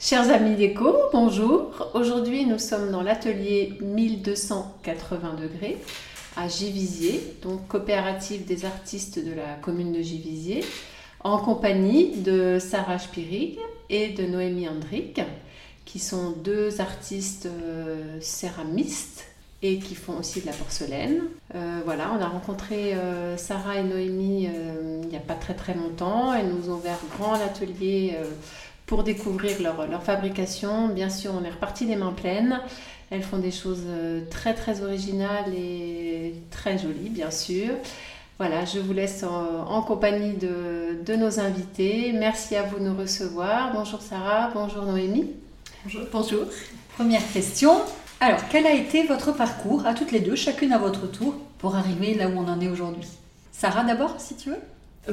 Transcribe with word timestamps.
Chers 0.00 0.30
amis 0.30 0.54
déco, 0.54 0.94
bonjour. 1.12 1.90
Aujourd'hui, 1.92 2.46
nous 2.46 2.60
sommes 2.60 2.92
dans 2.92 3.02
l'atelier 3.02 3.72
1280 3.80 5.34
degrés 5.34 5.76
à 6.36 6.46
Givisier, 6.46 7.34
donc 7.42 7.66
coopérative 7.66 8.44
des 8.44 8.64
artistes 8.64 9.18
de 9.18 9.34
la 9.34 9.54
commune 9.60 9.92
de 9.92 10.00
Givisier, 10.00 10.64
en 11.24 11.38
compagnie 11.38 12.16
de 12.18 12.58
Sarah 12.60 13.00
Spirig 13.00 13.58
et 13.90 14.10
de 14.10 14.24
Noémie 14.24 14.68
Andrick, 14.68 15.20
qui 15.84 15.98
sont 15.98 16.30
deux 16.30 16.80
artistes 16.80 17.46
euh, 17.46 18.18
céramistes 18.20 19.24
et 19.62 19.80
qui 19.80 19.96
font 19.96 20.16
aussi 20.16 20.40
de 20.40 20.46
la 20.46 20.52
porcelaine. 20.52 21.22
Euh, 21.56 21.80
voilà, 21.84 22.12
on 22.16 22.22
a 22.22 22.28
rencontré 22.28 22.94
euh, 22.94 23.36
Sarah 23.36 23.78
et 23.78 23.82
Noémie 23.82 24.48
il 25.02 25.08
n'y 25.08 25.16
a 25.16 25.20
pas 25.20 25.34
très 25.34 25.54
très 25.54 25.74
longtemps. 25.74 26.32
Elles 26.32 26.48
nous 26.48 26.70
ont 26.70 26.76
ouvert 26.76 26.98
grand 27.18 27.32
atelier 27.32 28.14
pour 28.88 29.04
découvrir 29.04 29.60
leur, 29.62 30.02
fabrication. 30.02 30.88
Bien 30.88 31.10
sûr, 31.10 31.32
on 31.38 31.44
est 31.44 31.50
reparti 31.50 31.86
des 31.86 31.94
mains 31.94 32.12
pleines. 32.12 32.58
Elles 33.10 33.22
font 33.22 33.38
des 33.38 33.52
choses 33.52 33.84
euh, 33.86 34.22
très 34.30 34.54
très 34.54 34.82
originales 34.82 35.54
et 35.54 36.34
très 36.50 36.78
jolies, 36.78 37.10
bien 37.10 37.30
sûr. 37.30 37.74
Voilà, 38.38 38.64
je 38.64 38.78
vous 38.78 38.92
laisse 38.92 39.24
en, 39.24 39.82
compagnie 39.82 40.34
de, 40.34 41.16
nos 41.16 41.38
invités. 41.38 42.12
Merci 42.12 42.56
à 42.56 42.62
vous 42.62 42.78
de 42.78 42.84
nous 42.84 42.96
recevoir. 42.96 43.72
Bonjour 43.74 44.00
Sarah, 44.00 44.50
bonjour 44.54 44.84
Noémie. 44.84 45.32
Bonjour. 45.84 46.02
Bonjour. 46.12 46.44
Première 46.96 47.32
question. 47.32 47.72
Alors, 48.20 48.40
quel 48.50 48.66
a 48.66 48.72
été 48.72 49.06
votre 49.06 49.32
parcours 49.32 49.86
à 49.86 49.94
toutes 49.94 50.12
les 50.12 50.20
deux, 50.20 50.34
chacune 50.34 50.72
à 50.72 50.78
votre 50.78 51.10
tour, 51.10 51.34
pour 51.58 51.76
arriver 51.76 52.14
là 52.14 52.28
où 52.28 52.38
on 52.38 52.48
en 52.48 52.60
est 52.60 52.68
aujourd'hui? 52.68 53.08
Sarah 53.52 53.84
d'abord, 53.84 54.14
si 54.18 54.34
tu 54.34 54.50
veux 54.50 54.60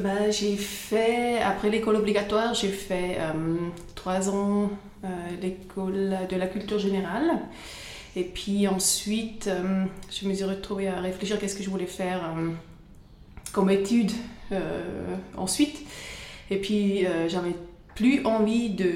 bah, 0.00 0.30
J'ai 0.30 0.56
fait, 0.56 1.38
après 1.40 1.70
l'école 1.70 1.96
obligatoire, 1.96 2.54
j'ai 2.54 2.68
fait 2.68 3.16
euh, 3.18 3.32
trois 3.94 4.28
ans 4.28 4.70
euh, 5.04 5.08
l'école 5.40 6.16
de 6.28 6.36
la 6.36 6.46
culture 6.46 6.78
générale. 6.78 7.40
Et 8.14 8.24
puis 8.24 8.66
ensuite, 8.66 9.46
euh, 9.48 9.84
je 10.10 10.26
me 10.26 10.34
suis 10.34 10.44
retrouvée 10.44 10.88
à 10.88 11.00
réfléchir 11.00 11.38
qu'est-ce 11.38 11.56
que 11.56 11.62
je 11.62 11.70
voulais 11.70 11.86
faire 11.86 12.32
comme 13.52 13.70
étude 13.70 14.12
ensuite. 15.36 15.82
Et 16.50 16.58
puis, 16.58 17.04
j'avais 17.28 17.54
plus 17.94 18.24
envie 18.24 18.70
de, 18.70 18.92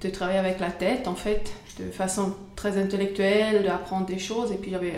de, 0.00 0.08
travailler 0.08 0.38
avec 0.38 0.60
la 0.60 0.70
tête, 0.70 1.08
en 1.08 1.14
fait, 1.14 1.52
de 1.78 1.90
façon 1.90 2.34
très 2.56 2.78
intellectuelle, 2.78 3.64
d'apprendre 3.64 4.06
des 4.06 4.18
choses. 4.18 4.50
Et 4.52 4.56
puis, 4.56 4.70
j'avais 4.70 4.94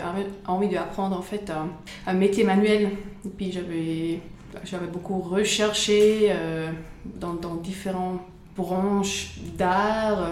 envie 0.47 0.69
d'apprendre, 0.69 1.17
en 1.17 1.21
fait, 1.21 1.49
un, 1.49 1.69
un 2.05 2.13
métier 2.13 2.43
manuel. 2.43 2.91
Et 3.25 3.29
puis, 3.29 3.51
j'avais 3.51 4.21
j'avais 4.63 4.87
beaucoup 4.87 5.19
recherché 5.19 6.29
euh, 6.29 6.69
dans, 7.05 7.33
dans, 7.33 7.55
différentes 7.55 8.21
branches 8.55 9.35
d'art. 9.57 10.31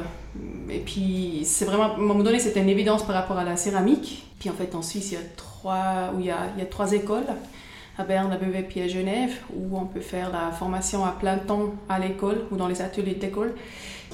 Et 0.70 0.80
puis, 0.80 1.42
c'est 1.46 1.66
vraiment, 1.66 1.84
à 1.84 1.96
un 1.96 1.98
moment 1.98 2.24
donné, 2.24 2.40
c'était 2.40 2.62
une 2.62 2.70
évidence 2.70 3.06
par 3.06 3.16
rapport 3.16 3.38
à 3.38 3.44
la 3.44 3.58
céramique. 3.58 4.26
Puis 4.40 4.50
en 4.50 4.54
fait, 4.54 4.76
en 4.76 4.82
Suisse, 4.82 5.12
il 5.12 5.16
y 5.16 5.18
a 5.18 5.26
trois, 5.36 6.12
où 6.16 6.20
il 6.20 6.28
y 6.28 6.32
a, 6.32 6.50
il 6.56 6.60
y 6.60 6.64
a 6.64 6.68
trois 6.68 6.92
écoles 6.94 7.26
à 7.98 8.04
Berne, 8.04 8.32
à 8.32 8.38
Beauvais 8.38 8.64
puis 8.64 8.82
à 8.82 8.88
Genève, 8.88 9.32
où 9.56 9.78
on 9.78 9.86
peut 9.86 10.02
faire 10.02 10.32
la 10.32 10.52
formation 10.52 11.06
à 11.06 11.12
plein 11.12 11.38
temps 11.38 11.74
à 11.88 12.00
l'école 12.00 12.46
ou 12.52 12.58
dans 12.58 12.68
les 12.68 12.82
ateliers 12.82 13.16
d'école. 13.16 13.54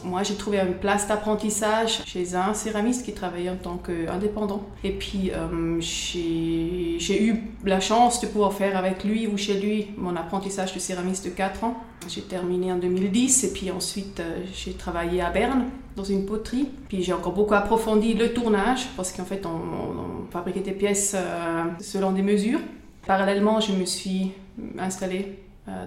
Moi, 0.03 0.23
j'ai 0.23 0.35
trouvé 0.35 0.59
une 0.59 0.73
place 0.73 1.07
d'apprentissage 1.07 2.01
chez 2.06 2.35
un 2.35 2.53
céramiste 2.53 3.06
qui 3.06 3.13
travaillait 3.13 3.50
en 3.50 3.56
tant 3.56 3.78
qu'indépendant. 3.78 4.63
Et 4.84 4.91
puis, 4.91 5.31
euh, 5.31 5.79
j'ai 5.79 7.23
eu 7.23 7.44
la 7.63 7.79
chance 7.79 8.22
de 8.22 8.28
pouvoir 8.28 8.53
faire 8.53 8.78
avec 8.78 9.03
lui 9.03 9.28
ou 9.28 9.38
chez 9.38 9.59
lui 9.59 9.88
mon 9.97 10.16
apprentissage 10.16 10.73
de 10.73 10.79
céramiste 10.79 11.25
de 11.25 11.29
4 11.29 11.63
ans. 11.63 11.75
J'ai 12.07 12.22
terminé 12.22 12.72
en 12.72 12.78
2010 12.78 13.44
et 13.44 13.53
puis 13.53 13.69
ensuite, 13.69 14.19
euh, 14.19 14.44
j'ai 14.53 14.73
travaillé 14.73 15.22
à 15.22 15.29
Berne 15.29 15.66
dans 15.95 16.03
une 16.03 16.25
poterie. 16.25 16.68
Puis 16.89 17.03
j'ai 17.03 17.13
encore 17.13 17.33
beaucoup 17.33 17.53
approfondi 17.53 18.13
le 18.13 18.33
tournage 18.33 18.88
parce 18.97 19.12
qu'en 19.12 19.25
fait, 19.25 19.45
on, 19.45 20.31
fabriquait 20.31 20.62
des 20.62 20.72
pièces 20.72 21.13
euh, 21.16 21.63
selon 21.79 22.12
des 22.12 22.22
mesures. 22.22 22.59
Parallèlement, 23.06 23.59
je 23.59 23.73
me 23.73 23.85
suis 23.85 24.31
installée 24.79 25.39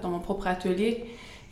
dans 0.02 0.10
mon 0.10 0.18
propre 0.18 0.46
atelier 0.46 1.04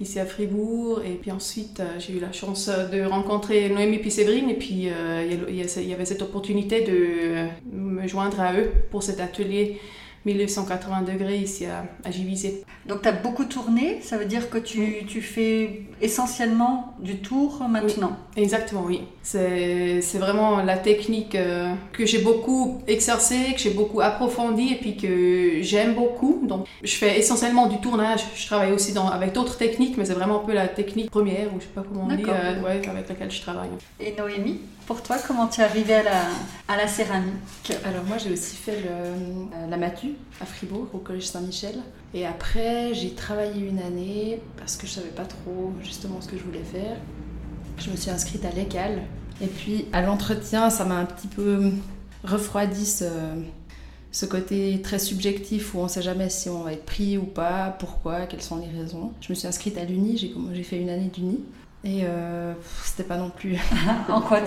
ici 0.02 0.20
à 0.20 0.26
Fribourg. 0.26 1.02
Et 1.04 1.14
puis 1.14 1.30
ensuite, 1.30 1.80
euh, 1.80 1.98
j'ai 1.98 2.14
eu 2.14 2.20
la 2.20 2.32
chance 2.32 2.68
de 2.68 3.02
rencontrer 3.02 3.68
Noémie 3.68 3.98
puis 3.98 4.10
Séverine. 4.10 4.50
Et 4.50 4.56
puis, 4.56 4.88
euh, 4.88 5.24
il 5.48 5.88
y 5.88 5.94
avait 5.94 6.04
cette 6.04 6.22
opportunité 6.22 6.82
de 6.82 7.48
me 7.72 8.06
joindre 8.06 8.40
à 8.40 8.54
eux 8.54 8.70
pour 8.90 9.02
cet 9.02 9.20
atelier 9.20 9.80
1280 10.24 11.02
degrés 11.02 11.38
ici 11.38 11.66
à, 11.66 11.84
à 12.04 12.10
Donc 12.86 13.02
tu 13.02 13.08
as 13.08 13.12
beaucoup 13.12 13.44
tourné, 13.44 14.00
ça 14.02 14.16
veut 14.16 14.24
dire 14.24 14.50
que 14.50 14.58
tu, 14.58 15.04
tu 15.06 15.20
fais 15.20 15.82
essentiellement 16.00 16.94
du 17.00 17.16
tour 17.18 17.62
maintenant 17.68 18.16
Exactement, 18.36 18.84
oui. 18.86 19.02
C'est 19.22 20.00
vraiment 20.18 20.62
la 20.62 20.76
technique 20.76 21.34
euh, 21.34 21.74
que 21.92 22.06
j'ai 22.06 22.18
beaucoup 22.18 22.82
exercée, 22.86 23.52
que 23.54 23.60
j'ai 23.60 23.70
beaucoup 23.70 24.00
approfondie 24.00 24.72
et 24.72 24.76
puis 24.76 24.96
que 24.96 25.62
j'aime 25.62 25.94
beaucoup. 25.94 26.40
Donc 26.46 26.66
je 26.82 26.94
fais 26.94 27.18
essentiellement 27.18 27.66
du 27.66 27.78
tournage. 27.78 28.20
Je 28.34 28.46
travaille 28.46 28.72
aussi 28.72 28.92
dans, 28.92 29.08
avec 29.08 29.32
d'autres 29.32 29.56
techniques, 29.56 29.96
mais 29.96 30.04
c'est 30.04 30.14
vraiment 30.14 30.42
un 30.42 30.44
peu 30.44 30.52
la 30.52 30.68
technique 30.68 31.10
première, 31.10 31.52
ou 31.54 31.58
je 31.60 31.64
sais 31.64 31.72
pas 31.74 31.82
comment 31.82 32.08
on 32.10 32.14
dit, 32.14 32.24
euh, 32.26 32.60
ouais, 32.62 32.80
avec 32.88 33.08
laquelle 33.08 33.30
je 33.30 33.40
travaille. 33.40 33.70
Et 34.00 34.14
Noémie 34.16 34.60
pour 34.86 35.02
toi, 35.02 35.16
comment 35.26 35.46
tu 35.46 35.60
es 35.60 35.64
arrivée 35.64 35.94
à 35.94 36.02
la, 36.02 36.22
à 36.68 36.76
la 36.76 36.88
céramique? 36.88 37.72
Alors 37.84 38.04
moi, 38.04 38.18
j'ai 38.18 38.32
aussi 38.32 38.56
fait 38.56 38.76
le, 38.80 38.90
euh, 38.90 39.70
la 39.70 39.76
Matu 39.76 40.11
à 40.40 40.46
Fribourg, 40.46 40.88
au 40.92 40.98
Collège 40.98 41.26
Saint-Michel. 41.26 41.76
Et 42.14 42.26
après, 42.26 42.94
j'ai 42.94 43.14
travaillé 43.14 43.66
une 43.66 43.78
année 43.78 44.40
parce 44.56 44.76
que 44.76 44.86
je 44.86 44.92
savais 44.92 45.08
pas 45.08 45.24
trop 45.24 45.72
justement 45.82 46.20
ce 46.20 46.28
que 46.28 46.36
je 46.36 46.42
voulais 46.42 46.64
faire. 46.64 46.96
Je 47.78 47.90
me 47.90 47.96
suis 47.96 48.10
inscrite 48.10 48.44
à 48.44 48.50
l'ECAL. 48.50 49.02
Et 49.40 49.46
puis 49.46 49.86
à 49.92 50.02
l'entretien, 50.02 50.70
ça 50.70 50.84
m'a 50.84 50.96
un 50.96 51.04
petit 51.04 51.26
peu 51.26 51.70
refroidi 52.24 52.86
ce, 52.86 53.04
ce 54.12 54.26
côté 54.26 54.80
très 54.82 54.98
subjectif 54.98 55.74
où 55.74 55.78
on 55.78 55.84
ne 55.84 55.88
sait 55.88 56.02
jamais 56.02 56.28
si 56.28 56.48
on 56.48 56.62
va 56.62 56.74
être 56.74 56.84
pris 56.84 57.16
ou 57.16 57.24
pas, 57.24 57.74
pourquoi, 57.78 58.26
quelles 58.26 58.42
sont 58.42 58.58
les 58.58 58.78
raisons. 58.78 59.12
Je 59.20 59.30
me 59.30 59.34
suis 59.34 59.48
inscrite 59.48 59.78
à 59.78 59.84
l'Uni, 59.84 60.18
j'ai 60.52 60.62
fait 60.62 60.78
une 60.78 60.90
année 60.90 61.10
d'Uni. 61.12 61.40
Et 61.84 62.02
euh, 62.04 62.52
c'était 62.84 63.02
pas 63.02 63.16
non 63.16 63.30
plus. 63.30 63.58
en 64.08 64.20
quoi, 64.20 64.40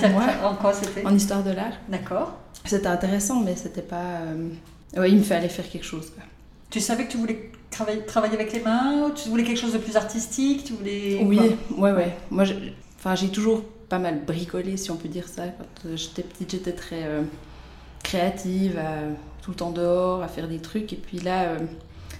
en 0.43 0.55
quoi 0.55 0.73
c'était? 0.73 1.05
En 1.05 1.13
histoire 1.13 1.43
de 1.43 1.51
l'art. 1.51 1.73
D'accord. 1.89 2.33
C'était 2.63 2.87
intéressant, 2.87 3.41
mais 3.41 3.55
c'était 3.55 3.81
pas. 3.81 4.21
Euh... 4.21 4.49
il 4.95 5.17
me 5.17 5.23
fallait 5.23 5.49
faire 5.49 5.69
quelque 5.69 5.85
chose. 5.85 6.09
Quoi. 6.09 6.23
Tu 6.69 6.79
savais 6.79 7.05
que 7.05 7.11
tu 7.11 7.17
voulais 7.17 7.51
travailler, 7.69 8.05
travailler 8.05 8.35
avec 8.35 8.53
les 8.53 8.61
mains 8.61 9.11
Tu 9.15 9.29
voulais 9.29 9.43
quelque 9.43 9.59
chose 9.59 9.73
de 9.73 9.77
plus 9.77 9.95
artistique 9.95 10.63
Tu 10.63 10.73
voulais. 10.73 11.21
Oui, 11.23 11.39
ouais, 11.77 11.91
ouais. 11.91 12.17
Moi, 12.31 12.45
j'ai 12.45 13.29
toujours 13.29 13.63
pas 13.89 13.99
mal 13.99 14.23
bricolé, 14.25 14.77
si 14.77 14.91
on 14.91 14.95
peut 14.95 15.09
dire 15.09 15.27
ça. 15.27 15.43
Quand 15.47 15.89
euh, 15.89 15.95
j'étais 15.95 16.23
petite, 16.23 16.51
j'étais 16.51 16.71
très 16.71 17.03
euh, 17.03 17.21
créative, 18.03 18.79
tout 19.41 19.51
le 19.51 19.57
temps 19.57 19.71
dehors, 19.71 20.23
à 20.23 20.27
faire 20.27 20.47
des 20.47 20.59
trucs. 20.59 20.91
Et 20.93 20.97
puis 20.97 21.19
là 21.19 21.57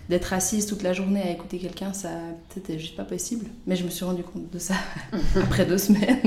d'être 0.10 0.34
assise 0.34 0.66
toute 0.66 0.84
la 0.84 0.94
journée 0.94 1.22
à 1.22 1.32
écouter 1.32 1.58
quelqu'un, 1.58 1.94
ça 1.94 2.10
c'était 2.54 2.78
juste 2.78 2.96
pas 2.96 3.04
possible. 3.04 3.48
Mais 3.66 3.76
je 3.76 3.84
me 3.84 3.90
suis 3.90 4.06
rendu 4.06 4.24
compte 4.24 4.52
de 4.52 4.60
ça 4.60 4.76
après 5.42 5.66
deux 5.66 5.78
semaines. 5.78 6.22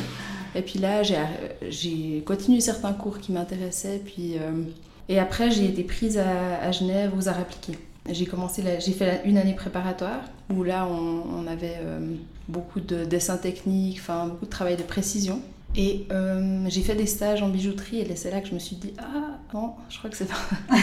et 0.54 0.62
puis 0.62 0.78
là, 0.78 1.02
j'ai 1.02 2.22
continué 2.26 2.60
certains 2.60 2.92
cours 2.92 3.18
qui 3.18 3.32
m'intéressaient. 3.32 4.02
Puis 4.04 4.36
euh, 4.38 4.64
et 5.08 5.18
après, 5.18 5.50
j'ai 5.50 5.66
été 5.66 5.82
prise 5.82 6.18
à, 6.18 6.70
Genève 6.72 7.12
aux 7.16 7.28
arts 7.28 7.38
appliqués. 7.40 7.78
J'ai 8.10 8.26
commencé, 8.26 8.62
j'ai 8.80 8.92
fait 8.92 9.22
une 9.24 9.38
année 9.38 9.54
préparatoire 9.54 10.22
où 10.52 10.64
là, 10.64 10.86
on, 10.86 11.46
avait 11.46 11.76
euh, 11.80 12.00
beaucoup 12.48 12.80
de 12.80 13.04
dessins 13.04 13.36
techniques, 13.36 13.98
enfin 14.00 14.26
beaucoup 14.26 14.46
de 14.46 14.50
travail 14.50 14.76
de 14.76 14.82
précision. 14.82 15.40
Et 15.76 16.06
euh, 16.10 16.64
j'ai 16.68 16.82
fait 16.82 16.94
des 16.94 17.06
stages 17.06 17.42
en 17.42 17.48
bijouterie 17.48 18.00
et 18.00 18.16
c'est 18.16 18.30
là 18.30 18.40
que 18.40 18.48
je 18.48 18.54
me 18.54 18.58
suis 18.58 18.76
dit 18.76 18.92
ah 18.98 19.38
non, 19.54 19.72
je 19.88 19.96
crois 19.96 20.10
que 20.10 20.16
c'est 20.16 20.28
pas, 20.28 20.34
pas 20.68 20.76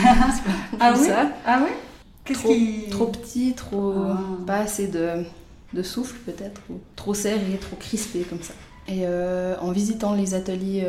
ah 0.80 0.94
oui 0.98 1.06
ça. 1.06 1.30
Ah 1.46 1.62
oui? 1.64 2.34
Trop, 2.34 2.56
trop 2.90 3.06
petit, 3.08 3.54
trop 3.54 3.94
ah. 3.94 4.20
pas 4.48 4.60
assez 4.60 4.88
de, 4.88 5.26
de 5.74 5.84
souffle 5.84 6.18
peut-être, 6.26 6.62
ou 6.70 6.80
trop 6.96 7.14
serré, 7.14 7.58
trop 7.60 7.76
crispé 7.76 8.22
comme 8.22 8.42
ça. 8.42 8.54
Et 8.88 9.02
euh, 9.04 9.56
en 9.62 9.72
visitant 9.72 10.16
les 10.16 10.34
ateliers 10.34 10.84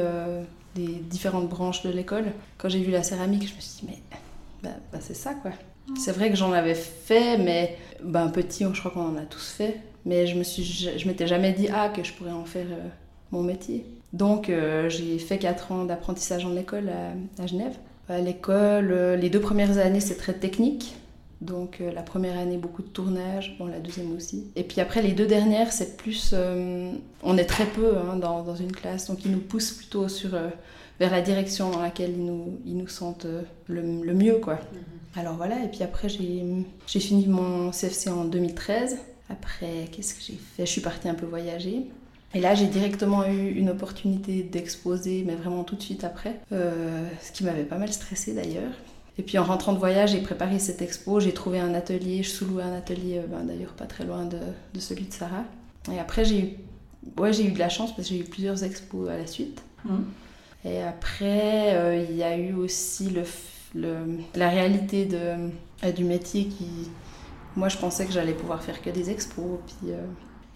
des 0.74 0.86
différentes 0.86 1.48
branches 1.48 1.82
de 1.82 1.90
l'école, 1.90 2.26
quand 2.58 2.68
j'ai 2.68 2.80
vu 2.80 2.90
la 2.92 3.02
céramique, 3.02 3.48
je 3.48 3.54
me 3.54 3.60
suis 3.60 3.80
dit 3.80 3.86
mais 3.88 4.18
bah, 4.62 4.76
bah, 4.92 4.98
c'est 5.00 5.14
ça 5.14 5.34
quoi. 5.34 5.52
C'est 5.98 6.12
vrai 6.12 6.30
que 6.30 6.36
j'en 6.36 6.52
avais 6.52 6.74
fait, 6.74 7.36
mais 7.38 7.76
bah, 8.02 8.22
un 8.22 8.28
petit, 8.28 8.64
je 8.72 8.78
crois 8.78 8.92
qu'on 8.92 9.08
en 9.08 9.16
a 9.16 9.22
tous 9.22 9.50
fait. 9.50 9.80
Mais 10.06 10.26
je 10.26 10.36
me 10.36 10.42
suis, 10.42 10.62
je, 10.62 11.06
m'étais 11.06 11.26
jamais 11.26 11.52
dit 11.52 11.68
ah 11.72 11.90
que 11.90 12.02
je 12.02 12.12
pourrais 12.14 12.30
en 12.30 12.44
faire 12.44 12.66
euh, 12.70 12.88
mon 13.32 13.42
métier. 13.42 13.84
Donc 14.12 14.48
euh, 14.48 14.88
j'ai 14.88 15.18
fait 15.18 15.38
4 15.38 15.72
ans 15.72 15.84
d'apprentissage 15.84 16.44
en 16.46 16.56
école 16.56 16.88
à, 16.88 17.42
à 17.42 17.46
Genève. 17.46 17.76
À 18.08 18.18
l'école, 18.18 18.92
euh, 18.92 19.16
les 19.16 19.30
deux 19.30 19.40
premières 19.40 19.78
années, 19.78 20.00
c'est 20.00 20.16
très 20.16 20.32
technique. 20.32 20.94
Donc 21.40 21.78
euh, 21.80 21.90
la 21.92 22.02
première 22.02 22.38
année, 22.38 22.58
beaucoup 22.58 22.82
de 22.82 22.88
tournage, 22.88 23.56
bon, 23.58 23.66
la 23.66 23.80
deuxième 23.80 24.14
aussi. 24.14 24.50
Et 24.56 24.62
puis 24.62 24.80
après, 24.80 25.00
les 25.02 25.12
deux 25.12 25.26
dernières, 25.26 25.72
c'est 25.72 25.96
plus... 25.96 26.32
euh, 26.34 26.92
on 27.22 27.38
est 27.38 27.46
très 27.46 27.64
peu 27.66 27.96
hein, 27.96 28.16
dans, 28.16 28.42
dans 28.42 28.56
une 28.56 28.72
classe, 28.72 29.06
donc 29.08 29.24
ils 29.24 29.30
nous 29.30 29.40
poussent 29.40 29.72
plutôt 29.72 30.08
sur, 30.08 30.34
euh, 30.34 30.48
vers 30.98 31.10
la 31.10 31.22
direction 31.22 31.70
dans 31.70 31.80
laquelle 31.80 32.10
ils 32.12 32.24
nous, 32.24 32.58
ils 32.66 32.76
nous 32.76 32.88
sentent 32.88 33.26
le, 33.68 34.02
le 34.02 34.14
mieux. 34.14 34.34
quoi. 34.34 34.58
Alors 35.16 35.34
voilà, 35.34 35.64
et 35.64 35.68
puis 35.68 35.82
après, 35.82 36.08
j'ai 36.08 36.44
j'ai 36.86 37.00
fini 37.00 37.26
mon 37.26 37.70
CFC 37.70 38.10
en 38.10 38.24
2013. 38.26 38.98
Après, 39.30 39.88
qu'est-ce 39.92 40.14
que 40.14 40.20
j'ai 40.20 40.34
fait? 40.56 40.66
Je 40.66 40.70
suis 40.70 40.80
partie 40.80 41.08
un 41.08 41.14
peu 41.14 41.24
voyager. 41.26 41.86
Et 42.34 42.40
là, 42.40 42.54
j'ai 42.54 42.66
directement 42.66 43.24
eu 43.26 43.50
une 43.52 43.70
opportunité 43.70 44.42
d'exposer, 44.42 45.24
mais 45.26 45.34
vraiment 45.34 45.64
tout 45.64 45.74
de 45.74 45.82
suite 45.82 46.04
après, 46.04 46.40
euh, 46.52 47.04
ce 47.22 47.32
qui 47.32 47.42
m'avait 47.44 47.64
pas 47.64 47.78
mal 47.78 47.92
stressé 47.92 48.34
d'ailleurs. 48.34 48.70
Et 49.18 49.22
puis 49.22 49.38
en 49.38 49.44
rentrant 49.44 49.72
de 49.72 49.78
voyage, 49.78 50.12
j'ai 50.12 50.20
préparé 50.20 50.58
cette 50.58 50.80
expo, 50.82 51.20
j'ai 51.20 51.32
trouvé 51.32 51.58
un 51.60 51.74
atelier, 51.74 52.22
je 52.22 52.30
sous-louais 52.30 52.62
un 52.62 52.74
atelier, 52.74 53.18
euh, 53.18 53.26
ben, 53.26 53.44
d'ailleurs 53.44 53.72
pas 53.72 53.86
très 53.86 54.04
loin 54.04 54.24
de, 54.24 54.38
de 54.74 54.80
celui 54.80 55.04
de 55.04 55.12
Sarah. 55.12 55.44
Et 55.92 55.98
après, 55.98 56.24
j'ai 56.24 56.38
eu, 56.40 56.48
ouais, 57.20 57.32
j'ai 57.32 57.44
eu 57.46 57.52
de 57.52 57.58
la 57.58 57.68
chance 57.68 57.94
parce 57.94 58.08
que 58.08 58.14
j'ai 58.14 58.20
eu 58.20 58.24
plusieurs 58.24 58.62
expos 58.64 59.08
à 59.10 59.16
la 59.18 59.26
suite. 59.26 59.62
Mhm. 59.84 60.04
Et 60.64 60.82
après, 60.82 61.74
euh, 61.74 62.04
il 62.08 62.16
y 62.16 62.22
a 62.22 62.36
eu 62.36 62.52
aussi 62.54 63.08
le, 63.74 64.18
la 64.34 64.48
réalité 64.48 65.06
de, 65.06 65.18
euh, 65.84 65.92
du 65.92 66.04
métier 66.04 66.46
qui... 66.46 66.66
Moi, 67.56 67.68
je 67.68 67.78
pensais 67.78 68.06
que 68.06 68.12
j'allais 68.12 68.34
pouvoir 68.34 68.62
faire 68.62 68.80
que 68.82 68.90
des 68.90 69.10
expos. 69.10 69.58
Puis, 69.66 69.90
euh, 69.92 70.04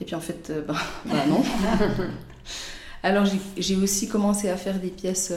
et 0.01 0.05
puis 0.05 0.15
en 0.15 0.21
fait, 0.21 0.51
euh, 0.51 0.62
ben, 0.67 0.77
ben 1.06 1.27
non. 1.29 1.43
Alors 3.03 3.27
j'ai- 3.59 3.77
aussi 3.77 4.09
commencé 4.09 4.49
à 4.49 4.56
faire 4.56 4.79
des 4.79 4.89
pièces 4.89 5.31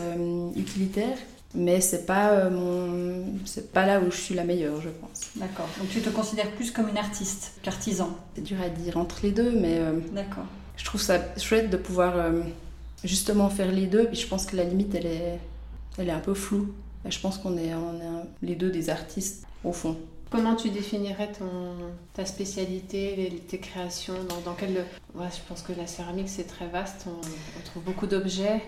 utilitaires, 0.55 1.17
mais 1.55 1.81
c'est 1.81 2.05
pas 2.05 2.31
euh, 2.31 2.49
mon, 2.49 3.25
c'est 3.45 3.71
pas 3.71 3.85
là 3.85 3.99
où 3.99 4.11
je 4.11 4.17
suis 4.17 4.35
la 4.35 4.43
meilleure, 4.43 4.81
je 4.81 4.89
pense. 4.89 5.29
D'accord. 5.35 5.67
Donc 5.79 5.89
tu 5.89 6.01
te 6.01 6.09
considères 6.09 6.51
plus 6.51 6.71
comme 6.71 6.89
une 6.89 6.97
artiste 6.97 7.53
qu'artisan? 7.63 8.15
C'est 8.35 8.43
dur 8.43 8.57
à 8.61 8.69
dire 8.69 8.97
entre 8.97 9.19
les 9.23 9.31
deux, 9.31 9.51
mais 9.51 9.77
euh, 9.79 9.99
D'accord. 10.11 10.45
je 10.75 10.85
trouve 10.85 11.01
ça 11.01 11.19
chouette 11.37 11.69
de 11.69 11.77
pouvoir 11.77 12.13
euh, 12.17 12.41
justement 13.03 13.49
faire 13.49 13.71
les 13.71 13.87
deux. 13.87 14.05
Puis 14.07 14.17
je 14.17 14.27
pense 14.27 14.45
que 14.45 14.55
la 14.55 14.63
limite, 14.63 14.93
elle 14.95 15.05
est, 15.05 15.39
elle 15.97 16.09
est 16.09 16.11
un 16.11 16.19
peu 16.19 16.33
floue. 16.33 16.73
Et 17.05 17.11
je 17.11 17.19
pense 17.19 17.37
qu'on 17.37 17.57
est, 17.57 17.73
on 17.73 17.99
est 18.01 18.05
un- 18.05 18.23
les 18.41 18.55
deux 18.55 18.69
des 18.69 18.89
artistes 18.89 19.45
au 19.63 19.71
fond. 19.71 19.95
Comment 20.29 20.55
tu 20.55 20.69
définirais 20.71 21.31
ton, 21.31 21.45
ta 22.13 22.25
spécialité, 22.25 23.15
les- 23.15 23.37
tes 23.37 23.59
créations? 23.59 24.15
Dans, 24.27 24.41
dans 24.41 24.53
quel... 24.55 24.71
ouais, 25.15 25.27
Je 25.31 25.39
pense 25.47 25.61
que 25.61 25.71
la 25.71 25.87
céramique, 25.87 26.27
c'est 26.27 26.43
très 26.47 26.67
vaste. 26.67 27.05
On, 27.07 27.11
on 27.11 27.63
trouve 27.63 27.83
beaucoup 27.83 28.07
d'objets. 28.07 28.61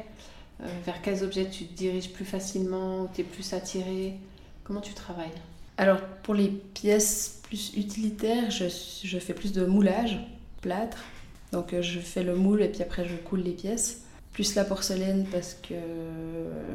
Euh, 0.61 0.67
vers 0.85 1.01
quels 1.01 1.23
objets 1.23 1.49
tu 1.49 1.65
te 1.65 1.73
diriges 1.73 2.11
plus 2.11 2.25
facilement 2.25 3.07
tu 3.13 3.21
es 3.21 3.23
plus 3.23 3.53
attiré? 3.53 4.15
Comment 4.63 4.81
tu 4.81 4.93
travailles? 4.93 5.27
Alors 5.77 6.01
pour 6.23 6.33
les 6.33 6.49
pièces 6.49 7.39
plus 7.43 7.73
utilitaires, 7.75 8.51
je, 8.51 9.19
fais 9.19 9.33
plus 9.33 9.53
de 9.53 9.65
moulage, 9.65 10.19
plâtre. 10.61 11.03
Donc 11.51 11.73
euh, 11.73 11.81
je 11.81 11.99
fais 11.99 12.23
le 12.23 12.35
moule 12.35 12.61
et 12.61 12.67
puis 12.67 12.81
après 12.81 13.05
je 13.07 13.15
coule 13.15 13.41
les 13.41 13.53
pièces. 13.53 14.03
Plus 14.33 14.55
la 14.55 14.63
porcelaine 14.63 15.25
parce 15.31 15.55
que 15.55 15.73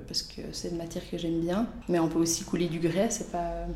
parce 0.08 0.22
que 0.22 0.42
c'est 0.52 0.70
une 0.70 0.76
matière 0.76 1.08
que 1.08 1.16
j'aime 1.16 1.40
bien. 1.40 1.68
Mais 1.88 1.98
on 1.98 2.08
peut 2.08 2.18
aussi 2.18 2.44
couler 2.44 2.68
du 2.68 2.80
grès, 2.80 3.10
c'est 3.10 3.30
pas 3.30 3.66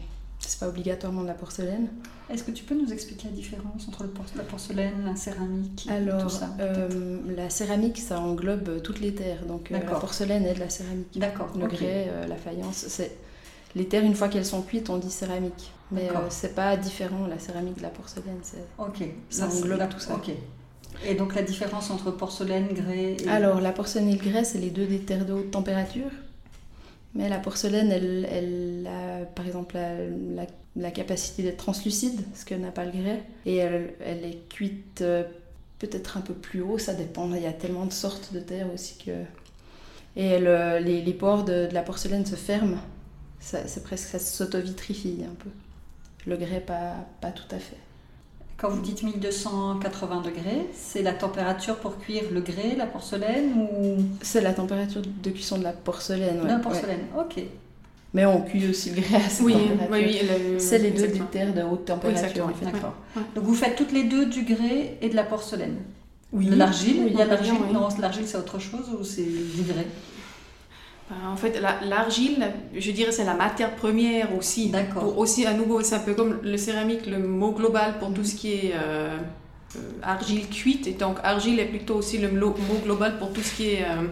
c'est 0.49 0.61
pas 0.61 0.69
obligatoirement 0.69 1.23
de 1.23 1.27
la 1.29 1.35
porcelaine. 1.35 1.89
Est-ce 2.31 2.43
que 2.45 2.51
tu 2.51 2.65
peux 2.65 2.75
nous 2.75 2.93
expliquer 2.93 3.29
la 3.29 3.35
différence 3.35 3.89
entre 3.89 4.03
le 4.03 4.09
por- 4.11 4.25
la 4.37 4.43
porcelaine, 4.45 5.05
la 5.07 5.17
céramique, 5.17 5.85
tout 5.87 5.93
Alors 5.93 6.31
ça 6.31 6.51
euh, 6.61 7.19
la 7.37 7.49
céramique 7.51 7.99
ça 7.99 8.21
englobe 8.21 8.83
toutes 8.83 9.01
les 9.01 9.15
terres. 9.15 9.45
Donc 9.47 9.71
euh, 9.71 9.75
la 9.75 9.81
porcelaine 9.81 10.45
est 10.47 10.55
de 10.55 10.61
la 10.61 10.71
céramique. 10.71 11.19
D'accord. 11.19 11.51
Le 11.59 11.67
grès, 11.67 12.09
euh, 12.09 12.27
la 12.27 12.37
faïence, 12.37 12.85
c'est 12.89 13.17
les 13.75 13.87
terres 13.87 14.05
une 14.05 14.15
fois 14.15 14.29
qu'elles 14.29 14.45
sont 14.47 14.63
cuites, 14.63 14.91
on 14.91 14.99
dit 14.99 15.11
céramique. 15.11 15.73
Mais 15.91 16.11
euh, 16.11 16.15
c'est 16.29 16.55
pas 16.55 16.77
différent 16.77 17.27
la 17.27 17.39
céramique 17.39 17.77
de 17.79 17.83
la 17.83 17.89
porcelaine. 17.89 18.39
c'est- 18.43 18.65
Ok. 18.79 19.05
Ça 19.31 19.47
Là, 19.47 19.55
englobe 19.55 19.79
la- 19.79 19.87
tout 19.87 20.01
ça. 20.01 20.15
Ok. 20.15 20.31
Et 21.07 21.15
donc 21.15 21.35
la 21.35 21.43
différence 21.43 21.91
entre 21.91 22.11
porcelaine, 22.11 22.69
grès 22.73 23.17
et... 23.23 23.29
Alors, 23.29 23.61
la 23.61 23.73
porcelaine 23.73 24.09
et 24.09 24.17
le 24.17 24.31
grès, 24.31 24.43
c'est 24.45 24.59
les 24.59 24.71
deux 24.71 24.87
des 24.87 24.99
terres 25.01 25.25
de 25.25 25.33
haute 25.33 25.51
température. 25.51 26.11
Mais 27.15 27.29
la 27.29 27.39
porcelaine, 27.39 27.91
elle, 27.91 28.27
elle 28.31 28.87
a 28.87 29.25
par 29.27 29.47
exemple 29.47 29.77
la, 29.77 30.47
la- 30.77 30.91
capacité 30.91 31.43
d'être 31.43 31.57
translucide, 31.57 32.21
ce 32.35 32.45
que 32.45 32.55
n'a 32.55 32.71
pas 32.71 32.85
le 32.85 32.93
grès. 32.93 33.23
Et 33.47 33.57
elle, 33.57 33.95
elle 34.01 34.25
est 34.25 34.49
cuite 34.49 35.01
euh, 35.03 35.25
peut-être 35.79 36.17
un 36.19 36.21
peu 36.21 36.35
plus 36.35 36.61
haut, 36.63 36.79
ça 36.79 36.95
dépend. 36.95 37.33
Il 37.35 37.43
y 37.43 37.47
a 37.47 37.53
tellement 37.53 37.87
de 37.87 37.93
sortes 37.93 38.33
de 38.33 38.41
terre 38.41 38.67
aussi 38.73 38.97
que. 38.99 39.13
Et 40.17 40.33
euh, 40.35 40.81
les, 40.81 41.03
les 41.03 41.15
pores 41.15 41.45
de, 41.45 41.67
de 41.69 41.75
la 41.75 41.83
porcelaine 41.83 42.27
se 42.27 42.37
ferment. 42.37 42.79
C'est 43.41 43.83
presque, 43.85 44.09
ça 44.09 44.19
s'auto-vitrifie 44.19 45.25
un 45.31 45.35
peu. 45.35 45.51
Le 46.27 46.37
grès, 46.37 46.61
pas, 46.61 46.97
pas 47.21 47.33
tout 47.33 47.49
à 47.55 47.59
fait. 47.59 47.77
Quand 48.59 48.71
vous 48.71 48.81
dites 48.81 49.05
1280 49.05 50.21
degrés, 50.23 50.67
c'est 50.75 51.03
la 51.03 51.13
température 51.13 51.77
pour 51.77 51.97
cuire 51.99 52.25
le 52.33 52.41
grès, 52.41 52.75
la 52.77 52.87
porcelaine 52.87 53.53
ou? 53.55 54.03
C'est 54.21 54.41
la 54.41 54.53
température 54.53 55.01
de 55.01 55.31
cuisson 55.31 55.59
de 55.59 55.63
la 55.65 55.73
porcelaine. 55.73 56.41
ouais, 56.43 56.49
la 56.49 56.57
ouais. 56.57 56.61
porcelaine 56.61 57.01
Ok. 57.17 57.41
Mais 58.15 58.25
on 58.27 58.41
cuit 58.43 58.69
aussi 58.69 58.91
le 58.91 59.01
grès 59.03 59.17
à 59.17 59.29
cette 59.29 59.45
Oui, 59.47 59.53
température. 59.53 59.87
oui, 59.93 60.05
oui. 60.23 60.29
le- 60.55 60.59
C'est 60.59 60.79
les 60.79 60.91
deux 60.91 61.09
terres 61.31 61.55
de 61.55 61.63
haute 61.63 61.85
température. 61.85 62.21
exactement. 62.25 62.47
en 62.47 62.55
fait. 62.55 62.65
D'accord. 62.65 62.95
Ouais. 63.17 63.23
Donc 63.37 63.45
vous 63.45 63.55
faites 63.55 63.77
toutes 63.77 63.93
les 63.93 64.05
deux 64.05 64.27
du 64.27 64.43
grès 64.43 64.97
et 65.01 65.09
de 65.09 65.15
la 65.15 65.25
porcelaine? 65.25 65.77
Oui. 66.33 66.47
De 66.47 66.57
l'argile, 66.57 67.03
Oui, 67.05 67.11
il 67.13 67.19
y 67.19 67.23
a 67.23 67.27
de 67.27 67.31
l'argile? 67.31 67.55
oui. 67.65 67.73
Non, 67.73 67.89
l'argile 68.01 68.27
c'est 68.27 68.39
autre 68.39 68.59
chose 68.59 68.87
ou 68.99 69.05
c'est 69.05 69.23
du 69.23 69.63
grès? 69.63 69.87
En 71.11 71.37
fait, 71.37 71.59
la- 71.61 71.81
l'argile, 71.87 72.47
je 72.77 72.91
dirais, 72.91 73.13
c'est 73.13 73.25
la 73.25 73.35
matière 73.35 73.75
première 73.77 74.37
aussi. 74.37 74.69
D'accord. 74.69 75.17
Aussi, 75.17 75.47
à 75.47 75.55
nouveau, 75.55 75.81
c'est 75.83 75.95
un 75.95 76.01
peu 76.01 76.15
comme 76.15 76.39
le 76.43 76.57
céramique, 76.59 77.07
le 77.07 77.19
mot 77.19 77.53
global 77.53 77.99
pour 77.99 78.13
tout 78.13 78.25
ce 78.25 78.35
qui 78.35 78.53
est 78.53 78.73
euh, 78.75 79.17
euh, 79.77 79.79
argile 80.03 80.47
cuite. 80.49 80.87
Et 80.87 80.93
donc, 80.93 81.17
argile 81.23 81.59
est 81.61 81.67
plutôt 81.67 81.95
aussi 81.97 82.19
le 82.19 82.31
mot 82.31 82.55
global 82.85 83.19
pour 83.19 83.33
tout 83.33 83.41
ce 83.43 83.55
qui 83.55 83.71
est 83.71 83.85
euh, 83.85 84.03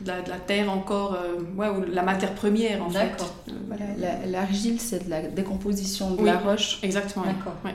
de, 0.00 0.08
la, 0.08 0.22
de 0.22 0.30
la 0.30 0.38
terre 0.38 0.70
encore, 0.72 1.14
euh, 1.14 1.36
ouais, 1.56 1.68
ou 1.68 1.84
la 1.92 2.02
matière 2.02 2.34
première, 2.34 2.82
en 2.82 2.88
fait. 2.90 3.22
Euh, 3.48 3.52
la- 3.98 4.24
l'argile, 4.26 4.80
c'est 4.80 5.04
de 5.04 5.10
la 5.10 5.20
décomposition 5.22 6.12
de 6.12 6.20
Oui. 6.22 6.26
la 6.26 6.38
roche. 6.38 6.78
Exactement. 6.82 7.26
D'accord. 7.26 7.56
Ouais. 7.66 7.74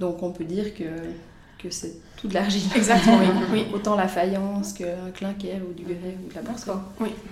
Donc 0.00 0.22
on 0.22 0.30
peut 0.30 0.44
dire 0.44 0.74
que, 0.74 0.84
que 1.62 1.70
c'est 1.70 1.92
tout 2.16 2.28
de 2.28 2.34
l'argile. 2.34 2.62
Exactement, 2.74 3.18
oui. 3.18 3.26
oui. 3.52 3.66
Autant 3.74 3.96
la 3.96 4.08
faïence 4.08 4.72
qu'un 4.72 5.10
clinquer 5.14 5.54
ou 5.68 5.72
du 5.74 5.84
grès 5.84 6.16
ou 6.24 6.28
de 6.30 6.34
la 6.34 6.40
porcelaine. 6.42 6.76
D'accord. 6.76 6.82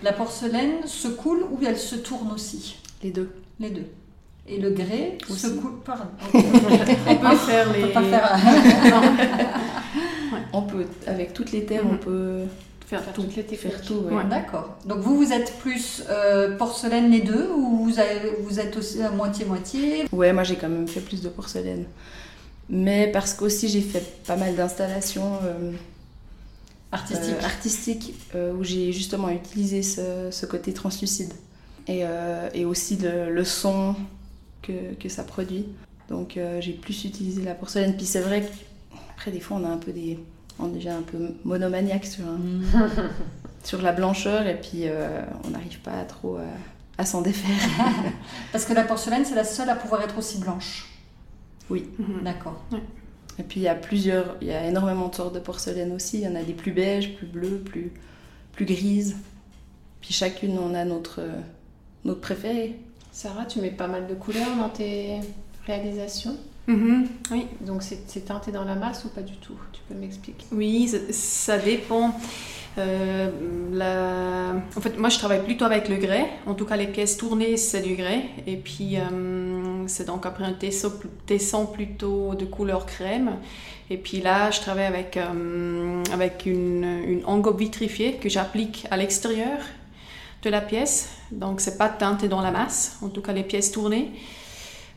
La 0.02 0.12
porcelaine 0.12 0.86
se 0.86 1.08
coule 1.08 1.44
ou 1.50 1.58
elle 1.66 1.78
se 1.78 1.96
tourne 1.96 2.32
aussi? 2.32 2.76
Les 3.02 3.10
deux. 3.10 3.30
Les 3.60 3.70
deux. 3.70 3.86
Et 4.50 4.58
le 4.58 4.70
grès 4.70 5.18
se 5.26 5.32
Aussi. 5.32 5.56
coule. 5.56 5.80
Pardon. 5.84 6.04
On 6.34 6.40
peut 6.40 7.36
faire 7.36 7.66
On 7.68 7.72
les. 7.74 7.80
peut 7.82 7.92
pas 7.92 8.02
faire. 8.02 8.38
On 10.52 10.62
peut, 10.62 10.84
avec 11.06 11.32
toutes 11.34 11.52
les 11.52 11.64
terres, 11.64 11.82
on 11.84 11.92
Mhm. 11.92 11.98
peut 11.98 12.38
faire 12.86 13.02
Faire 13.02 13.12
tout. 13.12 13.22
toutes 13.22 13.36
les 13.36 13.42
techniques. 13.44 13.72
faire 13.72 13.82
tout. 13.82 13.94
ouais. 14.08 14.14
Ouais. 14.14 14.24
D'accord. 14.24 14.76
Donc 14.86 14.98
vous, 15.00 15.16
vous 15.18 15.32
êtes 15.32 15.52
plus 15.58 16.02
euh, 16.08 16.56
porcelaine 16.56 17.10
les 17.10 17.20
deux 17.20 17.48
ou 17.54 17.84
vous, 17.84 17.98
avez- 17.98 18.36
vous 18.40 18.58
êtes 18.60 18.74
aussi 18.76 19.02
à 19.02 19.10
moitié-moitié? 19.10 20.06
Ouais, 20.12 20.32
moi 20.32 20.44
j'ai 20.44 20.56
quand 20.56 20.68
même 20.70 20.88
fait 20.88 21.00
plus 21.00 21.20
de 21.22 21.28
porcelaine. 21.28 21.84
Mais 22.70 23.10
parce 23.12 23.34
qu'aussi 23.34 23.68
j'ai 23.68 23.80
fait 23.80 24.22
pas 24.26 24.36
mal 24.36 24.54
d'installations 24.54 25.38
euh, 25.44 25.72
Artistique. 26.92 27.34
euh, 27.40 27.44
artistiques 27.44 28.14
euh, 28.34 28.52
où 28.54 28.64
j'ai 28.64 28.92
justement 28.92 29.28
utilisé 29.30 29.82
ce, 29.82 30.28
ce 30.30 30.46
côté 30.46 30.72
translucide. 30.72 31.32
Et, 31.86 32.02
et 32.52 32.66
aussi 32.66 32.96
le, 32.96 33.32
le 33.32 33.44
son 33.44 33.94
que, 34.60 34.92
que 35.00 35.08
ça 35.08 35.22
produit. 35.24 35.64
Donc 36.10 36.38
j'ai 36.60 36.72
plus 36.72 37.04
utilisé 37.04 37.42
la 37.42 37.54
porcelaine. 37.54 37.96
Puis 37.96 38.04
c'est 38.04 38.20
vrai 38.20 38.42
qu'après 38.42 39.30
des 39.30 39.40
fois 39.40 39.56
on 39.56 39.64
a 39.64 39.68
un 39.70 39.78
peu 39.78 39.92
des... 39.92 40.18
On 40.58 40.66
devient 40.66 40.90
un 40.90 41.00
peu 41.02 41.16
monomaniaque 41.44 42.04
sur, 42.04 42.24
un- 42.26 42.36
Mm. 42.36 42.62
sur 43.64 43.80
la 43.80 43.92
blancheur 43.92 44.46
et 44.46 44.60
puis 44.60 44.84
on 45.44 45.48
n'arrive 45.50 45.78
pas 45.80 46.04
trop 46.04 46.36
à, 46.36 47.00
à 47.00 47.06
s'en 47.06 47.22
défaire. 47.22 47.56
Parce 48.52 48.66
que 48.66 48.74
la 48.74 48.82
porcelaine, 48.84 49.24
c'est 49.24 49.34
la 49.34 49.44
seule 49.44 49.70
à 49.70 49.74
pouvoir 49.74 50.02
être 50.02 50.18
aussi 50.18 50.36
blanche. 50.36 50.86
Mhm. 51.70 52.22
D'accord. 52.24 52.62
Et 53.38 53.42
puis 53.42 53.60
il 53.60 53.62
y 53.64 53.68
a 53.68 53.74
plusieurs, 53.74 54.36
il 54.40 54.48
y 54.48 54.52
a 54.52 54.66
énormément 54.66 55.08
de 55.08 55.14
sortes 55.14 55.34
de 55.34 55.38
porcelaine 55.40 55.92
aussi. 55.92 56.18
Il 56.18 56.24
y 56.24 56.28
en 56.28 56.34
a 56.34 56.42
des 56.42 56.52
plus 56.54 56.72
beiges, 56.72 57.14
plus 57.16 57.26
bleues, 57.26 57.58
plus, 57.64 57.92
plus 58.52 58.64
grises. 58.64 59.16
Puis 60.00 60.12
chacune, 60.14 60.58
on 60.58 60.74
a 60.74 60.84
notre, 60.84 61.20
notre 62.04 62.20
préféré. 62.20 62.76
Sarah, 63.12 63.44
tu 63.46 63.60
mets 63.60 63.70
pas 63.70 63.88
mal 63.88 64.06
de 64.06 64.14
couleurs 64.14 64.54
dans 64.58 64.68
tes 64.68 65.20
réalisations. 65.66 66.36
Mhm, 66.66 67.06
Oui. 67.30 67.46
Donc 67.62 67.82
c'est 67.82 67.98
c'est 68.08 68.26
teinté 68.26 68.52
dans 68.52 68.64
la 68.64 68.74
masse 68.74 69.04
ou 69.04 69.08
pas 69.08 69.22
du 69.22 69.36
tout? 69.36 69.56
Tu 69.72 69.80
peux 69.88 69.94
m'expliquer? 69.94 70.44
Oui, 70.52 70.86
ça, 70.88 70.98
ça 71.10 71.58
dépend. 71.58 72.14
Euh, 72.76 73.30
la- 73.72 74.54
En 74.76 74.80
fait, 74.80 74.96
moi, 74.98 75.08
je 75.08 75.18
travaille 75.18 75.42
plutôt 75.42 75.64
avec 75.64 75.88
le 75.88 75.96
grès. 75.96 76.26
En 76.46 76.54
tout 76.54 76.64
cas, 76.66 76.76
les 76.76 76.86
pièces 76.86 77.16
tournées, 77.16 77.56
c'est 77.56 77.80
du 77.82 77.94
grès. 77.96 78.22
Et 78.46 78.56
puis, 78.56 78.96
euh, 78.98 79.57
c'est 79.88 80.06
donc 80.06 80.26
après 80.26 80.44
un 80.44 80.52
tesson, 80.52 81.66
plutôt 81.66 82.34
de 82.34 82.44
couleur 82.44 82.86
crème. 82.86 83.36
Et 83.90 83.96
puis 83.96 84.20
là, 84.20 84.50
je 84.50 84.60
travaille 84.60 84.84
avec, 84.84 85.16
euh, 85.16 86.02
avec 86.12 86.44
une, 86.46 86.84
une 86.84 87.24
engobe 87.24 87.58
vitrifiée 87.58 88.14
que 88.14 88.28
j'applique 88.28 88.86
à 88.90 88.96
l'extérieur 88.96 89.58
de 90.42 90.50
la 90.50 90.60
pièce. 90.60 91.08
Donc, 91.32 91.60
c'est 91.60 91.78
pas 91.78 91.88
teinté 91.88 92.28
dans 92.28 92.40
la 92.40 92.50
masse, 92.50 92.98
en 93.02 93.08
tout 93.08 93.22
cas 93.22 93.32
les 93.32 93.42
pièces 93.42 93.72
tournées. 93.72 94.12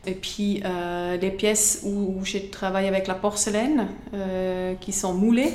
Et 0.04 0.14
puis, 0.14 0.60
euh, 0.64 1.16
les 1.16 1.30
pièces 1.30 1.82
où, 1.84 2.20
je 2.24 2.38
travaille 2.38 2.88
avec 2.88 3.06
la 3.06 3.14
porcelaine, 3.14 3.86
euh, 4.14 4.74
qui 4.74 4.92
sont 4.92 5.14
moulées, 5.14 5.52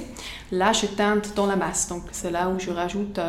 là, 0.52 0.72
je 0.74 0.86
teinte 0.86 1.34
dans 1.36 1.46
la 1.46 1.58
masse. 1.58 1.90
Donc, 1.90 2.04
c'est 2.12 2.32
là 2.32 2.50
où 2.50 2.60
je 2.60 2.72
rajoute 2.72 3.20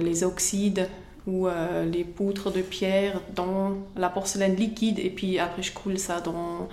les 0.00 0.24
oxydes 0.24 0.88
ou 1.30 1.46
euh, 1.46 1.84
les 1.84 2.04
poutres 2.04 2.52
de 2.52 2.60
pierre 2.62 3.20
dans 3.34 3.74
la 3.96 4.08
porcelaine 4.08 4.56
liquide. 4.56 4.98
Et 4.98 5.10
puis, 5.10 5.38
après, 5.38 5.62
je 5.62 5.72
coule 5.72 5.98
ça 5.98 6.20
dans, 6.20 6.68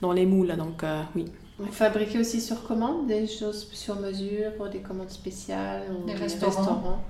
dans 0.00 0.12
les 0.12 0.26
moules. 0.26 0.56
Donc, 0.56 0.82
euh, 0.82 1.02
oui. 1.14 1.26
Vous 1.58 1.72
fabriquez 1.72 2.18
aussi 2.18 2.40
sur 2.40 2.62
commande 2.62 3.06
des 3.06 3.26
choses 3.26 3.68
sur 3.72 3.96
mesure, 3.96 4.54
pour 4.56 4.68
des 4.68 4.78
commandes 4.78 5.10
spéciales 5.10 5.82
ou 5.90 6.06
Des 6.06 6.14
restaurants. 6.14 7.02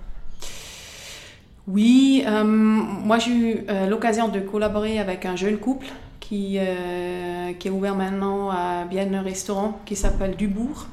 Oui, 1.67 2.25
euh, 2.27 2.45
moi 2.45 3.19
j'ai 3.19 3.31
eu 3.31 3.65
euh, 3.69 3.87
l'occasion 3.87 4.29
de 4.29 4.41
collaborer 4.41 4.99
avec 4.99 5.27
un 5.27 5.37
jeune 5.37 5.59
couple 5.59 5.89
qui, 6.19 6.57
euh, 6.59 7.53
qui 7.59 7.69
est 7.69 7.71
ouvert 7.71 7.95
maintenant 7.95 8.51
à 8.51 8.87
bien 8.89 9.13
un 9.13 9.21
restaurant 9.21 9.79
qui 9.85 9.95
s'appelle 9.95 10.35
Dubourg. 10.35 10.87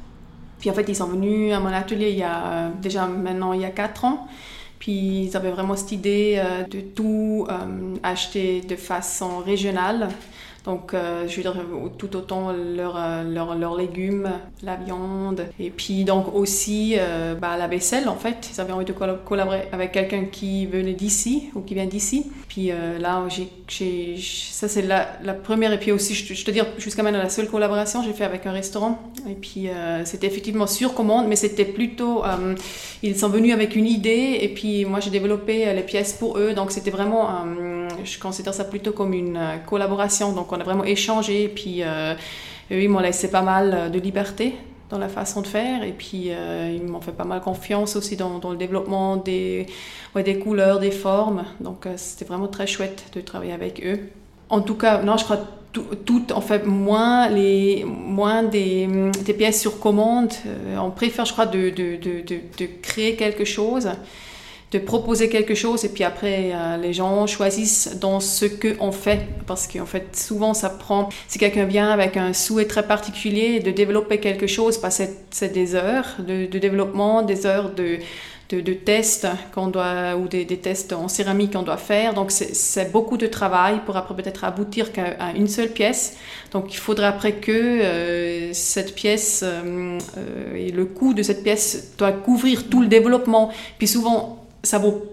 Puis 0.60 0.70
en 0.70 0.74
fait, 0.74 0.88
ils 0.90 0.96
sont 0.96 1.08
venus 1.08 1.54
à 1.54 1.62
mon 1.62 1.68
atelier 1.68 2.10
il 2.10 2.18
y 2.18 2.24
a 2.24 2.46
euh, 2.46 2.70
déjà 2.82 3.08
maintenant 3.08 3.54
il 3.54 3.62
y 3.62 3.66
a 3.66 3.70
4 3.70 4.04
ans. 4.04 4.28
Ils 4.88 5.36
avaient 5.36 5.52
vraiment 5.52 5.76
cette 5.76 5.92
idée 5.92 6.36
euh, 6.38 6.64
de 6.64 6.80
tout 6.80 7.48
euh, 7.50 7.96
acheter 8.04 8.62
de 8.62 8.76
façon 8.76 9.40
régionale. 9.40 10.10
Donc, 10.66 10.94
euh, 10.94 11.28
je 11.28 11.36
veux 11.36 11.42
dire, 11.44 11.56
tout 11.98 12.16
autant 12.16 12.52
leurs 12.52 12.98
euh, 12.98 13.24
leurs- 13.24 13.56
leurs 13.56 13.76
légumes, 13.78 14.30
la 14.64 14.76
viande, 14.76 15.46
et 15.60 15.70
puis 15.70 16.04
donc 16.06 16.34
aussi 16.34 16.96
euh, 16.98 17.36
bah, 17.36 17.56
la 17.58 17.68
vaisselle 17.68 18.10
en 18.10 18.16
fait. 18.16 18.50
Ils 18.52 18.60
avaient 18.62 18.74
envie 18.74 18.86
de 18.86 18.94
colla- 18.94 19.20
collaborer 19.24 19.68
avec 19.72 19.92
quelqu'un 19.92 20.26
qui 20.26 20.66
venait 20.66 20.94
d'ici 20.94 21.50
ou 21.56 21.62
qui 21.62 21.76
vient 21.76 21.86
d'ici. 21.86 22.32
Puis 22.48 22.72
là, 23.00 23.24
j'ai, 23.30 23.48
j'ai- 23.68 24.18
ça 24.20 24.68
c'est 24.68 24.82
la, 24.82 25.34
première, 25.34 25.72
et 25.74 25.80
puis 25.80 25.92
aussi, 25.92 26.14
je, 26.16 26.44
te- 26.46 26.52
dire, 26.52 26.66
jusqu'à 26.80 27.04
maintenant, 27.04 27.20
la 27.22 27.30
seule 27.30 27.48
collaboration 27.48 28.02
j'ai 28.04 28.14
fait 28.14 28.24
avec 28.24 28.46
un 28.48 28.52
restaurant. 28.52 28.98
Et 29.30 29.34
puis 29.36 29.68
c'était 30.06 30.28
effectivement 30.28 30.68
sur 30.68 30.94
commande, 30.94 31.28
mais 31.28 31.36
c'était 31.36 31.66
plutôt, 31.66 32.24
ils 33.04 33.18
sont 33.18 33.30
venus 33.30 33.54
avec 33.54 33.76
une 33.76 33.86
idée, 33.88 34.40
et 34.42 34.50
puis 34.50 34.86
moi 34.86 35.00
j'ai 35.00 35.10
développé 35.12 35.72
les 35.74 35.84
pièces 35.84 36.14
pour 36.14 36.38
eux. 36.40 36.54
Donc 36.54 36.72
c'était 36.72 36.92
vraiment, 36.92 37.28
je 38.04 38.18
considère 38.20 38.54
ça 38.54 38.64
plutôt 38.64 38.92
comme 38.94 39.14
une 39.14 39.40
collaboration. 39.68 40.32
Donc 40.34 40.55
on 40.56 40.60
a 40.60 40.64
vraiment 40.64 40.86
échangé, 40.86 41.44
et 41.44 41.50
puis 41.50 41.84
euh, 41.84 42.14
eux, 42.72 42.82
ils 42.82 42.90
m'ont 42.90 43.00
laissé 43.00 43.30
pas 43.30 43.42
mal 43.42 43.74
euh, 43.74 43.90
de 43.90 44.00
liberté 44.00 44.56
dans 44.90 44.98
la 45.00 45.10
façon 45.10 45.42
de 45.42 45.48
faire 45.48 45.82
et 45.82 45.94
puis 45.94 46.28
euh, 46.30 46.72
ils 46.72 46.84
m'ont 46.84 47.02
fait 47.02 47.12
pas 47.12 47.24
mal 47.24 47.42
confiance 47.42 47.96
aussi 47.96 48.16
dans, 48.16 48.40
le 48.52 48.56
développement 48.56 49.16
des, 49.16 49.66
des 50.14 50.38
couleurs, 50.38 50.80
des 50.80 50.92
formes. 50.92 51.44
Donc 51.60 51.88
c'était 51.96 52.26
vraiment 52.26 52.48
très 52.48 52.68
chouette 52.68 53.06
de 53.16 53.22
travailler 53.22 53.52
avec 53.54 53.84
eux. 53.84 54.00
En 54.50 54.62
tout 54.62 54.76
cas, 54.76 55.02
non, 55.02 55.18
je 55.18 55.24
crois 55.24 55.40
tout, 55.72 55.88
tout 56.06 56.32
en 56.32 56.40
fait 56.40 56.68
moins, 56.68 57.30
les, 57.30 57.84
moins 57.84 58.44
des, 58.44 58.88
pièces 59.36 59.60
sur 59.60 59.80
commande. 59.80 60.32
On 60.80 60.92
préfère, 60.92 61.26
je 61.26 61.34
crois, 61.34 61.48
de, 61.48 61.72
de, 61.72 61.96
de, 61.96 62.22
de 62.22 62.70
créer 62.84 63.16
quelque 63.16 63.44
chose 63.44 63.90
de 64.76 64.80
proposer 64.80 65.30
quelque 65.30 65.56
chose 65.56 65.86
et 65.86 65.90
puis 65.90 66.04
après 66.04 66.52
euh, 66.54 66.76
les 66.78 66.92
gens 66.92 67.28
choisissent 67.28 67.98
dans 68.02 68.20
ce 68.20 68.46
qu'on 68.46 68.92
fait. 68.92 69.22
Parce 69.48 69.68
qu'en 69.68 69.86
fait 69.86 70.16
souvent 70.16 70.54
ça 70.54 70.70
prend 70.70 71.10
si 71.28 71.40
quelqu'un 71.40 71.66
vient 71.66 71.90
avec 71.90 72.18
un 72.18 72.34
souhait 72.34 72.66
très 72.66 72.86
particulier 72.86 73.60
de 73.62 73.72
développer 73.72 74.20
quelque 74.20 74.48
chose 74.48 74.80
bah, 74.82 74.90
c'est 74.90 75.54
des 75.54 75.76
heures 75.76 76.08
de, 76.20 76.46
développement 76.46 77.22
des 77.22 77.46
heures 77.46 77.72
de 77.74 78.00
de, 78.50 78.74
tests 78.74 79.28
qu'on 79.56 79.68
doit 79.68 80.16
ou 80.18 80.28
des, 80.28 80.46
tests 80.46 80.94
en 80.94 81.08
céramique 81.08 81.54
qu'on 81.54 81.64
doit 81.64 81.78
faire. 81.78 82.14
Donc 82.14 82.30
c'est- 82.30 82.92
beaucoup 82.92 83.18
de 83.18 83.26
travail 83.28 83.82
pour 83.86 83.98
après 83.98 84.16
peut-être 84.16 84.44
aboutir 84.44 84.92
qu'à 84.92 85.16
à 85.20 85.32
une 85.32 85.48
seule 85.48 85.70
pièce. 85.70 86.16
Donc 86.52 86.74
il 86.74 86.78
faudra 86.78 87.08
après 87.08 87.34
que 87.34 87.52
euh, 87.52 88.54
cette 88.54 88.94
pièce 88.94 89.44
euh, 89.44 89.98
et 90.56 90.72
le 90.72 90.86
coût 90.86 91.14
de 91.16 91.24
cette 91.24 91.44
pièce 91.44 91.94
doit 91.98 92.12
couvrir 92.12 92.70
tout 92.70 92.82
le 92.82 92.88
développement. 92.88 93.52
Puis 93.80 93.88
souvent 93.88 94.45
ça 94.66 94.78
vaut 94.80 95.04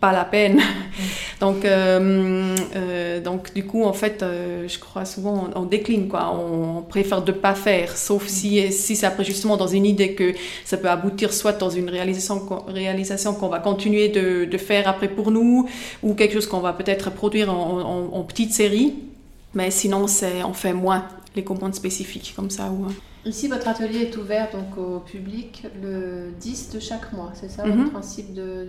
pas 0.00 0.12
la 0.12 0.24
peine. 0.24 0.60
donc, 1.40 1.64
euh, 1.64 2.56
euh, 2.76 3.20
donc, 3.20 3.54
du 3.54 3.64
coup, 3.64 3.84
en 3.84 3.92
fait, 3.92 4.22
euh, 4.22 4.66
je 4.66 4.78
crois 4.80 5.04
souvent 5.04 5.48
on, 5.54 5.60
on 5.60 5.64
décline, 5.64 6.08
quoi. 6.08 6.34
On, 6.34 6.78
on 6.78 6.82
préfère 6.82 7.22
de 7.22 7.30
pas 7.32 7.54
faire, 7.54 7.96
sauf 7.96 8.26
si, 8.26 8.72
si 8.72 8.96
c'est 8.96 9.06
après 9.06 9.24
justement 9.24 9.56
dans 9.56 9.68
une 9.68 9.86
idée 9.86 10.14
que 10.14 10.32
ça 10.64 10.76
peut 10.76 10.90
aboutir 10.90 11.32
soit 11.32 11.52
dans 11.52 11.70
une 11.70 11.88
réalisation, 11.88 12.40
qu'on- 12.40 12.64
réalisation 12.72 13.34
qu'on 13.34 13.48
va 13.48 13.60
continuer 13.60 14.08
de, 14.08 14.44
de 14.44 14.58
faire 14.58 14.88
après 14.88 15.08
pour 15.08 15.30
nous, 15.30 15.68
ou 16.02 16.14
quelque 16.14 16.34
chose 16.34 16.46
qu'on 16.48 16.60
va 16.60 16.72
peut-être 16.72 17.12
produire 17.12 17.52
en, 17.52 17.80
en, 17.80 18.18
en 18.18 18.22
petite 18.24 18.52
série. 18.52 18.94
Mais 19.54 19.70
sinon, 19.70 20.06
c'est, 20.08 20.42
on 20.42 20.52
fait 20.54 20.72
moins 20.72 21.06
les 21.36 21.44
commandes 21.44 21.74
spécifiques 21.74 22.32
comme 22.34 22.50
ça. 22.50 22.70
Ou, 22.70 22.86
Ici, 23.24 23.46
votre 23.46 23.68
atelier 23.68 24.00
est 24.00 24.16
ouvert 24.16 24.48
donc 24.52 24.76
au 24.76 24.98
public 24.98 25.62
le 25.80 26.32
10 26.40 26.70
de 26.74 26.80
chaque 26.80 27.12
mois, 27.12 27.30
c'est 27.34 27.48
ça 27.48 27.64
le 27.64 27.88
principe 27.88 28.34
de, 28.34 28.66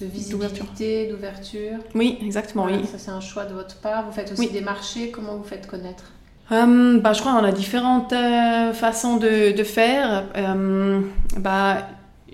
de 0.00 0.06
visibilité, 0.06 1.06
d'ouverture 1.08 1.78
Oui, 1.94 2.18
exactement, 2.24 2.64
Voilà, 2.64 2.78
oui. 2.78 2.86
Ça, 2.86 2.98
c'est 2.98 3.10
un 3.10 3.20
choix 3.20 3.44
de 3.44 3.54
votre 3.54 3.76
part. 3.76 4.04
Vous 4.06 4.12
faites 4.12 4.32
aussi 4.32 4.40
Oui. 4.42 4.50
des 4.52 4.60
marchés. 4.60 5.10
Comment 5.10 5.36
vous 5.36 5.44
faites 5.44 5.66
connaître? 5.66 6.04
Hum, 6.50 7.00
bah, 7.00 7.12
je 7.12 7.20
crois 7.20 7.32
qu'on 7.32 7.44
a 7.44 7.52
différentes 7.52 8.12
euh, 8.12 8.72
façons 8.72 9.16
de, 9.16 9.56
de 9.56 9.64
faire. 9.64 10.24
Hum, 10.36 11.08
bah, 11.38 11.86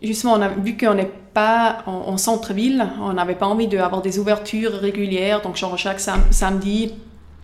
justement, 0.02 0.32
on 0.34 0.40
a 0.42 0.48
vu 0.48 0.76
qu'on 0.76 0.94
n'est 0.94 1.10
pas 1.34 1.78
en, 1.86 1.92
en 1.92 2.16
centre-ville, 2.16 2.84
on 3.00 3.12
n'avait 3.12 3.36
pas 3.36 3.46
envie 3.46 3.68
d'avoir 3.68 4.02
des 4.02 4.18
ouvertures 4.18 4.72
régulières, 4.72 5.42
donc 5.42 5.56
genre 5.56 5.78
chaque 5.78 6.00
sam- 6.00 6.24
samedi. 6.32 6.92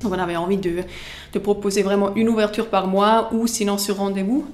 Donc 0.03 0.13
on 0.13 0.19
avait 0.19 0.37
envie 0.37 0.57
de, 0.59 0.83
de 1.33 1.39
proposer 1.39 1.83
vraiment 1.83 2.15
une 2.17 2.29
ouverture 2.29 2.67
par 2.69 2.87
mois 2.89 3.31
ou 3.33 3.47
sinon 3.47 3.79
sur 3.79 3.97
rendez-vous 3.99 4.45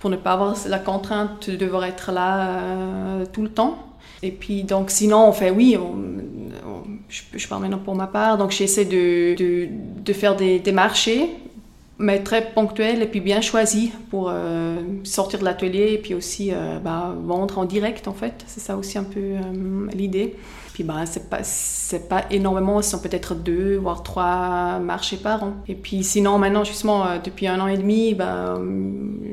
pour 0.00 0.10
ne 0.10 0.16
pas 0.16 0.32
avoir 0.32 0.56
la 0.66 0.78
contrainte 0.78 1.48
de 1.48 1.56
devoir 1.56 1.84
être 1.84 2.10
là 2.10 2.48
euh, 2.48 3.24
tout 3.32 3.42
le 3.42 3.48
temps. 3.48 3.78
Et 4.22 4.30
puis 4.30 4.64
donc 4.64 4.90
sinon 4.90 5.28
on 5.28 5.32
fait 5.32 5.50
oui, 5.50 5.76
je, 7.10 7.48
parle 7.48 7.62
maintenant 7.62 7.78
pour 7.78 7.94
ma 7.94 8.06
part, 8.06 8.38
donc 8.38 8.50
j'essaie 8.50 8.84
de, 8.84 9.34
de, 10.02 10.12
faire 10.12 10.36
des, 10.36 10.72
marchés 10.72 11.28
mais 11.98 12.22
très 12.22 12.52
ponctuels 12.52 13.02
et 13.02 13.06
puis 13.06 13.20
bien 13.20 13.42
choisis 13.42 13.90
pour 14.08 14.30
euh, 14.30 14.76
sortir 15.04 15.38
de 15.38 15.44
l'atelier 15.44 15.92
et 15.92 15.98
puis 15.98 16.14
aussi 16.14 16.50
euh, 16.50 16.78
bah, 16.78 17.14
vendre 17.24 17.58
en 17.58 17.66
direct 17.66 18.08
en 18.08 18.14
fait. 18.14 18.42
C'est 18.46 18.60
ça 18.60 18.76
aussi 18.76 18.96
un 18.96 19.04
peu 19.04 19.20
euh, 19.20 19.86
l'idée. 19.92 20.34
Puis 20.72 20.82
bah, 20.82 21.04
c'est 21.04 21.28
pas, 21.28 21.40
pas 22.08 22.24
énormément, 22.30 22.80
ce 22.80 22.90
sont 22.92 23.00
peut-être 23.00 23.34
deux 23.34 23.76
voire 23.76 24.02
trois 24.02 24.78
marchés 24.78 25.18
par 25.18 25.44
an. 25.44 25.52
Et 25.68 25.74
puis 25.74 26.02
sinon 26.02 26.38
maintenant 26.38 26.64
justement 26.64 27.06
euh, 27.06 27.18
depuis 27.22 27.46
un 27.46 27.60
an 27.60 27.66
et 27.66 27.76
demi, 27.76 28.14
bah, 28.14 28.58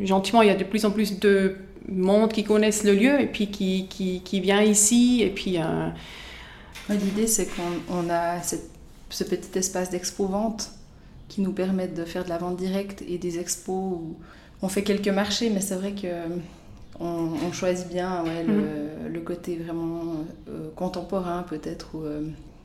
gentiment 0.03 0.41
il 0.41 0.49
y 0.49 0.51
a 0.51 0.55
de 0.55 0.65
plus 0.65 0.83
en 0.83 0.91
plus 0.91 1.19
de 1.19 1.55
monde 1.87 2.31
qui 2.33 2.43
connaissent 2.43 2.83
le 2.83 2.93
lieu 2.93 3.19
et 3.21 3.27
puis 3.27 3.47
qui, 3.49 3.87
qui, 3.89 4.21
qui 4.21 4.39
vient 4.41 4.61
ici 4.61 5.21
et 5.23 5.29
puis 5.29 5.57
euh, 5.59 5.89
L'idée, 6.89 7.27
c'est 7.27 7.47
qu'on 7.47 7.93
on 7.93 8.09
a 8.09 8.41
cette- 8.41 8.69
ce 9.09 9.23
petit 9.25 9.57
espace 9.59 9.89
d'expo-vente 9.89 10.69
qui 11.27 11.41
nous 11.41 11.51
permet 11.51 11.87
de 11.87 12.05
faire 12.05 12.23
de 12.23 12.29
la 12.29 12.37
vente 12.37 12.55
directe 12.57 13.03
et 13.07 13.17
des 13.17 13.39
expos 13.39 13.75
où 13.75 14.15
on 14.61 14.69
fait 14.69 14.83
quelques 14.83 15.09
marchés, 15.09 15.49
mais 15.49 15.59
c'est 15.59 15.75
vrai 15.75 15.91
que 15.91 16.07
on, 16.99 17.29
on 17.45 17.51
choisit 17.51 17.87
bien 17.89 18.23
ouais, 18.23 18.43
le, 18.43 19.09
le 19.09 19.19
côté 19.19 19.57
vraiment 19.57 20.25
euh, 20.49 20.69
contemporain 20.75 21.43
peut-être 21.47 21.89
ou 21.93 22.03
euh, 22.03 22.21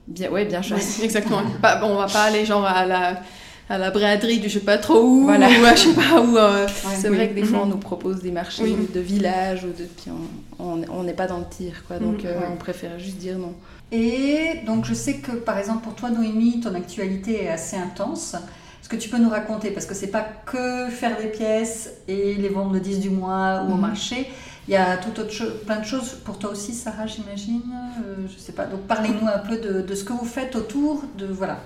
bien, 0.06 0.30
ouais, 0.30 0.44
bien 0.44 0.62
choisi. 0.62 1.00
Ouais, 1.00 1.04
exactement. 1.06 1.42
On 1.82 1.96
va 1.96 2.06
pas 2.06 2.22
aller 2.22 2.44
genre 2.44 2.64
à 2.64 2.86
la, 2.86 3.20
à 3.68 3.78
la 3.78 3.90
braderie 3.90 4.38
du 4.40 4.48
je 4.48 4.58
sais 4.58 4.64
pas 4.64 4.78
trop 4.78 5.00
où, 5.02 5.24
Voilà. 5.24 5.46
ou 5.48 5.64
à 5.64 5.74
je 5.74 5.80
sais 5.88 5.94
pas 5.94 6.20
où. 6.20 6.36
euh, 6.36 6.66
C'est 6.94 7.08
oui. 7.08 7.16
vrai 7.16 7.28
que 7.30 7.34
des 7.34 7.44
fois 7.44 7.60
on 7.62 7.66
nous 7.66 7.78
propose 7.78 8.20
des 8.20 8.30
marchés 8.30 8.64
Oui. 8.64 8.76
de 8.92 9.00
village 9.00 9.64
ou 9.64 9.68
de 9.68 9.84
puis 9.84 10.10
on- 10.58 11.02
n'est 11.02 11.12
pas 11.14 11.26
dans 11.26 11.38
le 11.38 11.46
tir 11.50 11.84
quoi, 11.86 11.98
donc 11.98 12.22
Mhm. 12.22 12.26
euh, 12.26 12.38
Ouais. 12.40 12.46
on 12.52 12.56
préfère 12.56 12.98
juste 12.98 13.16
dire 13.18 13.38
non. 13.38 13.54
Et 13.90 14.60
donc 14.66 14.84
je 14.84 14.94
sais 14.94 15.14
que 15.18 15.32
par 15.32 15.58
exemple 15.58 15.84
pour 15.84 15.94
toi 15.94 16.10
Noémie, 16.10 16.60
ton 16.60 16.74
actualité 16.74 17.44
est 17.44 17.48
assez 17.48 17.76
intense. 17.76 18.34
Est-ce 18.80 18.88
que 18.88 18.96
tu 18.96 19.08
peux 19.08 19.18
nous 19.18 19.28
raconter 19.30 19.70
Parce 19.70 19.86
que 19.86 19.94
c'est 19.94 20.08
pas 20.10 20.26
que 20.44 20.88
faire 20.90 21.16
des 21.18 21.28
pièces 21.28 21.90
et 22.08 22.34
les 22.34 22.48
vendre 22.48 22.72
le 22.74 22.80
10 22.80 22.98
du 23.00 23.10
mois 23.10 23.64
ou 23.66 23.72
au 23.72 23.74
Mhm. 23.76 23.80
marché. 23.80 24.28
Il 24.68 24.72
y 24.74 24.76
a 24.76 24.96
tout 24.96 25.18
autre 25.20 25.32
chose, 25.32 25.52
plein 25.66 25.80
de 25.80 25.84
choses 25.84 26.10
pour 26.24 26.38
toi 26.38 26.50
aussi, 26.50 26.72
Sarah, 26.72 27.06
j'imagine. 27.06 27.62
Euh, 28.06 28.26
je 28.32 28.38
sais 28.40 28.52
pas. 28.52 28.64
Donc 28.66 28.82
parlez-nous 28.82 29.26
un 29.26 29.38
peu 29.38 29.56
de, 29.56 29.82
de 29.82 29.94
ce 29.94 30.04
que 30.04 30.12
vous 30.12 30.24
faites 30.24 30.54
autour 30.56 31.02
de 31.18 31.26
voilà. 31.26 31.58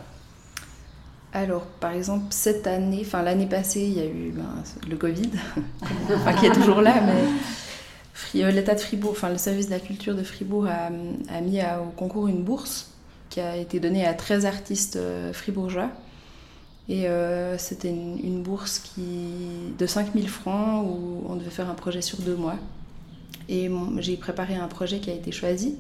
Alors, 1.37 1.67
par 1.67 1.93
exemple, 1.93 2.25
cette 2.31 2.67
année, 2.67 3.03
enfin 3.05 3.21
l'année 3.21 3.45
passée, 3.45 3.83
il 3.83 3.93
y 3.93 4.01
a 4.01 4.07
eu 4.07 4.33
ben, 4.35 4.55
le 4.89 4.97
Covid, 4.97 5.29
enfin 6.15 6.33
qui 6.33 6.47
est 6.47 6.53
toujours 6.53 6.81
là, 6.81 6.95
mais 7.03 8.43
euh, 8.43 8.51
l'État 8.51 8.75
de 8.75 8.81
Fribourg, 8.81 9.11
enfin 9.11 9.29
le 9.29 9.37
service 9.37 9.67
de 9.67 9.73
la 9.73 9.81
culture 9.81 10.15
de 10.15 10.23
Fribourg 10.23 10.67
a, 10.67 10.89
a 11.29 11.41
mis 11.43 11.61
à- 11.61 11.83
au 11.83 11.91
concours 11.91 12.29
une 12.29 12.43
bourse 12.43 12.91
qui 13.29 13.41
a 13.41 13.55
été 13.55 13.81
donnée 13.81 14.07
à 14.07 14.15
13 14.15 14.47
artistes 14.47 14.97
euh, 14.97 15.35
fribourgeois. 15.35 15.91
Et 16.89 17.07
c'était 17.59 17.91
une, 17.91 18.43
bourse 18.43 18.79
qui, 18.79 19.03
de 19.77 19.87
5000 19.87 20.29
francs 20.29 20.87
où 20.87 21.25
on 21.29 21.35
devait 21.35 21.51
faire 21.51 21.69
un 21.69 21.75
projet 21.75 22.01
sur 22.01 22.19
deux 22.19 22.37
mois. 22.37 22.55
Et 23.49 23.69
j'ai 23.99 24.17
préparé 24.17 24.55
un 24.55 24.69
projet 24.69 25.01
qui 25.01 25.11
a 25.11 25.13
été 25.13 25.33
choisi. 25.33 25.75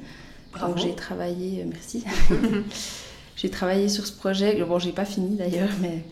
Donc 0.60 0.78
j'ai 0.78 0.96
travaillé, 0.96 1.64
merci. 1.64 2.04
j'ai 3.36 3.50
travaillé 3.50 3.88
sur 3.88 4.06
ce 4.06 4.12
projet. 4.12 4.62
Bon, 4.64 4.78
j'ai 4.78 4.92
pas 4.92 5.04
fini 5.04 5.36
d'ailleurs, 5.36 5.70
mais 5.80 6.02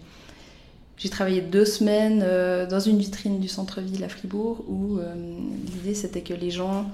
j'ai 0.97 1.09
travaillé 1.09 1.41
deux 1.41 1.65
semaines 1.65 2.23
euh, 2.23 2.67
dans 2.67 2.81
une 2.81 2.99
vitrine 2.99 3.41
du 3.41 3.49
centre-ville 3.49 4.05
à 4.05 4.09
Fribourg 4.09 4.65
où 4.69 4.99
euh, 4.99 5.15
l'idée 5.73 5.95
c'était 5.95 6.21
que 6.21 6.35
les 6.35 6.51
gens 6.51 6.89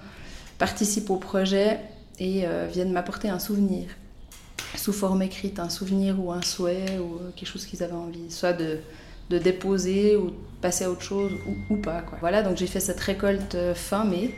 participent 0.59 1.11
au 1.11 1.17
projet 1.17 1.81
et 2.19 2.47
euh, 2.47 2.67
viennent 2.73 2.93
m'apporter 2.93 3.29
un 3.29 3.39
souvenir 3.39 3.89
sous 4.77 4.93
forme 4.93 5.23
écrite, 5.23 5.59
un 5.59 5.69
souvenir 5.69 6.23
ou 6.23 6.33
un 6.33 6.43
souhait 6.43 6.99
ou 6.99 7.19
quelque 7.35 7.49
chose 7.49 7.67
qu'ils 7.67 7.83
avaient 7.83 7.93
envie, 7.93 8.31
soit 8.31 8.53
de, 8.53 8.79
de, 9.29 9.37
déposer 9.37 10.17
ou 10.17 10.27
de 10.31 10.35
passer 10.63 10.85
à 10.85 10.91
autre 10.91 11.03
chose 11.03 11.33
ou, 11.47 11.75
ou 11.75 11.77
pas. 11.77 12.05
Voilà, 12.21 12.43
donc 12.43 12.57
j'ai 12.57 12.69
fait 12.69 12.79
cette 12.79 13.01
récolte 13.01 13.57
fin 13.75 14.05
mai 14.05 14.33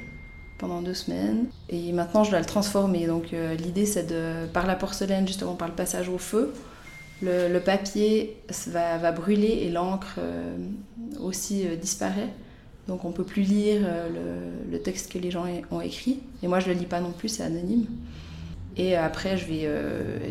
pendant 0.62 0.81
deux 0.81 0.95
semaines 0.95 1.47
et 1.69 1.92
maintenant 1.92 2.23
je 2.23 2.31
dois 2.31 2.38
le 2.38 2.47
transformer. 2.47 3.07
Donc 3.07 3.33
l'idée 3.59 3.85
c'est 3.85 4.07
de, 4.07 4.47
par 4.47 4.66
la 4.66 4.76
porcelaine 4.76 5.26
justement, 5.26 5.57
par 5.57 5.66
le 5.66 5.75
passage 5.75 6.09
au 6.09 6.19
feu, 6.19 6.54
le, 7.23 7.59
papier 7.59 8.37
va, 8.69 9.12
brûler 9.12 9.61
et 9.62 9.71
l'encre 9.71 10.16
euh, 10.19 10.57
aussi 11.21 11.66
euh, 11.66 11.76
disparaît. 11.76 12.28
Donc 12.88 13.04
on 13.04 13.12
peut 13.12 13.25
plus 13.25 13.42
lire 13.42 13.83
euh, 13.85 14.50
le, 14.71 14.78
texte 14.81 15.12
que 15.12 15.19
les 15.19 15.31
gens 15.31 15.47
ont 15.71 15.81
écrit. 15.81 16.21
Et 16.42 16.49
moi 16.49 16.61
je 16.61 16.69
le 16.69 16.75
lis 16.75 16.87
pas 16.87 17.00
non 17.00 17.12
plus, 17.12 17.28
c'est 17.28 17.42
anonyme. 17.42 17.87
Et 18.76 18.97
après 18.97 19.37
je 19.37 19.47
vais 19.47 19.69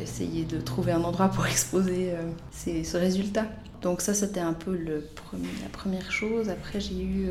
essayer 0.01 0.45
de 0.45 0.59
trouver 0.59 0.91
un 0.93 1.03
endroit 1.03 1.27
pour 1.29 1.45
exposer 1.47 2.13
ce 2.51 2.97
résultat. 2.97 3.45
Donc 3.81 4.01
ça 4.01 4.13
c'était 4.13 4.39
un 4.39 4.53
peu 4.53 4.73
la 4.73 5.69
première 5.71 6.11
chose. 6.11 6.49
Après 6.49 6.79
j'ai 6.79 7.01
eu... 7.01 7.29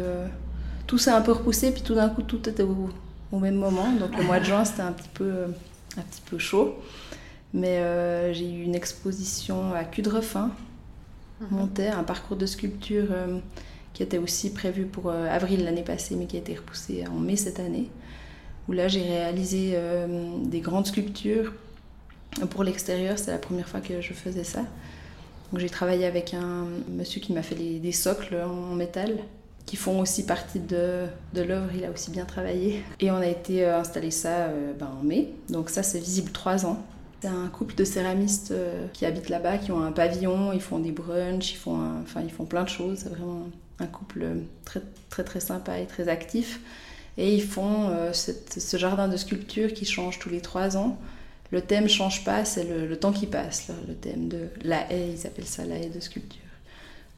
tout 0.90 0.99
s'est 0.99 1.12
un 1.12 1.20
peu 1.20 1.30
repoussé, 1.30 1.70
puis 1.70 1.82
tout 1.82 1.94
d'un 1.94 2.09
coup 2.09 2.23
tout 2.23 2.49
était 2.49 2.64
au, 2.64 2.90
au, 3.30 3.38
même 3.38 3.54
moment. 3.54 3.92
Donc 3.92 4.18
le 4.18 4.25
mois 4.25 4.40
de 4.40 4.44
juin 4.44 4.64
c'était 4.64 4.82
un 4.82 4.90
petit 4.90 5.09
peu, 5.14 5.44
un 5.97 6.02
petit 6.02 6.20
peu 6.28 6.37
chaud. 6.37 6.75
Mais 7.54 7.78
euh, 7.78 8.32
j'ai 8.32 8.50
eu 8.50 8.64
une 8.64 8.75
exposition 8.75 9.73
à 9.73 9.85
Cudrefin, 9.85 10.50
mhm. 11.40 11.49
Monterre, 11.52 11.97
un 11.97 12.02
parcours 12.02 12.37
de 12.37 12.44
sculpture 12.44 13.06
euh, 13.12 13.38
qui 13.92 14.02
était 14.02 14.18
aussi 14.18 14.52
prévu 14.52 14.85
pour 14.85 15.11
euh, 15.11 15.28
avril 15.30 15.62
l'année 15.62 15.85
passée, 15.85 16.16
mais 16.16 16.26
qui 16.26 16.35
a 16.35 16.40
été 16.40 16.56
repoussé 16.56 17.04
en 17.06 17.20
mai 17.20 17.37
cette 17.37 17.61
année. 17.61 17.88
Où 18.68 18.73
là, 18.73 18.88
j'ai 18.88 19.02
réalisé 19.02 19.76
des 20.44 20.61
grandes 20.61 20.87
sculptures 20.87 21.52
pour 22.50 22.62
l'extérieur. 22.62 23.16
C'est 23.18 23.30
la 23.30 23.38
première 23.38 23.68
fois 23.68 23.80
que 23.80 24.00
je 24.00 24.12
faisais 24.12 24.44
ça. 24.44 24.61
Donc 25.50 25.61
j'ai 25.61 25.68
travaillé 25.68 26.04
avec 26.04 26.35
un 26.35 26.66
monsieur 26.88 27.20
qui 27.20 27.32
m'a 27.32 27.42
fait 27.42 27.56
des 27.56 27.92
socles 27.92 28.37
en 28.37 28.75
métal 28.75 29.18
qui 29.71 29.77
font 29.77 30.00
aussi 30.00 30.27
partie 30.27 30.59
de, 30.59 31.07
de 31.33 31.43
l'œuvre. 31.43 31.71
Il 31.77 31.85
a 31.85 31.93
aussi 31.93 32.11
bien 32.11 32.25
travaillé. 32.25 32.83
Et 32.99 33.12
on 33.12 33.19
a 33.19 33.27
été 33.29 33.65
installer 33.65 34.11
ça 34.11 34.49
ben, 34.77 34.91
en 35.00 35.05
mai. 35.05 35.33
Donc 35.49 35.71
ça, 35.71 35.85
c'est 35.85 36.00
visible 36.00 36.33
trois 36.33 36.67
ans. 36.67 36.85
C'est 37.23 37.29
un 37.29 37.47
couple 37.47 37.77
de 37.77 37.85
céramistes 37.85 38.50
euh, 38.50 38.89
qui 38.93 39.07
habitent 39.07 39.29
là-bas, 39.29 39.59
qui 39.59 39.71
ont 39.71 39.81
un 39.81 39.93
pavillon, 39.93 40.53
ils 40.53 40.61
font 40.61 40.81
des 40.81 40.91
brunchs, 40.91 41.53
ils 41.53 41.57
font, 41.57 41.79
ils 42.21 42.33
font 42.33 42.47
plein 42.47 42.65
de 42.65 42.69
choses. 42.69 42.99
C'est 43.05 43.11
vraiment 43.11 43.49
un 43.79 43.87
couple 43.87 44.27
très, 44.65 44.83
très, 45.09 45.23
très 45.23 45.39
sympa 45.39 45.79
et 45.79 45.87
très 45.87 46.09
actif. 46.09 46.59
Et 47.17 47.33
ils 47.33 47.45
font 47.45 47.91
euh, 47.91 48.12
ce 48.12 48.77
jardin 48.77 49.07
de 49.07 49.17
sculpture 49.17 49.73
qui 49.73 49.85
change 49.85 50.19
tous 50.19 50.31
les 50.31 50.41
trois 50.41 50.77
ans. 50.77 50.99
Le 51.53 51.61
thème 51.61 51.89
change 51.89 52.25
pas, 52.25 52.45
c'est 52.45 52.65
le, 52.65 52.97
temps 52.97 53.12
qui 53.12 53.27
passe, 53.27 53.71
le, 53.87 53.95
thème 53.95 54.27
de 54.27 54.49
la 54.62 54.91
haie, 54.93 55.12
ils 55.12 55.27
appellent 55.29 55.47
ça 55.47 55.65
la 55.65 55.77
haie 55.77 55.91
de 55.91 56.00
sculpture. 56.00 56.41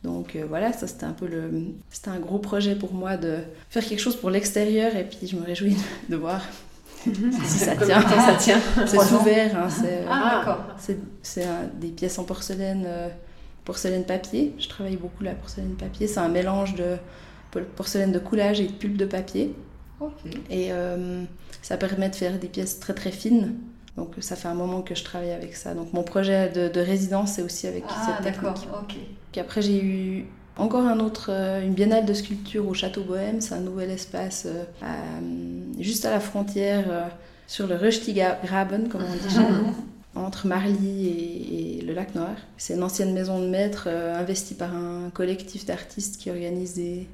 Donc 0.05 0.35
euh, 0.35 0.45
voilà, 0.49 0.73
ça 0.73 0.87
c'était 0.87 1.05
un 1.05 1.13
peu 1.13 1.27
le, 1.27 1.51
c'était 1.91 2.09
un 2.09 2.19
gros 2.19 2.39
projet 2.39 2.75
pour 2.75 2.93
moi 2.93 3.17
de 3.17 3.39
faire 3.71 3.85
quelque 3.85 4.01
chose 4.01 4.17
pour 4.17 4.31
l'extérieur 4.31 4.97
et 4.97 5.05
puis 5.05 5.29
je 5.29 5.37
me 5.37 5.45
réjouis 5.45 5.77
de 6.09 6.17
voir 6.17 6.43
si 7.05 7.59
ça 7.59 7.77
tient, 7.77 8.01
ça 8.03 8.35
tient. 8.35 8.61
C'est 8.87 8.99
ouvert. 9.13 9.57
Hein, 9.57 9.69
c'est 11.23 11.45
ah, 11.45 11.63
des 11.81 11.89
pièces 11.89 12.19
en 12.19 12.25
porcelaine, 12.25 12.85
euh, 12.87 13.09
porcelaine 13.65 14.05
papier. 14.05 14.55
Je 14.59 14.69
travaille 14.69 14.97
beaucoup 14.97 15.25
la 15.25 15.33
porcelaine 15.33 15.75
papier. 15.75 16.07
C'est 16.07 16.21
un 16.21 16.29
mélange 16.29 16.75
de 16.77 16.97
porcelaine 17.77 18.13
de 18.13 18.19
coulage 18.19 18.61
et 18.61 18.67
de 18.67 18.73
pulpe 18.73 18.97
de 18.97 19.05
papier. 19.05 19.55
Et 20.51 20.69
euh, 20.73 21.23
ça 21.61 21.77
permet 21.77 22.09
de 22.09 22.15
faire 22.15 22.39
des 22.39 22.49
pièces 22.49 22.81
très 22.81 22.95
très 22.95 23.13
fines. 23.13 23.55
Donc 23.97 24.15
ça 24.21 24.37
fait 24.37 24.49
un 24.49 24.55
moment 24.55 24.81
que 24.83 24.95
je 24.95 25.05
travaille 25.05 25.33
avec 25.33 25.55
ça. 25.55 25.75
Donc 25.75 25.93
mon 25.93 26.03
projet 26.03 26.49
de, 26.49 26.81
résidence 26.81 27.33
c'est 27.33 27.43
aussi 27.43 27.67
avec 27.67 27.85
ah, 27.89 28.07
cette 28.07 28.33
technique. 28.33 28.69
Puis 29.33 29.41
après 29.41 29.63
j'ai 29.63 29.83
eu 29.83 30.27
encore 30.57 30.87
un 30.87 31.01
autre, 31.01 31.31
euh, 31.31 31.63
une 31.63 31.73
biennale 31.73 32.05
de 32.05 32.13
sculpture 32.13 32.69
au 32.69 32.75
Château 32.75 33.03
Bohème, 33.03 33.41
c'est 33.41 33.55
un 33.55 33.61
nouvel 33.61 33.91
espace 33.91 34.47
euh, 34.47 34.91
juste 35.81 36.05
à 36.05 36.11
la 36.11 36.21
frontière 36.21 36.85
euh, 36.89 37.09
sur 37.47 37.67
le 37.67 37.77
Röstigraben, 37.77 38.89
comme 38.89 39.03
on 39.03 39.13
dit 39.13 39.35
chez 39.35 39.41
nous, 39.41 39.75
entre 40.15 40.47
Marly 40.47 41.79
et, 41.79 41.83
le 41.83 41.95
lac 41.95 42.15
Noir. 42.15 42.37
C'est 42.59 42.75
une 42.75 42.83
ancienne 42.83 43.13
maison 43.13 43.41
de 43.41 43.49
maître 43.49 43.89
investie 43.89 44.55
par 44.55 44.75
un 44.75 45.11
collectif 45.11 45.67
d'artistes 45.67 46.19
qui 46.19 46.31
organise 46.31 46.75
des, 46.75 47.09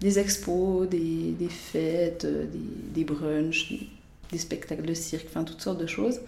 des 0.00 0.18
expos, 0.18 0.88
des, 0.88 1.34
des 1.38 1.48
fêtes, 1.48 2.26
des, 2.26 2.94
des 2.94 3.04
brunchs, 3.04 3.74
des, 4.32 4.38
spectacles 4.38 4.86
de 4.86 4.94
cirque, 4.94 5.26
enfin 5.28 5.44
toutes 5.44 5.60
sortes 5.60 5.80
de 5.80 5.86
choses. 5.86 6.20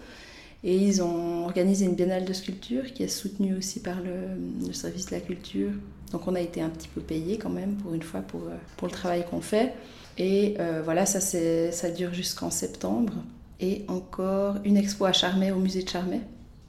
Et 0.63 0.77
ils 0.77 1.01
ont 1.03 1.43
organisé 1.43 1.85
une 1.85 1.95
biennale 1.95 2.25
de 2.25 2.33
sculpture 2.33 2.93
qui 2.93 3.03
est 3.03 3.09
soutenue 3.09 3.55
aussi 3.55 3.81
par 3.81 3.97
le, 4.01 4.71
service 4.71 5.07
de 5.07 5.11
la 5.11 5.19
culture 5.19 5.71
donc 6.13 6.27
on 6.27 6.35
a 6.35 6.39
été 6.39 6.61
un 6.61 6.69
petit 6.69 6.87
peu 6.87 7.01
payé 7.01 7.37
quand 7.37 7.49
même 7.49 7.75
pour 7.75 7.93
une 7.93 8.03
fois 8.03 8.21
pour, 8.21 8.41
euh, 8.41 8.55
pour 8.77 8.87
le 8.87 8.93
travail 8.93 9.25
qu'on 9.29 9.41
fait. 9.41 9.73
Et 10.17 10.55
euh, 10.59 10.81
voilà, 10.85 11.05
ça, 11.07 11.19
ça 11.19 11.89
dure 11.89 12.13
jusqu'en 12.13 12.51
septembre. 12.51 13.13
Et 13.59 13.83
encore 13.87 14.57
une 14.63 14.77
expo 14.77 15.05
à 15.05 15.11
Charmey, 15.11 15.51
au 15.51 15.57
musée 15.57 15.81
de 15.83 15.89
Charmey, 15.89 16.21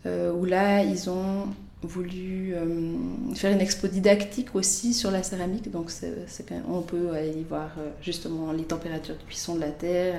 euh, 0.07 0.33
où 0.33 0.47
là, 0.47 0.83
ils 0.83 1.11
ont 1.11 1.47
voulu 1.83 2.55
faire 3.35 3.53
une 3.53 3.61
expo 3.61 3.89
didactique 3.89 4.55
aussi 4.55 4.95
sur 4.95 5.11
la 5.11 5.23
céramique. 5.23 5.71
Donc 5.71 5.91
on 6.67 6.81
peut 6.81 7.11
aller 7.11 7.45
voir 7.47 7.73
justement 8.01 8.53
les 8.53 8.63
températures 8.63 9.17
de 9.17 9.23
cuisson 9.23 9.57
de 9.57 9.61
la 9.61 9.71
terre. 9.71 10.19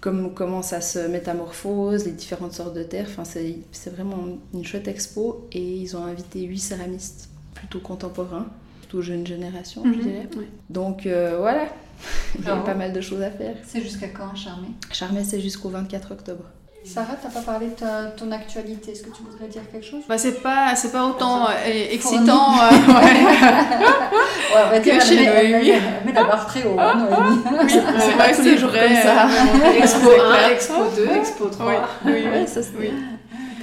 Comme, 0.00 0.32
comment 0.34 0.62
ça 0.62 0.80
se 0.80 0.98
métamorphose, 0.98 2.06
les 2.06 2.12
différentes 2.12 2.52
sortes 2.52 2.74
de 2.74 2.82
terre. 2.82 3.06
Enfin, 3.08 3.24
c'est 3.24 3.90
vraiment 3.90 4.38
une 4.54 4.64
chouette 4.64 4.88
expo. 4.88 5.46
Et 5.52 5.62
ils 5.62 5.96
ont 5.96 6.04
invité 6.04 6.42
huit 6.42 6.58
céramistes 6.58 7.28
plutôt 7.54 7.80
contemporain, 7.80 8.46
plutôt 8.80 9.02
jeune 9.02 9.26
génération, 9.26 9.82
je 9.84 9.90
mhm. 9.90 10.00
dirais. 10.00 10.28
Donc 10.70 11.06
euh, 11.06 11.36
voilà, 11.38 11.66
il 12.38 12.44
y 12.44 12.48
a 12.48 12.56
pas 12.56 12.74
mal 12.74 12.92
de 12.92 13.00
choses 13.00 13.22
à 13.22 13.30
faire. 13.30 13.56
C'est 13.64 13.82
jusqu'à 13.82 14.08
quand, 14.08 14.34
Charmé? 14.34 14.68
Charmé, 14.90 15.24
c'est 15.24 15.40
jusqu'au 15.40 15.68
24 15.68 16.12
octobre. 16.12 16.44
Sarah, 16.84 17.14
t'as 17.22 17.28
pas 17.28 17.42
parlé 17.42 17.66
de 17.66 18.16
ton 18.16 18.32
actualité. 18.32 18.92
Est-ce 18.92 19.02
que 19.02 19.10
tu 19.10 19.22
voudrais 19.22 19.48
dire 19.48 19.62
quelque 19.70 19.84
chose? 19.84 20.02
Bah, 20.08 20.16
C'est 20.18 20.42
pas, 20.42 20.74
c'est 20.74 20.90
pas 20.90 21.04
autant 21.04 21.46
euh, 21.48 21.52
excitant 21.90 22.54
euh, 22.58 22.70
ouais. 22.88 22.94
ouais, 22.94 24.62
on 24.66 24.70
va 24.70 24.78
dire, 24.80 24.98
que 24.98 25.04
chez 25.04 25.26
Noémie. 25.26 25.72
Mais 26.04 26.12
d'abord 26.12 26.46
très 26.46 26.64
haut, 26.64 26.76
hein, 26.78 26.94
Noémie. 27.10 27.42
Oui, 27.62 27.70
c'est 27.70 28.12
vrai 28.12 28.30
que 28.30 28.36
c'est 28.36 28.56
vrai. 28.56 29.02
Ça. 29.02 29.28
Expo 29.76 30.10
1, 30.10 30.48
Expo 30.50 30.74
2, 30.96 31.16
Expo 31.16 31.48
3. 31.48 31.66
Oui, 31.66 31.74
oui, 32.06 32.24
oui. 32.32 32.48
ça 32.48 32.60
oui 32.78 32.90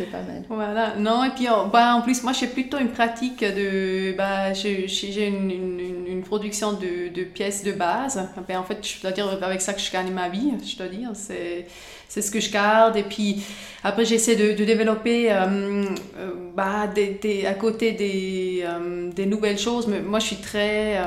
pas 0.05 0.21
mal. 0.21 0.43
Voilà, 0.49 0.95
non, 0.97 1.23
et 1.23 1.29
puis 1.31 1.49
en, 1.49 1.67
bah, 1.67 1.95
en 1.95 2.01
plus, 2.01 2.23
moi 2.23 2.33
j'ai 2.33 2.47
plutôt 2.47 2.77
une 2.77 2.89
pratique 2.89 3.43
de. 3.43 4.13
Bah, 4.17 4.53
j'ai 4.53 5.27
une, 5.27 5.51
une, 5.51 6.07
une, 6.07 6.23
production 6.23 6.73
de, 6.73 7.13
de, 7.13 7.23
pièces 7.23 7.63
de 7.63 7.71
base. 7.71 8.27
Ben, 8.47 8.59
en 8.59 8.63
fait, 8.63 8.85
je 8.85 9.01
dois 9.01 9.11
dire 9.11 9.27
avec 9.41 9.61
ça 9.61 9.73
que 9.73 9.81
je 9.81 9.91
gagne 9.91 10.11
ma 10.11 10.29
vie, 10.29 10.53
je 10.65 10.77
dois 10.77 10.87
dire. 10.87 11.09
C'est 11.13 11.67
ce 12.09 12.31
que 12.31 12.39
je 12.39 12.51
garde. 12.51 12.97
Et 12.97 13.03
puis 13.03 13.43
après, 13.83 14.05
j'essaie 14.05 14.35
de, 14.35 14.53
de, 14.53 14.65
développer 14.65 15.31
euh, 15.31 15.85
euh, 16.17 16.31
bah, 16.55 16.87
des, 16.87 17.45
à 17.45 17.53
côté 17.53 17.91
des, 17.91 18.63
euh, 18.63 19.11
des, 19.11 19.25
nouvelles 19.25 19.59
choses. 19.59 19.87
Mais 19.87 20.01
moi, 20.01 20.19
je 20.19 20.25
suis 20.27 20.37
très. 20.37 20.99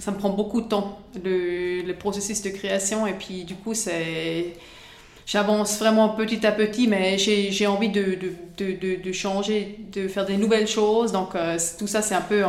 ça 0.00 0.10
me 0.10 0.16
prend 0.16 0.30
beaucoup 0.30 0.60
de 0.60 0.68
temps, 0.68 1.00
le, 1.22 1.82
le 1.82 1.94
processus 1.94 2.42
de 2.42 2.50
création. 2.50 3.06
Et 3.06 3.14
puis, 3.14 3.44
du 3.44 3.54
coup, 3.54 3.74
c'est 3.74 4.54
j'avance 5.26 5.78
vraiment 5.78 6.10
petit 6.10 6.46
à 6.46 6.52
petit, 6.52 6.86
mais 6.86 7.18
j'ai 7.18 7.66
envie 7.66 7.88
de, 7.88 8.16
de, 8.56 8.72
de, 8.72 9.02
de, 9.02 9.12
changer, 9.12 9.78
de 9.92 10.06
faire 10.08 10.26
des 10.26 10.36
nouvelles 10.36 10.66
choses. 10.66 11.12
Donc, 11.12 11.34
euh, 11.34 11.58
tout 11.78 11.86
ça, 11.86 12.02
c'est 12.02 12.14
un 12.14 12.20
peu. 12.20 12.42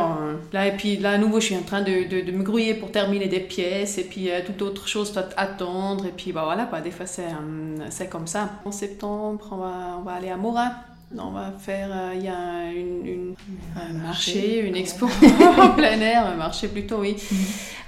Là, 0.52 0.66
et 0.66 0.76
puis 0.76 0.96
là, 0.96 1.12
à 1.12 1.18
nouveau, 1.18 1.40
je 1.40 1.46
suis 1.46 1.56
en 1.56 1.62
train 1.62 1.82
de, 1.82 2.30
me 2.30 2.42
grouiller 2.42 2.74
pour 2.74 2.90
terminer 2.90 3.28
des 3.28 3.40
pièces, 3.40 3.98
et 3.98 4.04
puis 4.04 4.30
euh, 4.30 4.40
toute 4.44 4.60
autre 4.62 4.86
chose 4.88 5.12
doit 5.12 5.28
attendre. 5.36 6.06
Et 6.06 6.12
puis, 6.12 6.32
bah, 6.32 6.42
voilà, 6.44 6.64
quoi, 6.64 6.80
des 6.80 6.90
fois, 6.90 7.06
c'est 7.06 7.24
c'est 7.90 8.08
comme 8.08 8.26
ça. 8.26 8.50
En 8.64 8.72
septembre, 8.72 9.46
on 9.50 9.56
va, 9.56 9.96
on 9.98 10.02
va 10.02 10.12
aller 10.12 10.30
à 10.30 10.36
Morin. 10.36 10.72
On 11.16 11.30
va 11.30 11.52
faire, 11.52 11.88
euh, 11.92 12.14
il 12.16 12.24
y 12.24 12.28
a 12.28 12.70
une, 12.72 13.34
un 13.76 13.92
marché, 13.92 14.60
une 14.66 14.74
expo 14.74 15.06
en 15.58 15.70
plein 15.70 16.00
air, 16.00 16.26
un 16.26 16.34
marché 16.34 16.68
plutôt, 16.68 16.98
oui. 16.98 17.16
Mhm. 17.30 17.38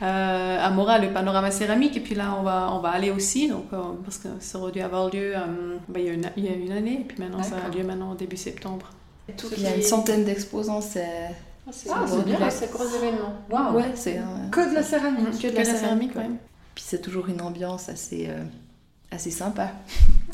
Euh, 0.02 0.58
à 0.64 0.70
Mora, 0.70 0.98
le 0.98 1.12
panorama 1.12 1.50
céramique, 1.50 1.96
et 1.96 2.00
puis 2.00 2.14
là, 2.14 2.36
on 2.38 2.42
va, 2.42 2.70
on 2.72 2.78
va 2.78 2.90
aller 2.90 3.10
aussi, 3.10 3.48
donc, 3.48 3.66
euh, 3.72 3.78
parce 4.04 4.18
que 4.18 4.28
ça 4.38 4.58
aurait 4.58 4.70
dû 4.70 4.80
avoir 4.80 5.10
lieu 5.10 5.34
bah, 5.88 5.98
il, 5.98 6.06
y 6.06 6.08
a 6.10 6.12
une, 6.12 6.30
il, 6.36 6.44
y 6.44 6.48
a 6.48 6.54
une, 6.54 6.72
année, 6.72 7.00
et 7.00 7.04
puis 7.04 7.18
maintenant, 7.18 7.42
ça 7.42 7.56
a 7.56 7.76
lieu 7.76 7.82
maintenant 7.82 8.12
au 8.12 8.14
début 8.14 8.36
septembre. 8.36 8.86
Tout 9.36 9.48
Il 9.56 9.62
y 9.62 9.66
a 9.66 9.74
une 9.74 9.82
centaine 9.82 10.24
d'exposants, 10.24 10.80
c'est 10.80 11.04
Ah, 11.66 11.70
c'est 11.72 11.90
Ah, 11.92 12.04
c'est 12.06 12.16
c'est 12.16 12.24
bien, 12.24 12.50
c'est 12.50 12.72
gros 12.72 12.84
événement. 12.86 13.34
Waouh 13.50 13.76
ouais, 13.76 13.92
c'est 13.94 14.20
Que 14.52 14.70
de 14.70 14.74
la 14.74 14.82
céramique. 14.82 15.38
que 15.38 15.48
de 15.48 15.52
Que 15.52 15.56
la 15.56 15.58
la 15.58 15.64
céramique. 15.64 15.80
céramique, 15.80 16.16
ouais. 16.16 16.22
ouais. 16.22 16.40
Puis 16.74 16.84
c'est 16.86 17.02
toujours 17.02 17.28
une 17.28 17.42
ambiance 17.42 17.88
assez 17.88 18.26
euh, 18.30 18.44
assez 19.10 19.30
sympa. 19.32 19.72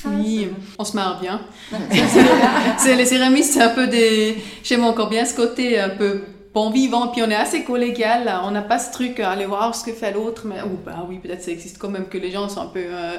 Ah, 0.07 0.11
Oui, 0.19 0.49
on 0.79 0.85
se 0.85 0.95
marre 0.95 1.21
bien. 1.21 1.41
c'est 2.79 2.95
les 2.97 3.07
céramistes, 3.07 3.53
c'est 3.55 3.63
un 3.63 3.69
peu 3.71 3.87
des. 3.87 4.37
J'aime 4.63 4.85
encore 4.85 5.09
bien 5.09 5.25
ce 5.25 5.35
côté 5.35 5.79
un 5.81 5.91
peu 5.91 6.23
bon 6.53 6.71
vivant, 6.71 7.09
puis 7.09 7.23
on 7.23 7.31
est 7.31 7.35
assez 7.35 7.65
collégial. 7.65 8.25
là. 8.25 8.43
On 8.45 8.51
n'a 8.51 8.63
pas 8.63 8.79
ce 8.79 8.93
truc 8.93 9.19
à 9.21 9.31
aller 9.31 9.45
voir 9.47 9.75
ce 9.75 9.85
que 9.85 9.93
fait 9.93 10.13
l'autre, 10.13 10.43
mais 10.45 10.61
ou 10.63 10.79
bah 10.85 11.05
oui, 11.09 11.19
peut-être 11.19 11.43
ça 11.43 11.51
existe 11.51 11.79
quand 11.79 11.89
même 11.89 12.07
que 12.07 12.19
les 12.19 12.31
gens 12.31 12.49
sont 12.49 12.61
un 12.63 12.67
peu. 12.67 12.81
euh, 12.81 13.17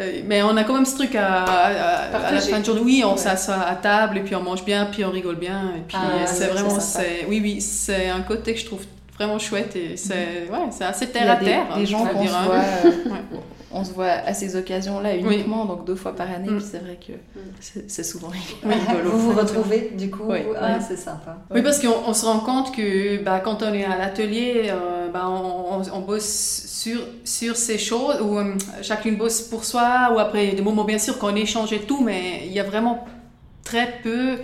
euh, 0.00 0.20
mais 0.26 0.42
on 0.42 0.56
a 0.56 0.64
quand 0.64 0.74
même 0.74 0.84
ce 0.84 0.94
truc 0.94 1.14
à, 1.14 1.42
à- 1.44 1.66
à- 1.66 2.26
à 2.26 2.32
la 2.32 2.40
fin 2.40 2.60
de 2.60 2.64
journée. 2.64 2.80
Oui, 2.84 3.02
on 3.06 3.12
Ouais. 3.12 3.16
s'assoit 3.18 3.56
à 3.60 3.74
table 3.74 4.18
et 4.18 4.20
puis 4.20 4.34
on 4.36 4.42
mange 4.42 4.64
bien, 4.64 4.86
puis 4.86 5.04
on 5.04 5.10
rigole 5.10 5.36
bien. 5.36 5.72
Et 5.76 5.80
puis 5.88 5.96
Ah, 5.98 6.26
c'est 6.26 6.46
vraiment. 6.48 6.78
c'est 6.78 7.26
Oui, 7.28 7.40
oui, 7.42 7.60
c'est 7.60 8.08
un 8.10 8.20
côté 8.20 8.54
que 8.54 8.60
je 8.60 8.66
trouve 8.66 8.84
vraiment 9.16 9.38
chouette 9.38 9.74
et 9.74 9.96
c'est 9.96 10.46
ouais, 10.52 10.58
c'est 10.70 10.84
assez 10.84 11.08
terre 11.08 11.32
à 11.32 11.36
des, 11.36 11.46
terre. 11.46 11.64
des 11.74 11.82
hein, 11.82 11.84
gens 11.86 12.06
je 12.06 12.12
qu'on 12.12 12.24
voit, 12.24 12.52
euh, 12.52 12.90
Ouais. 13.10 13.38
On 13.72 13.84
se 13.84 13.92
voit 13.92 14.06
à 14.06 14.32
ces 14.34 14.56
occasions-là 14.56 15.16
uniquement, 15.16 15.64
donc 15.66 15.84
deux 15.84 15.94
fois 15.94 16.14
par 16.16 16.30
année. 16.30 16.48
Mm. 16.50 16.56
Puis 16.58 16.66
c'est 16.70 16.78
vrai 16.78 16.98
que 17.06 17.12
c'est 17.60 17.90
c'est 17.90 18.02
souvent 18.04 18.28
Oui, 18.64 18.72
rigolo. 18.74 19.10
vous 19.10 19.32
vous 19.32 19.38
retrouvez 19.38 19.92
du 19.96 20.10
coup. 20.10 20.24
Oui. 20.26 20.38
Ah, 20.60 20.76
Oui. 20.78 20.84
c'est 20.88 20.96
sympa. 20.96 21.36
Oui, 21.50 21.62
parce 21.62 21.78
qu'on 21.80 21.94
on 22.06 22.14
se 22.14 22.24
rend 22.24 22.40
compte 22.40 22.74
que 22.74 23.22
bah, 23.22 23.40
quand 23.40 23.62
on 23.62 23.72
est 23.74 23.84
à 23.84 23.96
l'atelier, 23.98 24.70
euh, 24.70 25.08
bah, 25.10 25.24
on, 25.28 25.80
on- 25.80 25.82
on 25.94 26.00
bosse 26.00 26.64
sur, 26.66 27.00
sur 27.24 27.56
ces 27.56 27.78
choses, 27.78 28.20
où 28.22 28.38
euh, 28.38 28.54
chacune 28.82 29.16
bosse 29.16 29.42
pour 29.42 29.64
soi, 29.64 30.12
ou 30.14 30.18
après 30.18 30.48
des 30.52 30.62
moments 30.62 30.84
bien 30.84 30.98
sûr 30.98 31.18
qu'on 31.18 31.34
échange 31.36 31.72
et 31.72 31.80
tout, 31.80 32.02
mais 32.02 32.42
il 32.46 32.52
y 32.52 32.60
a 32.60 32.64
vraiment 32.64 33.04
très 33.64 33.98
peu 34.02 34.36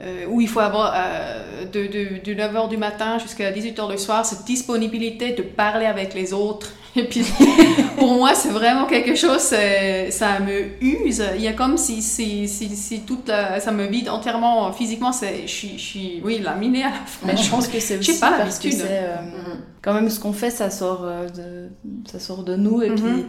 euh, 0.00 0.26
où 0.28 0.40
il 0.40 0.48
faut 0.48 0.60
avoir 0.60 0.92
euh, 0.94 1.64
de, 1.66 1.86
de, 1.86 2.20
de 2.22 2.34
9h 2.42 2.68
du 2.68 2.76
matin 2.76 3.18
jusqu'à 3.18 3.50
18h 3.52 3.90
le 3.90 3.96
soir 3.96 4.26
cette 4.26 4.44
disponibilité 4.44 5.32
de 5.32 5.42
parler 5.42 5.86
avec 5.86 6.12
les 6.14 6.32
autres. 6.32 6.72
Et 6.96 7.04
puis, 7.04 7.22
pour 7.98 8.14
moi, 8.14 8.34
c'est 8.34 8.48
vraiment 8.48 8.86
quelque 8.86 9.14
chose, 9.14 9.40
c'est- 9.40 10.10
ça 10.10 10.40
me 10.40 10.82
use. 10.82 11.22
Il 11.36 11.42
y 11.42 11.48
a 11.48 11.52
comme 11.52 11.76
si, 11.76 12.00
si, 12.02 12.48
si, 12.48 12.74
si 12.74 13.00
toute 13.00 13.28
la- 13.28 13.60
ça 13.60 13.70
me 13.70 13.84
vide 13.86 14.08
entièrement 14.08 14.72
physiquement. 14.72 15.12
C'est, 15.12 15.42
je, 15.46 15.76
suis, 15.78 16.20
oui, 16.24 16.38
laminée 16.38 16.82
à 16.84 16.88
la 16.90 16.94
fin. 17.06 17.26
Mais 17.26 17.36
je 17.36 17.50
pense 17.50 17.68
que 17.68 17.78
c'est 17.80 17.98
aussi 17.98 18.18
pas, 18.18 18.32
parce 18.38 18.58
que 18.58 18.64
l'habitude. 18.68 18.86
c'est 18.88 18.98
euh, 19.04 19.16
Mhm. 19.22 19.58
quand 19.82 19.94
même 19.94 20.08
ce 20.10 20.18
qu'on 20.20 20.32
fait, 20.32 20.50
ça 20.50 20.70
sort 20.70 21.02
euh, 21.04 21.28
de 21.28 21.68
ça 22.10 22.18
sort 22.18 22.42
de 22.42 22.56
nous 22.56 22.82
et 22.82 22.90
Mhm. 22.90 22.96
puis 22.96 23.24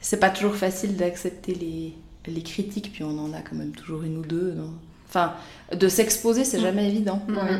c'est 0.00 0.20
pas 0.20 0.30
toujours 0.30 0.54
facile 0.56 0.96
d'accepter 0.96 1.54
les 1.54 1.94
les 2.32 2.42
critiques. 2.42 2.90
Puis 2.92 3.04
on 3.04 3.18
en 3.18 3.32
a 3.32 3.40
quand 3.40 3.56
même 3.56 3.70
toujours 3.72 4.02
une 4.02 4.18
ou 4.18 4.22
deux. 4.26 4.52
non? 4.56 4.70
Enfin, 5.08 5.32
de 5.74 5.88
s'exposer, 5.88 6.44
c'est 6.44 6.58
Mhm. 6.58 6.62
jamais 6.64 6.88
évident. 6.88 7.22
Ouais. 7.28 7.58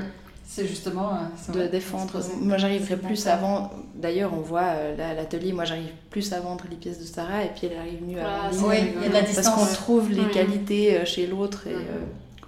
C'est 0.48 0.66
justement. 0.66 1.10
euh, 1.14 1.52
de 1.52 1.58
vrai, 1.58 1.68
défendre. 1.68 2.20
Moi, 2.40 2.56
j'arriverais 2.56 2.86
C'est 2.90 2.96
plus 3.02 3.26
à 3.26 3.36
vendre. 3.36 3.72
D'ailleurs, 3.94 4.32
on 4.32 4.40
voit 4.40 4.62
euh, 4.62 4.96
là, 4.96 5.08
à 5.10 5.14
l'atelier, 5.14 5.52
moi, 5.52 5.64
j'arrive 5.64 5.90
plus 6.10 6.32
à 6.32 6.40
vendre 6.40 6.64
les 6.70 6.76
pièces 6.76 6.98
de 7.00 7.04
Sarah 7.04 7.44
et 7.44 7.50
puis 7.54 7.66
elle 7.70 7.76
arrive 7.78 8.02
mieux 8.06 8.20
à 8.20 8.48
vendre 8.50 8.68
Oui, 8.68 8.76
les 8.76 8.92
il 8.96 9.02
y 9.02 9.04
a 9.04 9.08
de 9.08 9.12
la 9.14 9.20
Parce 9.22 9.34
distance. 9.36 9.54
qu'on 9.68 9.74
trouve 9.74 10.10
les 10.10 10.22
Oui. 10.22 10.30
qualités 10.30 10.98
euh, 10.98 11.04
chez 11.04 11.26
l'autre 11.26 11.66
et 11.66 11.74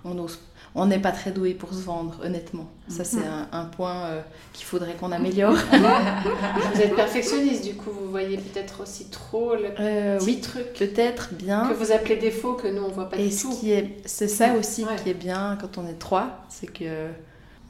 on 0.04 0.16
ose. 0.18 0.38
On 0.74 0.86
n'est 0.86 0.98
pas 1.00 1.10
très 1.12 1.32
doué 1.32 1.54
pour 1.54 1.70
se 1.74 1.80
vendre, 1.80 2.20
honnêtement. 2.24 2.68
Ça, 2.88 3.02
c'est 3.02 3.16
Mhm. 3.16 3.46
un, 3.52 3.58
un 3.60 3.64
point 3.64 4.04
euh, 4.04 4.20
qu'il 4.52 4.64
faudrait 4.66 4.92
qu'on 4.94 5.10
améliore. 5.10 5.54
Vous 6.74 6.80
êtes 6.80 6.94
perfectionniste, 6.94 7.64
du 7.64 7.74
coup, 7.74 7.90
vous 7.90 8.10
voyez 8.10 8.36
peut-être 8.36 8.82
aussi 8.82 9.06
trop 9.06 9.54
le 9.54 9.70
Euh, 9.80 10.18
petit 10.18 10.24
oui, 10.26 10.40
truc 10.40 10.72
peut-être 10.78 11.30
bien. 11.34 11.66
que 11.68 11.74
vous 11.74 11.90
appelez 11.90 12.16
défaut 12.16 12.52
que 12.52 12.68
nous 12.68 12.82
on 12.82 12.88
voit 12.88 13.08
pas 13.08 13.16
Et 13.16 13.24
du 13.28 13.30
ce 13.32 13.42
tout. 13.42 13.56
qui 13.58 13.72
est, 13.72 13.96
c'est 14.04 14.28
ça 14.28 14.54
aussi 14.54 14.84
Ouais. 14.84 14.94
qui 15.02 15.10
est 15.10 15.14
bien 15.14 15.58
quand 15.60 15.78
on 15.78 15.86
est 15.88 15.98
trois, 15.98 16.44
c'est 16.48 16.66
que 16.72 17.08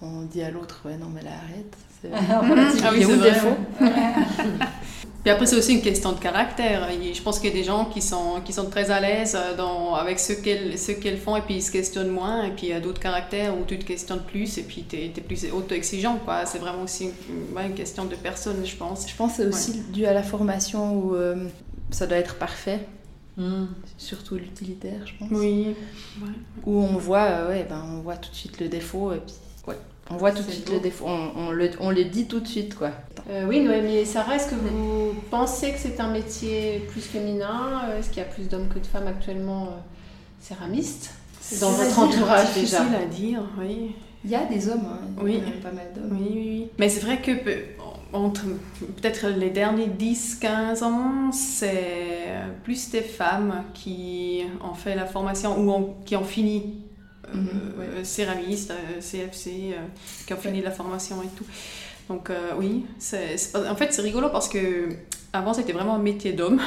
on 0.01 0.23
dit 0.23 0.43
à 0.43 0.51
l'autre, 0.51 0.81
ouais, 0.85 0.97
non, 0.97 1.07
mais 1.13 1.23
là, 1.23 1.31
arrête. 1.45 1.77
Relativise. 2.05 2.83
Ah 2.85 2.91
oui, 2.93 3.05
c'est 3.05 3.17
vrai, 3.17 3.33
défaut 3.33 3.57
Puis 5.25 5.31
après, 5.33 5.47
c'est 5.47 5.57
aussi 5.57 5.75
une 5.75 5.83
question 5.83 6.13
de 6.13 6.21
caractère. 6.21 6.89
Et 6.91 7.13
Je 7.13 7.21
pense 7.23 7.41
qu'il 7.41 7.51
y 7.51 7.53
a 7.53 7.57
des 7.57 7.65
gens 7.65 7.87
qui 7.87 8.01
sont, 8.01 8.41
qui 8.45 8.53
sont 8.53 8.71
très 8.71 8.91
à 8.93 9.01
l'aise 9.01 9.37
euh, 9.37 9.57
dans, 9.57 9.95
avec 9.95 10.21
ce 10.21 10.33
qu'elles, 10.33 10.79
ce 10.79 10.93
qu'elles 10.93 11.19
font 11.19 11.37
et 11.37 11.43
puis 11.43 11.57
ils 11.57 11.63
se 11.63 11.73
questionnent 11.73 12.11
moins. 12.11 12.45
Et 12.45 12.51
puis 12.51 12.69
il 12.69 12.71
y 12.71 12.73
a 12.73 12.81
d'autres 12.81 13.01
caractères 13.01 13.53
où 13.59 13.65
tu 13.65 13.79
te 13.79 13.85
questionnes 13.85 14.23
plus 14.23 14.59
et 14.59 14.63
puis 14.63 14.85
tu 14.89 14.97
es, 14.97 15.09
plus 15.09 15.47
auto-exigeant. 15.53 16.19
Quoi. 16.25 16.47
C'est 16.47 16.59
vraiment 16.59 16.85
aussi 16.85 17.07
une, 17.07 17.57
ouais, 17.57 17.67
une 17.67 17.75
question 17.75 18.05
de 18.05 18.15
personne, 18.15 18.65
je 18.65 18.77
pense. 18.77 19.09
Je 19.09 19.17
pense 19.17 19.33
que 19.33 19.43
c'est 19.43 19.49
aussi 19.49 19.81
dû 19.93 20.07
à 20.07 20.13
la 20.13 20.23
formation 20.23 20.95
où 20.95 21.17
euh, 21.17 21.35
ça 21.91 22.07
doit 22.07 22.19
être 22.19 22.37
parfait, 22.37 22.81
Hmm. 23.37 23.67
surtout 23.97 24.35
l'utilitaire, 24.35 25.07
je 25.07 25.13
pense. 25.17 25.29
Oui. 25.31 25.77
Où 26.67 26.83
on 26.83 26.97
voit, 26.97 27.23
euh, 27.23 27.49
ouais, 27.51 27.65
ben, 27.69 27.81
on 27.89 28.01
voit 28.01 28.17
tout 28.17 28.31
de 28.31 28.35
suite 28.35 28.59
le 28.61 28.67
défaut 28.67 29.13
et 29.13 29.19
puis 29.19 29.35
ouais, 29.35 29.48
on 30.11 30.17
voit 30.17 30.31
tout 30.33 30.39
de 30.43 30.47
C'est 30.49 30.53
suite 30.53 30.67
beau. 30.69 30.75
le 30.75 30.81
défaut, 30.81 31.05
on, 31.07 31.31
on 31.37 31.51
le, 31.51 31.71
on 31.81 31.93
dit 31.93 32.27
tout 32.27 32.41
de 32.41 32.47
suite 32.49 32.75
quoi. 32.75 32.91
Euh, 33.31 33.45
oui, 33.47 33.61
Noémie 33.61 33.97
et 33.97 34.05
Sarah, 34.05 34.37
est-ce 34.37 34.49
que 34.51 34.55
vous 34.55 35.15
pensez 35.31 35.73
que 35.73 35.79
c'est 35.79 36.01
un 36.01 36.09
métier 36.11 36.87
plus 36.91 37.01
féminin? 37.03 37.83
Euh, 37.91 37.99
Est-ce 37.99 38.09
qu'il 38.09 38.19
y 38.19 38.23
a 38.23 38.25
plus 38.29 38.49
d'hommes 38.49 38.69
que 38.69 38.79
de 38.79 38.87
femmes 38.87 39.07
actuellement 39.07 39.65
euh, 39.65 39.71
céramistes? 40.41 41.11
Dans 41.61 41.71
C'est 41.71 41.85
votre 41.85 41.99
entourage 41.99 42.55
déjà 42.55 42.81
difficile 42.85 42.95
à 43.03 43.05
dire, 43.07 43.43
oui. 43.59 43.95
Il 44.25 44.31
y 44.31 44.35
a 44.35 44.45
des 44.47 44.69
hommes, 44.69 44.85
hein, 44.85 45.23
il 45.27 45.35
y 45.35 45.37
a 45.39 45.41
pas 45.63 45.71
mal 45.73 45.93
d'hommes. 45.95 46.19
Oui, 46.21 46.29
oui, 46.35 46.45
oui. 46.45 46.69
Mais 46.79 46.89
c'est 46.89 47.01
vrai 47.01 47.21
que 47.23 47.31
entre 48.13 48.43
peut-être 48.97 49.29
les 49.29 49.51
derniers 49.51 49.87
10-15 49.87 50.83
ans, 50.83 51.31
c'est 51.33 52.27
plus 52.65 52.91
des 52.91 53.01
femmes 53.03 53.63
qui 53.75 54.43
ont 54.63 54.75
fait 54.75 54.95
la 54.97 55.07
formation 55.07 55.59
ou 55.59 55.71
ont- 55.71 55.95
qui 56.05 56.17
ont 56.17 56.25
fini 56.25 56.83
Mhm, 57.35 57.51
euh, 57.81 58.05
céramistes, 58.05 58.71
euh, 58.73 59.01
CFC, 59.01 59.75
euh, 59.75 59.77
qui 60.27 60.33
ont 60.35 60.37
fini 60.37 60.63
la 60.63 60.71
formation 60.71 61.23
et 61.23 61.29
tout. 61.37 61.47
Donc 62.09 62.31
euh, 62.31 62.53
oui, 62.59 62.87
c'est, 62.99 63.37
en 63.55 63.75
fait 63.77 63.93
c'est 63.93 64.03
rigolo 64.03 64.31
parce 64.31 64.49
que 64.49 64.89
avant 65.33 65.53
c'était 65.55 65.73
vraiment 65.73 65.97
un 65.97 65.99
métier 66.01 66.33
d'homme. 66.33 66.61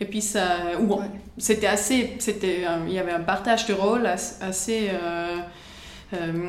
Et 0.00 0.04
puis 0.04 0.20
ça, 0.22 0.78
ou 0.80 0.86
bon, 0.86 1.00
Ouais. 1.00 1.10
c'était 1.38 1.66
assez, 1.68 2.16
c'était, 2.18 2.64
il 2.86 2.92
y 2.92 2.98
avait 2.98 3.12
un 3.12 3.20
partage 3.20 3.66
de 3.66 3.72
rôle 3.74 4.06
as- 4.06 4.38
assez 4.42 4.90
euh, 4.92 5.38
euh, 6.14 6.48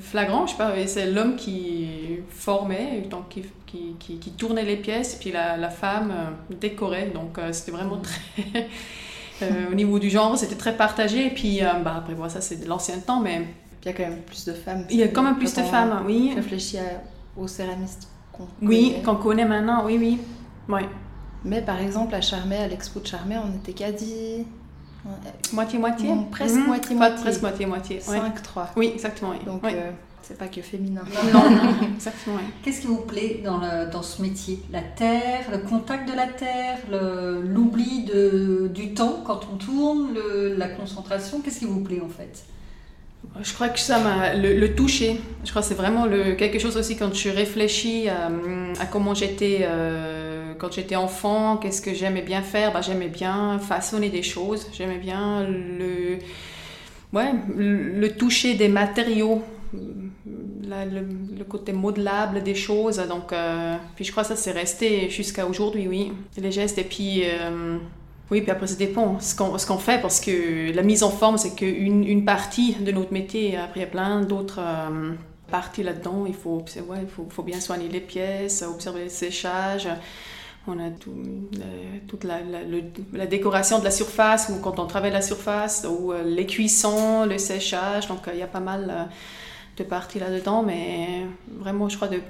flagrant, 0.00 0.46
je 0.46 0.52
sais 0.52 0.58
pas, 0.58 0.72
c'est 0.86 1.10
l'homme 1.10 1.36
qui 1.36 2.20
formait, 2.30 3.02
donc 3.10 3.28
qui, 3.28 3.42
qui, 3.66 3.96
qui, 3.98 4.18
qui 4.18 4.30
tournait 4.32 4.64
les 4.64 4.76
pièces, 4.76 5.14
et 5.14 5.18
puis 5.18 5.30
la, 5.32 5.56
la 5.56 5.70
femme 5.70 6.12
décorait, 6.50 7.10
donc 7.14 7.38
c'était 7.52 7.72
vraiment 7.72 7.98
très... 8.00 8.68
euh, 9.42 9.70
au 9.70 9.74
niveau 9.74 9.98
du 9.98 10.10
genre, 10.10 10.36
c'était 10.38 10.54
très 10.56 10.76
partagé, 10.76 11.26
et 11.26 11.30
puis 11.30 11.62
euh, 11.62 11.72
bah, 11.84 11.96
après, 11.98 12.14
bon, 12.14 12.28
ça 12.28 12.40
c'est 12.40 12.56
de 12.62 12.68
l'ancien 12.68 12.98
temps, 12.98 13.20
mais 13.20 13.46
Il 13.82 13.86
y 13.86 13.90
a 13.90 13.92
quand 13.92 14.02
même 14.08 14.22
plus 14.22 14.44
de 14.44 14.52
femmes. 14.52 14.84
il 14.90 14.96
y 14.96 15.02
a 15.02 15.08
quand 15.08 15.22
même 15.22 15.36
plus 15.36 15.52
de 15.54 15.62
femmes, 15.62 16.02
oui. 16.06 16.32
Réfléchis 16.34 16.78
aux 17.36 17.46
céramistes 17.48 18.08
qu'on 18.32 18.46
Oui, 18.62 18.90
connaît. 18.90 19.02
qu'on 19.02 19.16
connaît 19.16 19.44
maintenant, 19.44 19.84
oui, 19.86 19.96
oui. 19.98 20.18
Ouais. 20.68 20.88
Mais 21.44 21.60
par 21.60 21.78
exemple 21.80 22.14
à 22.14 22.20
Charmey, 22.22 22.56
à 22.56 22.68
l'expo 22.68 23.00
de 23.00 23.06
Charmey, 23.06 23.36
on 23.36 23.54
était 23.58 23.72
quasi 23.74 24.46
Moitié-moitié 25.52 26.08
Non, 26.08 26.24
presque 26.24 26.54
Mhm. 26.56 26.66
moitié-moitié. 26.66 27.22
Presque 27.22 27.42
moitié-moitié, 27.42 27.96
ouais. 28.08 28.18
5-3. 28.20 28.70
Oui, 28.76 28.90
exactement, 28.94 29.32
oui. 29.32 29.44
Donc 29.44 29.62
Ouais. 29.62 29.74
euh, 29.74 29.90
c'est 30.26 30.38
pas 30.38 30.48
que 30.48 30.62
féminin. 30.62 31.04
Non, 31.32 31.42
exactement, 31.94 32.36
oui. 32.36 32.42
Qu'est-ce 32.62 32.80
qui 32.80 32.86
vous 32.86 33.02
plaît 33.02 33.40
dans, 33.44 33.58
le- 33.58 33.90
dans 33.90 34.02
ce 34.02 34.22
métier? 34.22 34.58
La 34.72 34.80
terre, 34.82 35.44
le 35.52 35.58
contact 35.58 36.08
de 36.10 36.14
la 36.16 36.26
terre, 36.26 36.78
l'oubli 36.90 38.04
de- 38.04 38.70
du 38.72 38.94
temps 38.94 39.22
quand 39.24 39.40
on 39.52 39.56
tourne, 39.56 40.14
le- 40.14 40.54
la 40.56 40.68
concentration? 40.68 41.40
Qu'est-ce 41.40 41.60
qui 41.60 41.64
vous 41.66 41.80
plaît 41.80 42.00
en 42.04 42.08
fait? 42.08 42.44
Je 43.42 43.52
crois 43.54 43.68
que 43.68 43.80
ça 43.80 43.98
m'a 44.00 44.34
le, 44.34 44.54
le 44.58 44.74
toucher. 44.74 45.18
Je 45.44 45.50
crois 45.50 45.62
que 45.62 45.68
c'est 45.68 45.74
vraiment 45.74 46.04
le, 46.06 46.34
quelque 46.34 46.58
chose 46.58 46.76
aussi 46.76 46.96
quand 46.96 47.12
je 47.14 47.30
réfléchis 47.30 48.08
à, 48.08 48.30
à 48.80 48.86
comment 48.86 49.14
j'étais 49.14 49.60
euh, 49.62 50.52
quand 50.58 50.70
j'étais 50.72 50.94
enfant, 50.96 51.56
qu'est-ce 51.56 51.80
que 51.82 51.94
j'aimais 51.94 52.22
bien 52.22 52.42
faire? 52.42 52.72
Bah, 52.72 52.80
j'aimais 52.82 53.08
bien 53.08 53.58
façonner 53.58 54.08
des 54.10 54.22
choses. 54.22 54.68
J'aimais 54.76 54.98
bien 54.98 55.42
le, 55.48 56.18
ouais, 57.12 57.32
le 57.56 58.08
toucher 58.10 58.54
des 58.54 58.68
matériaux, 58.68 59.42
le, 60.26 61.44
côté 61.44 61.72
modelable 61.72 62.42
des 62.42 62.54
choses. 62.54 62.98
Donc, 63.08 63.32
euh, 63.32 63.76
puis 63.96 64.04
je 64.04 64.10
crois 64.10 64.22
que 64.22 64.30
ça 64.30 64.36
c'est 64.36 64.52
resté 64.52 65.10
jusqu'à 65.10 65.46
aujourd'hui, 65.46 65.88
oui. 65.88 66.12
Les 66.36 66.52
gestes 66.52 66.78
et 66.78 66.84
puis. 66.84 67.22
euh, 67.24 67.78
oui, 68.30 68.40
puis 68.40 68.50
après, 68.50 68.66
ça 68.66 68.76
dépend 68.76 69.20
ce 69.20 69.34
qu'on 69.36 69.58
ce 69.58 69.70
fait, 69.74 70.00
parce 70.00 70.18
que 70.18 70.74
la 70.74 70.82
mise 70.82 71.02
en 71.02 71.10
forme, 71.10 71.36
c'est 71.36 71.54
qu'une 71.54 72.04
une 72.04 72.24
partie 72.24 72.72
de 72.74 72.90
notre 72.90 73.12
métier. 73.12 73.54
Après, 73.58 73.80
il 73.80 73.82
y 73.82 73.86
a 73.86 73.88
plein 73.88 74.22
d'autres 74.22 74.60
euh, 74.60 75.12
parties 75.50 75.82
là-dedans. 75.82 76.24
Il, 76.26 76.34
faut, 76.34 76.64
ouais, 76.88 76.98
il 77.02 77.08
faut, 77.08 77.26
faut 77.28 77.42
bien 77.42 77.60
soigner 77.60 77.86
les 77.88 78.00
pièces, 78.00 78.62
observer 78.62 79.04
le 79.04 79.08
séchage. 79.10 79.86
On 80.66 80.78
a 80.78 80.88
tout, 80.88 81.12
toute 82.08 82.24
la, 82.24 82.40
la- 82.40 82.62
la 83.12 83.26
décoration 83.26 83.78
de 83.78 83.84
la 83.84 83.90
surface, 83.90 84.48
ou 84.48 84.58
quand 84.62 84.78
on 84.78 84.86
travaille 84.86 85.12
la 85.12 85.20
surface, 85.20 85.86
ou 85.86 86.14
les 86.24 86.46
cuissons, 86.46 87.26
le 87.26 87.36
séchage. 87.36 88.08
Donc, 88.08 88.20
il 88.32 88.38
y 88.38 88.42
a 88.42 88.46
pas 88.46 88.60
mal 88.60 89.10
de 89.76 89.84
parties 89.84 90.18
là-dedans, 90.18 90.62
mais 90.62 91.26
vraiment, 91.60 91.88
je 91.88 91.96
crois, 91.96 92.08
de 92.08 92.20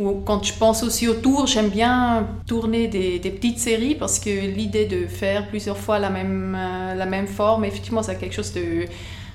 ou 0.00 0.22
quand 0.24 0.42
je 0.42 0.52
pense 0.54 0.82
aussi 0.82 1.06
autour, 1.06 1.46
j'aime 1.46 1.68
bien 1.68 2.26
tourner 2.48 2.88
des, 2.88 3.20
petites 3.20 3.60
séries 3.60 3.94
parce 3.94 4.18
que 4.18 4.30
l'idée 4.30 4.86
de 4.86 5.06
faire 5.06 5.48
plusieurs 5.48 5.78
fois 5.78 6.00
la 6.00 6.10
même, 6.10 6.56
euh, 6.58 6.94
la 6.94 7.06
même 7.06 7.28
forme, 7.28 7.64
effectivement, 7.64 8.02
c'est 8.02 8.18
quelque 8.18 8.34
chose 8.34 8.52
de, 8.52 8.86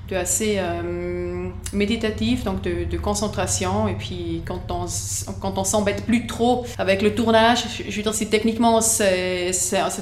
de 0.10 0.16
assez, 0.18 0.56
euh, 0.58 1.29
méditatif, 1.74 2.44
donc 2.44 2.62
de, 2.62 2.98
concentration. 2.98 3.88
Et 3.88 3.94
puis 3.94 4.42
quand 4.46 4.62
on, 4.70 4.86
quand 5.42 5.58
on 5.58 5.64
s'embête 5.64 6.06
plus 6.06 6.28
trop 6.28 6.66
avec 6.78 7.02
le 7.02 7.16
tournage, 7.16 7.64
je, 7.78 7.90
je 7.90 7.96
veux 7.96 8.04
dire, 8.04 8.14
si 8.14 8.28
techniquement 8.28 8.82
ça 8.82 9.06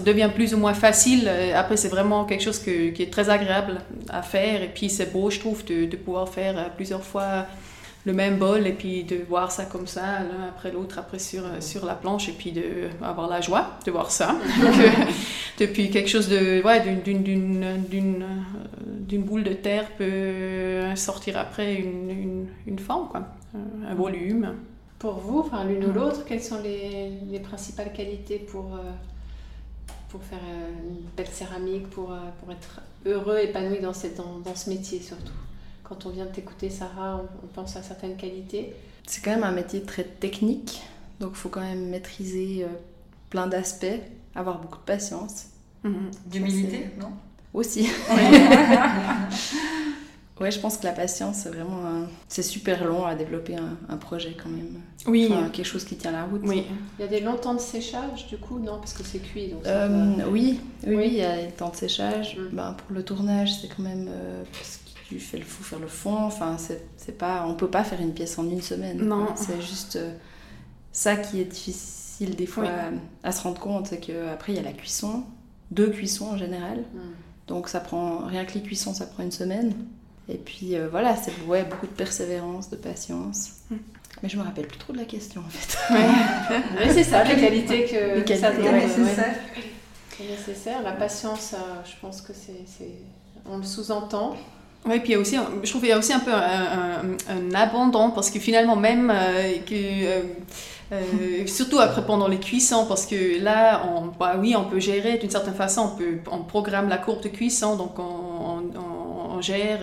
devient 0.05 0.29
plus 0.33 0.53
ou 0.53 0.57
moins 0.57 0.73
facile, 0.73 1.25
euh, 1.27 1.53
après 1.55 1.77
c'est 1.77 1.89
vraiment 1.89 2.25
quelque 2.25 2.43
chose 2.43 2.59
qui 2.59 3.01
est 3.01 3.11
très 3.11 3.29
agréable 3.29 3.81
à 4.09 4.21
faire. 4.21 4.61
Et 4.63 4.69
puis 4.69 4.89
c'est 4.89 5.11
beau, 5.11 5.29
je 5.29 5.39
trouve, 5.39 5.63
de, 5.65 5.85
de 5.85 5.95
pouvoir 5.95 6.29
faire 6.29 6.57
euh, 6.57 6.63
plusieurs 6.75 7.03
fois 7.03 7.45
le 8.07 8.13
même 8.13 8.37
bol 8.37 8.65
et 8.65 8.71
puis 8.71 9.03
de 9.03 9.17
voir 9.27 9.51
ça 9.51 9.65
comme 9.65 9.85
ça, 9.85 10.19
l'un 10.19 10.47
après 10.47 10.71
l'autre, 10.71 10.97
après 10.97 11.19
sur, 11.19 11.43
sur 11.59 11.85
la 11.85 11.93
planche, 11.93 12.29
et 12.29 12.31
puis 12.31 12.53
d'avoir 12.53 13.27
la 13.27 13.41
joie 13.41 13.71
de 13.85 13.91
voir 13.91 14.09
ça. 14.11 14.37
depuis 15.59 15.89
quelque 15.91 16.09
chose 16.09 16.29
de. 16.29 16.63
Ouais, 16.63 16.81
d'une 19.09 19.23
boule 19.23 19.43
de 19.43 19.53
terre 19.53 19.89
peut 19.97 20.95
sortir 20.95 21.37
après 21.37 21.75
une, 21.75 22.09
une, 22.09 22.47
une 22.65 22.79
forme, 22.79 23.09
quoi, 23.09 23.27
un 23.85 23.93
volume. 23.93 24.53
Pour 24.99 25.15
vous, 25.15 25.39
enfin 25.39 25.65
l'une 25.65 25.83
ou 25.85 25.91
l'autre, 25.91 26.23
quelles 26.25 26.41
sont 26.41 26.61
les, 26.63 27.11
les, 27.29 27.39
principales 27.39 27.91
qualités 27.91 28.39
pour, 28.39 28.79
pour 30.09 30.23
faire 30.23 30.39
une 30.89 31.05
belle 31.15 31.27
céramique, 31.27 31.89
pour, 31.89 32.15
pour 32.39 32.51
être 32.51 32.79
heureux, 33.05 33.39
épanoui 33.39 33.79
dans, 33.79 33.93
cette, 33.93 34.15
dans, 34.15 34.39
dans 34.39 34.55
ce 34.55 34.69
métier 34.69 35.01
surtout? 35.01 35.33
Quand 35.87 36.05
on 36.05 36.09
vient 36.09 36.25
de 36.25 36.31
t'écouter, 36.31 36.69
Sarah, 36.69 37.21
on, 37.43 37.47
pense 37.47 37.77
à 37.77 37.83
certaines 37.83 38.17
qualités. 38.17 38.73
C'est 39.05 39.23
quand 39.23 39.31
même 39.31 39.43
un 39.43 39.51
métier 39.51 39.83
très 39.83 40.03
technique, 40.03 40.81
donc 41.19 41.31
il 41.33 41.37
faut 41.37 41.49
quand 41.49 41.61
même 41.61 41.89
maîtriser 41.89 42.63
euh, 42.63 42.67
plein 43.29 43.47
d'aspects, 43.47 43.85
avoir 44.35 44.59
beaucoup 44.59 44.79
de 44.79 44.83
patience. 44.83 45.45
Mhm. 45.83 46.11
D'humilité, 46.25 46.89
non? 46.99 47.11
Aussi. 47.53 47.87
ouais, 50.41 50.51
je 50.51 50.59
pense 50.59 50.77
que 50.77 50.85
la 50.85 50.91
patience, 50.91 51.37
c'est 51.37 51.49
vraiment. 51.49 52.05
C'est 52.27 52.43
super 52.43 52.83
long 52.83 53.05
à 53.05 53.15
développer 53.15 53.55
un, 53.55 53.97
projet 53.97 54.35
quand 54.41 54.49
même. 54.49 54.81
Oui. 55.05 55.31
quelque 55.53 55.65
chose 55.65 55.85
qui 55.85 55.95
tient 55.95 56.11
la 56.11 56.25
route. 56.25 56.41
Oui. 56.43 56.65
Il 56.99 57.03
y 57.03 57.05
a 57.05 57.07
des 57.07 57.21
longs 57.21 57.37
temps 57.37 57.53
de 57.53 57.59
séchage, 57.59 58.27
du 58.27 58.37
coup, 58.37 58.59
non 58.59 58.79
Parce 58.79 58.93
que 58.93 59.03
c'est 59.03 59.19
cuit. 59.19 59.47
Donc 59.47 59.65
euh, 59.65 60.15
oui, 60.29 60.59
oui, 60.85 60.95
oui, 60.95 61.07
il 61.07 61.17
y 61.17 61.23
a 61.23 61.45
des 61.45 61.51
temps 61.51 61.69
de 61.69 61.77
séchage. 61.77 62.37
Mm. 62.37 62.55
Ben, 62.55 62.73
pour 62.73 62.93
le 62.93 63.03
tournage, 63.03 63.61
c'est 63.61 63.69
quand 63.69 63.83
même. 63.83 64.09
Euh, 64.09 64.43
tu 65.07 65.19
fais 65.19 65.37
le 65.37 65.45
fou 65.45 65.63
faire 65.63 65.79
le 65.79 65.87
fond. 65.87 66.25
Enfin, 66.25 66.57
c'est 66.57 67.17
pas, 67.17 67.45
on 67.47 67.53
peut 67.53 67.69
pas 67.69 67.83
faire 67.83 68.01
une 68.01 68.13
pièce 68.13 68.37
en 68.37 68.49
une 68.49 68.61
semaine. 68.61 68.97
Non. 68.97 69.27
C'est 69.35 69.61
juste 69.61 69.95
euh, 69.95 70.13
ça 70.91 71.15
qui 71.15 71.39
est 71.39 71.45
difficile 71.45 72.35
des 72.35 72.45
fois 72.45 72.65
à, 73.23 73.31
se 73.31 73.43
rendre 73.43 73.59
compte, 73.59 73.87
c'est 73.87 73.99
qu'après 73.99 74.53
il 74.53 74.55
y 74.55 74.59
a 74.59 74.63
la 74.63 74.73
cuisson, 74.73 75.23
deux 75.71 75.89
cuissons 75.89 76.31
en 76.31 76.37
général. 76.37 76.79
Mm. 76.79 76.99
Donc 77.47 77.69
ça 77.69 77.79
prend 77.79 78.25
rien 78.25 78.43
que 78.43 78.53
les 78.53 78.61
cuissons, 78.61 78.93
ça 78.93 79.05
prend 79.05 79.23
une 79.23 79.31
semaine. 79.31 79.73
Et 80.27 80.37
puis 80.37 80.75
euh, 80.75 80.89
voilà, 80.89 81.15
c'est 81.15 81.31
ouais, 81.47 81.63
beaucoup 81.63 81.85
de 81.85 81.91
persévérance, 81.91 82.69
de 82.69 82.75
patience. 82.75 83.51
Mm. 83.69 83.75
Mais 84.23 84.29
je 84.29 84.37
me 84.37 84.43
rappelle 84.43 84.67
plus 84.67 84.79
trop 84.79 84.93
de 84.93 84.97
la 84.97 85.05
question 85.05 85.41
en 85.45 85.49
fait. 85.49 85.93
Ouais. 85.93 86.89
c'est 86.93 87.03
ça, 87.03 87.23
les 87.23 87.39
qualités 87.39 87.85
que, 87.85 88.27
les 88.27 88.37
ça 88.37 88.51
doit 88.51 88.71
nécessaire. 88.71 89.35
nécessaire. 90.19 90.81
La 90.81 90.93
patience, 90.93 91.53
euh, 91.53 91.83
je 91.85 91.93
pense 92.01 92.21
que 92.21 92.33
c'est, 92.33 92.91
on 93.45 93.57
le 93.57 93.63
sous-entend. 93.63 94.35
Oui, 94.85 94.99
puis 94.99 95.09
il 95.09 95.11
y 95.13 95.15
a 95.15 95.19
aussi, 95.19 95.37
je 95.63 95.69
trouve 95.69 95.81
qu'il 95.81 95.89
y 95.89 95.93
a 95.93 95.97
aussi 95.97 96.13
un 96.13 96.19
peu 96.19 96.31
un, 96.31 97.53
abandon 97.53 98.11
parce 98.11 98.29
que 98.29 98.39
finalement 98.39 98.75
même 98.75 99.11
euh, 99.13 99.55
que 99.65 99.73
euh, 99.73 100.21
euh, 100.93 101.47
surtout 101.47 101.79
après 101.79 102.05
pendant 102.05 102.27
les 102.27 102.39
cuissons 102.39 102.85
parce 102.85 103.05
que 103.05 103.41
là 103.41 103.83
on, 103.93 104.05
bah, 104.17 104.35
oui 104.39 104.55
on 104.55 104.63
peut 104.65 104.79
gérer 104.79 105.17
d'une 105.17 105.29
certaine 105.29 105.55
façon 105.55 105.91
on 105.93 105.97
peut 105.97 106.19
on 106.31 106.39
programme 106.43 106.87
la 106.87 106.97
courbe 106.97 107.21
de 107.21 107.29
cuisson 107.29 107.75
donc 107.75 107.99
on, 107.99 108.21
gère 109.39 109.81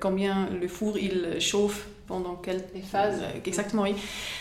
combien 0.00 0.48
le 0.60 0.66
four 0.66 0.98
il 0.98 1.36
chauffe 1.38 1.86
pendant 2.08 2.34
quelle 2.34 2.64
phase 2.90 3.20
exactement 3.44 3.82
oui. 3.82 3.94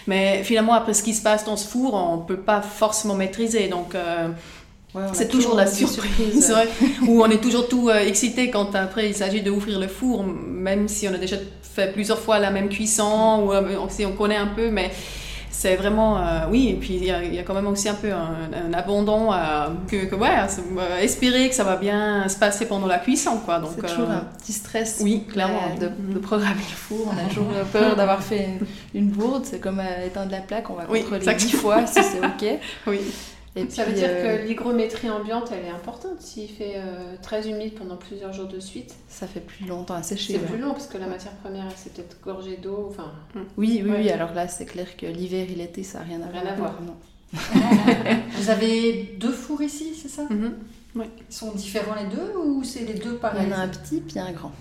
Mais 0.08 0.44
finalement 0.44 0.74
après 0.74 0.96
ce 0.96 1.04
qui 1.04 1.14
se 1.14 1.22
passe 1.22 1.46
dans 1.46 1.58
ce 1.58 1.68
four 1.68 1.94
on 1.94 2.18
peut 2.18 2.40
pas 2.40 2.64
forcément 2.64 3.14
maîtriser 3.14 3.68
donc 3.68 3.96
c'est 5.14 5.28
toujours 5.28 5.56
la 5.56 5.68
surprise, 5.68 6.54
où 7.08 7.24
on 7.24 7.30
est 7.30 7.42
toujours 7.42 7.68
tout 7.68 7.90
euh, 7.90 8.00
excité 8.00 8.50
quand 8.50 8.76
après 8.76 9.10
il 9.10 9.16
s'agit 9.16 9.42
d'ouvrir 9.42 9.80
le 9.80 9.88
four, 9.88 10.24
même 10.24 10.88
si 10.88 11.08
on 11.08 11.14
a 11.14 11.18
déjà 11.18 11.38
fait 11.62 11.92
plusieurs 11.92 12.20
fois 12.20 12.40
la 12.40 12.52
même 12.52 12.70
cuisson, 12.70 13.44
ou 13.46 13.54
euh, 13.54 13.78
si 13.90 14.06
on 14.06 14.14
connaît 14.14 14.38
un 14.38 14.48
peu, 14.48 14.70
mais 14.70 14.92
c'est 15.52 15.78
vraiment, 15.78 16.18
euh, 16.18 16.42
oui, 16.50 16.70
et 16.70 16.74
puis 16.74 16.96
il 16.96 17.06
y, 17.06 17.40
a 17.40 17.44
quand 17.44 17.54
même 17.54 17.68
aussi 17.68 17.88
un 17.88 17.94
peu 17.94 18.12
un, 18.12 18.74
abandon 18.74 19.32
à 19.32 19.70
que, 19.88 20.06
que, 20.06 20.16
ouais, 20.16 20.30
espérer 21.02 21.48
que 21.48 21.56
ça 21.56 21.64
va 21.64 21.78
bien 21.78 22.28
se 22.28 22.38
passer 22.38 22.66
pendant 22.66 22.88
la 22.88 23.00
cuisson, 23.00 23.38
quoi. 23.38 23.60
Donc, 23.60 23.72
c'est 23.76 23.88
toujours 23.88 24.10
un 24.10 24.28
petit 24.38 24.52
stress. 24.52 25.00
Oui, 25.02 25.24
clairement. 25.32 25.76
De, 25.80 25.90
de, 26.14 26.20
programmer 26.20 26.56
le 26.56 26.76
four, 26.76 27.08
on 27.08 27.18
a 27.18 27.30
toujours 27.30 27.48
peur 27.72 27.96
d'avoir 27.96 28.22
fait 28.22 28.50
une, 28.94 29.08
bourde, 29.08 29.46
c'est 29.46 29.60
comme 29.60 29.82
éteindre 30.06 30.32
la 30.32 30.42
plaque, 30.42 30.70
on 30.70 30.74
va 30.74 30.84
contrôler 30.84 31.36
dix 31.36 31.54
fois 31.54 31.86
si 31.88 32.04
c'est 32.04 32.20
ok. 32.20 32.60
Oui 32.88 33.00
ça 33.70 33.86
veut 33.86 33.94
dire 33.94 34.08
que 34.08 34.28
euh, 34.28 34.46
l'hygrométrie 34.46 35.10
ambiante, 35.10 35.50
elle 35.52 35.66
est 35.66 35.70
importante. 35.70 36.20
S'il 36.20 36.50
fait 36.50 36.74
euh, 36.76 37.16
très 37.22 37.50
humide 37.50 37.74
pendant 37.76 37.96
plusieurs 37.96 38.34
jours 38.34 38.48
de 38.48 38.60
suite, 38.60 38.94
ça 39.08 39.28
fait 39.28 39.40
plus 39.40 39.66
longtemps 39.66 39.96
à 39.96 40.04
sécher. 40.04 40.34
C'est 40.34 40.40
plus 40.40 40.58
long 40.58 40.72
parce 40.72 40.88
que 40.88 40.98
la 40.98 41.08
matière 41.08 41.34
première, 41.34 41.72
s'est 41.78 41.90
peut-être 41.92 42.18
gorgée 42.22 42.58
d'eau. 42.58 42.88
Enfin, 42.90 43.14
mm. 43.34 43.40
oui, 43.58 43.82
oui, 43.86 43.92
oui. 43.98 44.10
Alors 44.10 44.34
là, 44.34 44.48
c'est 44.48 44.66
clair 44.66 44.98
que 44.98 45.06
l'hiver 45.06 45.48
et 45.50 45.56
l'été, 45.56 45.84
ça 45.84 46.00
n'a 46.00 46.06
rien 46.06 46.22
à, 46.22 46.28
rien 46.28 46.46
à 46.46 46.56
voir. 46.56 46.82
Non. 46.82 46.96
Vous 48.38 48.50
avez 48.50 49.16
deux 49.20 49.32
fours 49.32 49.62
ici, 49.62 49.94
c'est 50.00 50.10
ça? 50.10 50.24
Oui. 50.96 51.06
Ils 51.30 51.36
sont 51.36 51.52
différents 51.54 51.96
les 51.96 52.16
deux 52.16 52.38
ou 52.38 52.64
c'est 52.64 52.86
les 52.86 52.94
deux 52.94 53.16
pareils? 53.16 53.44
Il 53.46 53.52
y 53.52 53.54
en 53.54 53.58
a 53.58 53.62
un 53.62 53.68
petit 53.68 54.00
puis 54.00 54.18
un 54.18 54.32
grand. 54.32 54.52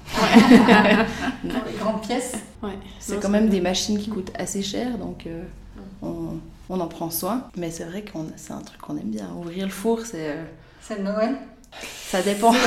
Dans 1.44 1.64
les 1.66 1.78
grandes 1.78 2.02
pièces? 2.02 2.34
Ouais. 2.62 2.76
C'est 2.98 3.20
quand 3.20 3.28
même 3.28 3.48
des 3.48 3.60
machines 3.60 3.98
qui 3.98 4.10
coûtent 4.10 4.32
assez 4.36 4.62
cher, 4.62 4.98
donc 4.98 5.26
euh, 5.26 5.44
on, 6.04 6.40
on 6.68 6.80
en 6.80 6.88
prend 6.88 7.10
soin. 7.10 7.44
Mais 7.56 7.70
c'est 7.70 7.84
vrai 7.84 8.02
que 8.02 8.10
c'est 8.36 8.52
un 8.52 8.60
truc 8.60 8.80
qu'on 8.80 8.96
aime 8.96 9.10
bien. 9.10 9.28
Ouvrir 9.36 9.66
le 9.66 9.72
four, 9.72 10.00
c'est. 10.00 10.30
Euh, 10.30 10.44
c'est 10.80 11.00
Noël 11.00 11.36
Ça 11.80 12.22
dépend. 12.22 12.52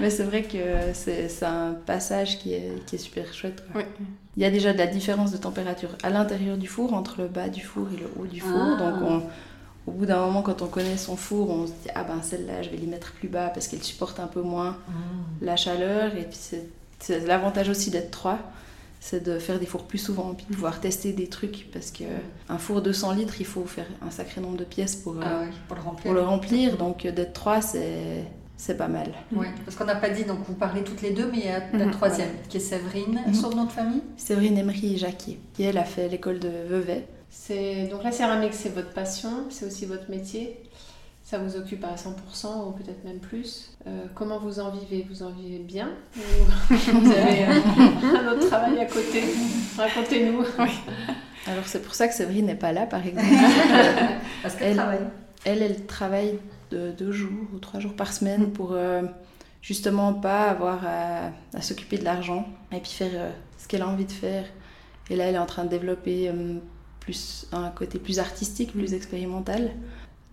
Mais 0.00 0.10
c'est 0.10 0.24
vrai 0.24 0.42
que 0.42 0.58
c'est 0.92 1.44
un 1.44 1.74
passage 1.86 2.38
qui 2.38 2.54
est, 2.54 2.84
qui 2.86 2.96
est 2.96 2.98
super 2.98 3.32
chouette. 3.32 3.62
Il 4.36 4.42
y 4.42 4.46
a 4.46 4.50
déjà 4.50 4.72
de 4.72 4.78
la 4.78 4.88
différence 4.88 5.30
de 5.30 5.36
température 5.36 5.90
à 6.02 6.10
l'intérieur 6.10 6.56
du 6.56 6.66
four, 6.66 6.94
entre 6.94 7.20
le 7.20 7.28
bas 7.28 7.48
du 7.48 7.60
four 7.60 7.86
et 7.92 7.96
le 7.96 8.10
haut 8.18 8.26
du 8.26 8.40
four. 8.40 8.50
Ah. 8.80 8.90
Donc 8.90 9.22
au 9.86 9.92
bout 9.92 10.06
d'un 10.06 10.18
moment, 10.26 10.42
quand 10.42 10.62
on 10.62 10.66
connaît 10.66 10.96
son 10.96 11.16
four, 11.16 11.50
on 11.50 11.66
se 11.66 11.72
dit 11.72 11.90
Ah 11.94 12.02
ben 12.04 12.20
celle-là, 12.22 12.62
je 12.62 12.70
vais 12.70 12.76
l'y 12.76 12.86
mettre 12.86 13.12
plus 13.12 13.28
bas 13.28 13.48
parce 13.48 13.68
qu'elle 13.68 13.82
supporte 13.82 14.18
un 14.18 14.26
peu 14.26 14.42
moins 14.42 14.76
ah. 14.88 14.92
la 15.40 15.56
chaleur. 15.56 16.16
Et 16.16 16.24
puis 16.24 16.38
c'est 16.98 17.26
l'avantage 17.26 17.68
aussi 17.68 17.90
d'être 17.90 18.10
trois 18.10 18.38
c'est 19.02 19.24
de 19.24 19.40
faire 19.40 19.58
des 19.58 19.66
fours 19.66 19.82
plus 19.82 19.98
souvent, 19.98 20.32
puis 20.32 20.46
de 20.48 20.54
pouvoir 20.54 20.78
tester 20.78 21.12
des 21.12 21.26
trucs, 21.26 21.68
parce 21.72 21.90
qu'un 21.90 22.58
four 22.58 22.82
de 22.82 22.92
100 22.92 23.14
litres, 23.14 23.34
il 23.40 23.46
faut 23.46 23.64
faire 23.64 23.86
un 24.00 24.12
sacré 24.12 24.40
nombre 24.40 24.56
de 24.56 24.64
pièces 24.64 24.94
pour, 24.94 25.16
ah 25.20 25.42
euh, 25.42 25.46
pour, 25.66 25.76
le, 25.76 25.82
remplir. 25.82 26.04
pour 26.04 26.14
le 26.14 26.20
remplir. 26.22 26.76
Donc 26.76 27.04
euh, 27.04 27.10
d'être 27.10 27.32
trois, 27.32 27.60
c'est 27.60 28.24
c'est 28.56 28.76
pas 28.76 28.86
mal. 28.86 29.12
Oui, 29.32 29.48
parce 29.64 29.76
qu'on 29.76 29.86
n'a 29.86 29.96
pas 29.96 30.10
dit, 30.10 30.22
donc 30.22 30.38
vous 30.46 30.54
parlez 30.54 30.84
toutes 30.84 31.02
les 31.02 31.10
deux, 31.10 31.28
mais 31.32 31.38
il 31.38 31.46
y 31.46 31.48
a 31.48 31.64
la 31.72 31.86
mhm. 31.86 31.90
troisième, 31.90 32.30
qui 32.48 32.58
est 32.58 32.60
Séverine. 32.60 33.20
Mhm. 33.26 33.34
Son 33.34 33.50
nom 33.50 33.64
de 33.64 33.72
famille 33.72 34.02
Séverine 34.16 34.56
Emery 34.56 34.96
Jacquier, 34.96 35.40
qui 35.52 35.64
elle 35.64 35.78
a 35.78 35.84
fait 35.84 36.08
l'école 36.08 36.38
de 36.38 36.50
Vevey. 36.68 37.04
Donc 37.90 38.04
la 38.04 38.12
céramique, 38.12 38.54
c'est 38.54 38.72
votre 38.72 38.92
passion, 38.92 39.46
c'est 39.50 39.66
aussi 39.66 39.84
votre 39.84 40.08
métier 40.10 40.62
ça 41.32 41.38
vous 41.38 41.56
occupe 41.56 41.82
à 41.84 41.94
100% 41.94 42.68
ou 42.68 42.72
peut-être 42.72 43.02
même 43.04 43.18
plus. 43.18 43.70
Euh, 43.86 44.04
comment 44.14 44.38
vous 44.38 44.60
en 44.60 44.70
vivez? 44.70 45.06
Vous 45.08 45.22
en 45.22 45.30
vivez 45.30 45.60
bien 45.60 45.88
ou 46.14 46.20
vous 46.74 47.10
avez 47.10 47.44
euh, 47.44 48.18
un 48.18 48.32
autre 48.32 48.48
travail 48.48 48.78
à 48.78 48.84
côté? 48.84 49.24
Racontez-nous. 49.78 50.44
Oui. 50.58 50.70
Alors 51.46 51.64
c'est 51.64 51.80
pour 51.80 51.94
ça 51.94 52.06
que 52.06 52.12
Séverine 52.12 52.44
n'est 52.44 52.54
pas 52.54 52.72
là 52.72 52.84
par 52.84 53.06
exemple. 53.06 53.28
Parce 54.42 54.56
qu'elle 54.56 54.76
travaille. 54.76 55.06
Elle, 55.46 55.62
elle 55.62 55.86
travaille 55.86 56.38
de 56.70 56.90
deux 56.90 57.12
jours 57.12 57.48
ou 57.54 57.58
trois 57.58 57.80
jours 57.80 57.96
par 57.96 58.12
semaine 58.12 58.52
pour 58.52 58.72
euh, 58.72 59.00
justement 59.62 60.12
pas 60.12 60.50
avoir 60.50 60.84
à, 60.84 61.62
s'occuper 61.62 61.96
de 61.96 62.04
l'argent 62.04 62.46
et 62.72 62.80
puis 62.80 62.92
faire 62.92 63.32
ce 63.56 63.66
qu'elle 63.68 63.80
a 63.80 63.88
envie 63.88 64.04
de 64.04 64.12
faire. 64.12 64.44
Et 65.08 65.16
là 65.16 65.24
elle 65.24 65.36
est 65.36 65.38
en 65.38 65.46
train 65.46 65.64
de 65.64 65.70
développer 65.70 66.30
plus 67.00 67.46
un 67.52 67.70
côté 67.70 67.98
plus 67.98 68.18
artistique, 68.18 68.72
plus 68.72 68.92
expérimental. 68.92 69.70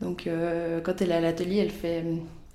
Donc 0.02 0.28
euh, 0.28 0.80
quand 0.82 1.02
elle 1.02 1.12
est 1.12 1.16
à 1.16 1.22
l'atelier, 1.22 1.58
elle 1.58 1.72
fait, 1.72 2.04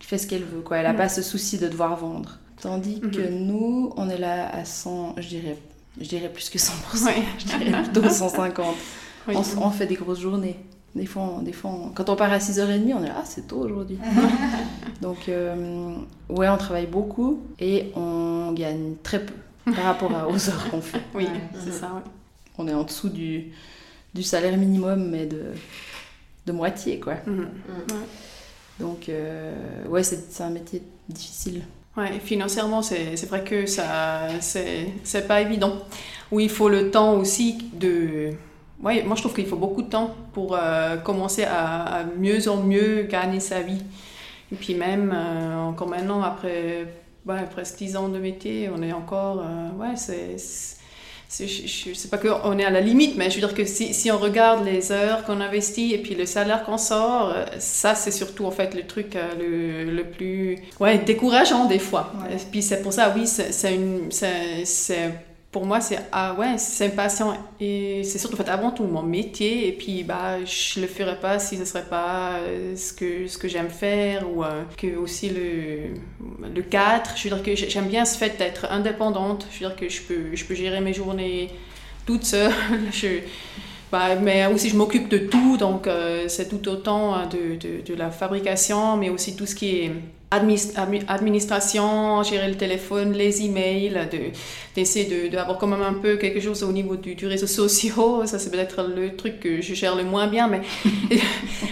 fait 0.00 0.18
ce 0.18 0.26
qu'elle 0.26 0.44
veut. 0.44 0.61
Quoi. 0.61 0.78
Elle 0.78 0.87
n'a 0.87 0.94
pas 0.94 1.09
ce 1.09 1.22
souci 1.22 1.59
de 1.59 1.68
devoir 1.68 1.96
vendre. 1.96 2.38
Tandis 2.61 3.00
que 3.00 3.20
mhm. 3.20 3.46
nous, 3.46 3.92
on 3.96 4.09
est 4.09 4.18
là 4.18 4.48
à 4.54 4.64
100, 4.64 5.16
je 5.18 5.28
dirais, 5.28 5.59
je 6.00 6.09
dirais 6.09 6.30
plus 6.30 6.48
que 6.48 6.59
100%, 6.59 7.11
je 7.38 7.44
dirais 7.44 7.83
plutôt 7.83 8.09
150. 8.09 8.74
On, 9.28 9.70
fait 9.70 9.87
des 9.87 9.94
grosses 9.94 10.20
journées. 10.20 10.57
Des 10.94 11.07
fois, 11.07 11.40
des 11.42 11.52
fois 11.52 11.90
quand 11.94 12.09
on 12.09 12.16
part 12.16 12.30
à 12.30 12.38
6h30, 12.38 12.94
on 12.94 13.02
est 13.02 13.09
là, 13.09 13.16
ah, 13.18 13.22
c'est 13.24 13.48
tôt 13.48 13.59
aujourd'hui. 13.59 13.98
Donc, 15.02 15.28
euh, 15.28 15.96
ouais, 16.28 16.48
on 16.48 16.57
travaille 16.57 16.87
beaucoup 16.87 17.42
et 17.59 17.90
on 17.96 18.52
gagne 18.52 18.94
très 19.02 19.24
peu 19.24 19.35
par 19.64 19.85
rapport 19.85 20.11
aux 20.28 20.48
heures 20.48 20.70
qu'on 20.70 20.83
fait. 20.83 21.00
Oui, 21.14 21.26
c'est 21.64 21.72
ça. 21.72 22.02
On 22.59 22.68
est 22.68 22.74
en 22.74 22.85
dessous 22.85 23.09
du, 23.09 23.52
du 24.14 24.22
salaire 24.22 24.57
minimum, 24.57 25.09
mais 25.11 25.26
de, 25.26 25.52
de 26.46 26.52
moitié, 26.52 27.00
quoi. 27.00 27.14
Mhm. 27.26 27.48
Donc, 28.80 29.09
euh, 29.09 29.54
ouais, 29.88 30.02
c'est 30.02 30.42
un 30.42 30.50
métier 30.50 30.83
difficile. 31.09 31.62
Ouais, 31.96 32.18
financièrement, 32.18 32.83
c'est 32.83 33.24
vrai 33.26 33.44
que 33.44 33.66
ça, 33.66 34.28
c'est 34.40 35.28
pas 35.28 35.40
évident. 35.40 35.78
Où 36.33 36.40
il 36.40 36.50
faut 36.50 36.68
le 36.68 36.90
temps 36.90 37.14
aussi 37.14 37.59
de. 37.74 38.30
Ouais, 38.83 39.04
moi 39.04 39.14
je 39.14 39.22
trouve 39.22 39.35
qu'il 39.35 39.46
faut 39.46 39.57
beaucoup 39.57 39.83
de 39.83 39.88
temps 39.88 40.14
pour 40.33 40.57
euh, 40.57 40.96
commencer 40.96 41.44
à, 41.44 42.04
mieux 42.18 42.48
en 42.48 42.57
mieux 42.57 43.02
gagner 43.02 43.38
sa 43.38 43.61
vie. 43.61 43.80
Et 44.50 44.57
puis 44.57 44.74
même, 44.74 45.12
euh, 45.14 45.57
encore 45.57 45.88
maintenant, 45.88 46.22
après 46.22 46.87
ouais, 47.26 47.46
presque 47.50 47.78
10 47.78 47.96
ans 47.96 48.09
de 48.09 48.18
métier, 48.18 48.68
on 48.74 48.83
est 48.83 48.92
encore. 48.92 49.42
Euh, 49.44 49.70
ouais, 49.78 49.96
c'est 49.96 50.37
je 51.30 51.88
ne 51.90 51.94
sais 51.94 52.08
pas 52.08 52.18
qu'on 52.18 52.58
est 52.58 52.64
à 52.64 52.70
la 52.70 52.80
limite, 52.80 53.16
mais 53.16 53.30
je 53.30 53.34
veux 53.40 53.46
dire 53.46 53.54
que 53.54 53.64
si, 53.64 53.92
si 53.94 54.10
on 54.10 54.18
regarde 54.18 54.64
les 54.64 54.92
heures 54.92 55.24
qu'on 55.24 55.40
investit 55.40 55.92
et 55.92 55.98
puis 55.98 56.14
le 56.14 56.26
salaire 56.26 56.64
qu'on 56.64 56.78
sort, 56.78 57.30
euh, 57.30 57.44
ça 57.58 57.94
c'est 57.94 58.10
surtout 58.10 58.44
en 58.44 58.50
fait 58.50 58.74
le 58.74 58.87
truc 58.87 59.16
euh, 59.16 59.84
le, 59.87 59.90
le 59.90 60.04
plus 60.04 60.58
ouais, 60.80 60.98
décourageant 60.98 61.64
des 61.66 61.78
fois. 61.78 62.12
Et 62.30 62.37
puis 62.50 62.62
c'est 62.62 62.82
pour 62.82 62.92
ça, 62.92 63.12
oui, 63.16 63.26
c'est 63.26 63.74
une 63.74 64.10
c'est 64.10 64.64
pour 65.54 65.66
moi, 65.66 65.80
c'est 65.80 66.00
ah 66.10 66.34
ouais, 66.34 66.58
c'est 66.58 66.86
impatient 66.86 67.32
et 67.60 68.02
c'est 68.02 68.18
surtout 68.18 68.34
en 68.34 68.38
fait 68.38 68.50
avant 68.50 68.72
tout 68.72 68.82
mon 68.82 69.04
métier 69.04 69.68
et 69.68 69.72
puis 69.72 70.02
bah 70.02 70.44
je 70.44 70.80
le 70.80 70.88
ferais 70.88 71.20
pas 71.20 71.38
si 71.38 71.56
ce 71.56 71.64
serait 71.64 71.84
pas 71.84 72.38
euh, 72.38 72.74
ce 72.74 72.92
que 72.92 73.28
ce 73.28 73.38
que 73.38 73.46
j'aime 73.46 73.70
faire 73.70 74.28
ou 74.28 74.42
euh, 74.42 74.64
que 74.76 74.96
aussi 74.96 75.30
le 75.30 75.94
le 76.52 76.62
cadre. 76.62 77.08
Je 77.14 77.28
veux 77.28 77.36
dire 77.36 77.44
que 77.44 77.54
j'aime 77.54 77.86
bien 77.86 78.04
ce 78.04 78.18
fait 78.18 78.36
d'être 78.36 78.66
indépendante. 78.68 79.46
Je 79.52 79.60
veux 79.60 79.68
dire 79.68 79.76
que 79.76 79.88
je 79.88 80.02
peux 80.02 80.34
je 80.34 80.44
peux 80.44 80.56
gérer 80.56 80.80
mes 80.80 80.92
journées 80.92 81.50
toute 82.04 82.24
seule. 82.24 82.50
je, 82.92 83.20
bah, 83.92 84.16
mais 84.16 84.46
aussi 84.46 84.70
je 84.70 84.76
m'occupe 84.76 85.08
de 85.08 85.18
tout, 85.18 85.56
donc 85.56 85.86
euh, 85.86 86.24
c'est 86.26 86.48
tout 86.48 86.68
autant 86.68 87.26
de, 87.28 87.54
de, 87.54 87.80
de, 87.86 87.94
la 87.94 88.10
fabrication, 88.10 88.96
mais 88.96 89.08
aussi 89.08 89.36
tout 89.36 89.46
ce 89.46 89.54
qui 89.54 89.68
est 89.76 89.92
administration, 91.08 92.22
gérer 92.22 92.48
le 92.48 92.56
téléphone, 92.56 93.12
les 93.12 93.44
emails, 93.44 94.08
d'essayer 94.74 95.28
d'avoir 95.28 95.58
quand 95.58 95.66
même 95.66 95.82
un 95.82 95.94
peu 95.94 96.16
quelque 96.16 96.40
chose 96.40 96.62
au 96.62 96.72
niveau 96.72 96.96
du, 96.96 97.14
du 97.14 97.26
réseau 97.26 97.46
social. 97.46 97.94
Ça, 98.26 98.38
c'est 98.38 98.50
peut-être 98.50 98.82
le 98.94 99.16
truc 99.16 99.40
que 99.40 99.60
je 99.60 99.74
gère 99.74 99.94
le 99.96 100.04
moins 100.04 100.26
bien, 100.26 100.48
mais 100.48 100.60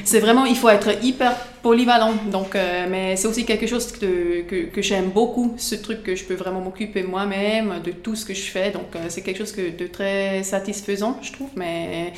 c'est 0.05 0.20
vraiment, 0.20 0.44
il 0.44 0.57
faut 0.57 0.68
être 0.68 1.05
hyper 1.05 1.35
polyvalent. 1.62 2.14
Donc, 2.31 2.55
euh, 2.55 2.87
mais 2.90 3.16
c'est 3.16 3.29
aussi 3.29 3.44
quelque 3.44 3.66
chose 3.66 3.92
que, 3.92 4.42
que, 4.42 4.83
j'aime 4.83 5.11
beaucoup, 5.11 5.55
ce 5.57 5.75
truc 5.75 6.03
que 6.03 6.14
je 6.14 6.25
peux 6.25 6.35
vraiment 6.35 6.61
m'occuper 6.61 7.03
moi-même 7.03 7.81
de 7.85 7.92
tout 7.92 8.16
ce 8.16 8.25
que 8.25 8.35
je 8.35 8.42
fais. 8.51 8.70
Donc, 8.70 8.94
euh, 8.96 9.07
c'est 9.09 9.22
quelque 9.22 9.38
chose 9.38 9.53
que, 9.53 9.77
de 9.77 9.87
très 9.87 10.42
satisfaisant, 10.42 11.18
je 11.22 11.33
trouve, 11.33 11.51
mais 11.57 12.12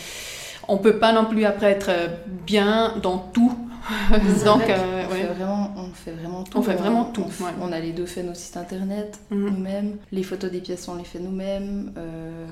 on 0.67 0.79
peut 0.79 0.99
pas 0.99 1.13
non 1.13 1.27
plus 1.27 1.45
après 1.45 1.73
être 1.73 1.91
bien 2.47 2.95
dans 3.03 3.19
tout 3.19 3.55
Donc, 4.45 4.63
euh, 4.69 5.05
fait 5.95 6.13
vraiment, 6.13 6.45
on 6.55 6.63
fait 6.63 6.75
vraiment 6.75 7.05
tout. 7.05 7.23
On 7.23 7.29
fait 7.29 7.45
vraiment 7.45 7.55
tout. 7.57 7.61
On, 7.61 7.73
a 7.73 7.81
les 7.81 7.93
deux 7.93 8.07
fait 8.07 8.23
nos 8.23 8.35
sites 8.35 8.57
internet 8.57 9.19
mhm. 9.31 9.51
nous-mêmes. 9.51 9.97
Les 10.13 10.23
photos 10.23 10.51
des 10.51 10.61
pièces, 10.61 10.87
on 10.89 10.97
les 10.97 11.05
fait 11.05 11.19
nous-mêmes. 11.19 11.93
Euh, 11.97 12.47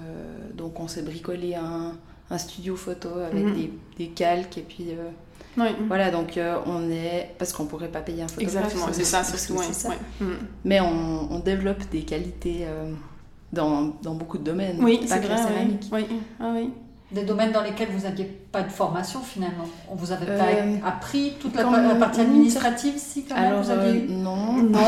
donc, 0.55 0.81
on 0.81 0.89
s'est 0.89 1.03
bricolé 1.03 1.55
un, 1.55 1.93
un, 2.31 2.39
studio 2.39 2.77
photo 2.77 3.09
avec 3.19 3.45
mhm. 3.45 3.55
des, 3.55 3.73
des, 3.99 4.09
calques 4.09 4.59
et 4.59 4.63
puis. 4.63 4.89
Euh, 4.91 5.69
voilà, 5.87 6.11
donc 6.11 6.39
on 6.67 6.91
est. 6.91 7.35
Parce 7.39 7.53
qu'on 7.53 7.67
pourrait 7.67 7.89
pas 7.89 8.01
payer 8.01 8.23
un 8.23 8.29
photographe. 8.29 8.65
Exactement, 8.65 8.93
c'est 8.93 9.05
ça, 9.05 9.23
c'est 9.23 9.37
ça. 9.39 9.89
Mhm. 10.21 10.37
Mais 10.65 10.81
on, 10.81 11.33
on, 11.33 11.39
développe 11.41 11.89
des 11.91 12.03
qualités 12.03 12.67
dans, 13.53 13.95
dans, 14.03 14.15
beaucoup 14.15 14.39
de 14.39 14.45
domaines. 14.45 14.83
Oui, 14.83 15.01
c'est 15.07 15.21
vrai. 15.21 15.69
Oui. 15.93 16.07
Ah, 16.41 16.53
oui 16.55 16.71
des 17.13 17.25
domaines 17.25 17.53
dans 17.53 17.63
lesquels 17.63 17.89
vous 17.91 18.05
n'aviez 18.05 18.25
pas 18.25 18.63
de 18.63 18.71
formation 18.71 19.21
finalement 19.21 19.69
On 19.91 19.95
vous 19.95 20.13
avait 20.13 20.27
pas 20.27 20.49
euh, 20.49 20.77
appris 20.85 21.35
toute 21.41 21.55
la, 21.55 21.65
partie 21.97 22.21
administrative 22.21 22.95
si 22.97 23.25
quand 23.25 23.35
même 23.35 23.61
vous 23.61 23.71
aviez... 23.71 24.03
Euh, 24.03 24.07
non, 24.09 24.53
non, 24.63 24.81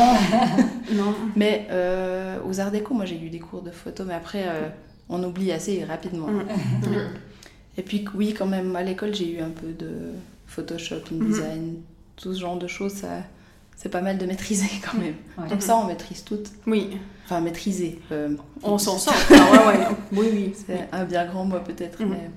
non. 0.92 1.14
Mais 1.36 1.66
euh, 1.70 2.38
aux 2.46 2.60
Arts 2.60 2.70
Déco, 2.70 2.94
moi 2.94 3.04
j'ai 3.04 3.20
eu 3.20 3.30
des 3.30 3.40
cours 3.40 3.62
de 3.62 3.70
photo, 3.70 4.04
mais 4.06 4.14
après 4.14 4.44
on 5.08 5.22
oublie 5.22 5.52
assez 5.52 5.84
rapidement. 5.84 6.28
Mm. 6.84 7.78
Et 7.78 7.82
puis 7.82 8.04
oui, 8.14 8.34
quand 8.34 8.46
même 8.46 8.76
à 8.76 8.82
l'école 8.82 9.14
j'ai 9.14 9.32
eu 9.32 9.40
un 9.40 9.48
peu 9.48 9.72
de 9.72 10.12
Photoshop, 10.46 11.00
InDesign, 11.10 11.72
mm. 11.72 11.76
tout 12.16 12.34
ce 12.34 12.40
genre 12.40 12.58
de 12.58 12.68
choses. 12.68 12.92
Ça, 12.92 13.08
c'est 13.74 13.88
pas 13.88 14.00
mal 14.00 14.18
de 14.18 14.26
maîtriser 14.26 14.68
quand 14.84 14.98
même. 14.98 15.14
Comme 15.48 15.60
ça, 15.60 15.76
on 15.76 15.86
maîtrise 15.86 16.22
toutes. 16.24 16.50
Oui. 16.66 16.98
Enfin, 17.24 17.40
maîtriser. 17.40 18.00
Euh, 18.12 18.36
on 18.62 18.78
s'en 18.78 18.98
sort. 18.98 19.14
Ah 19.30 19.52
ouais, 19.52 19.78
ouais. 19.78 19.86
Oui, 20.12 20.26
oui. 20.32 20.52
C'est 20.66 20.88
un 20.92 21.04
bien 21.04 21.24
grand 21.24 21.44
mot 21.44 21.60
peut-être. 21.64 22.00
Mhm. 22.02 22.10
Mais... 22.10 22.30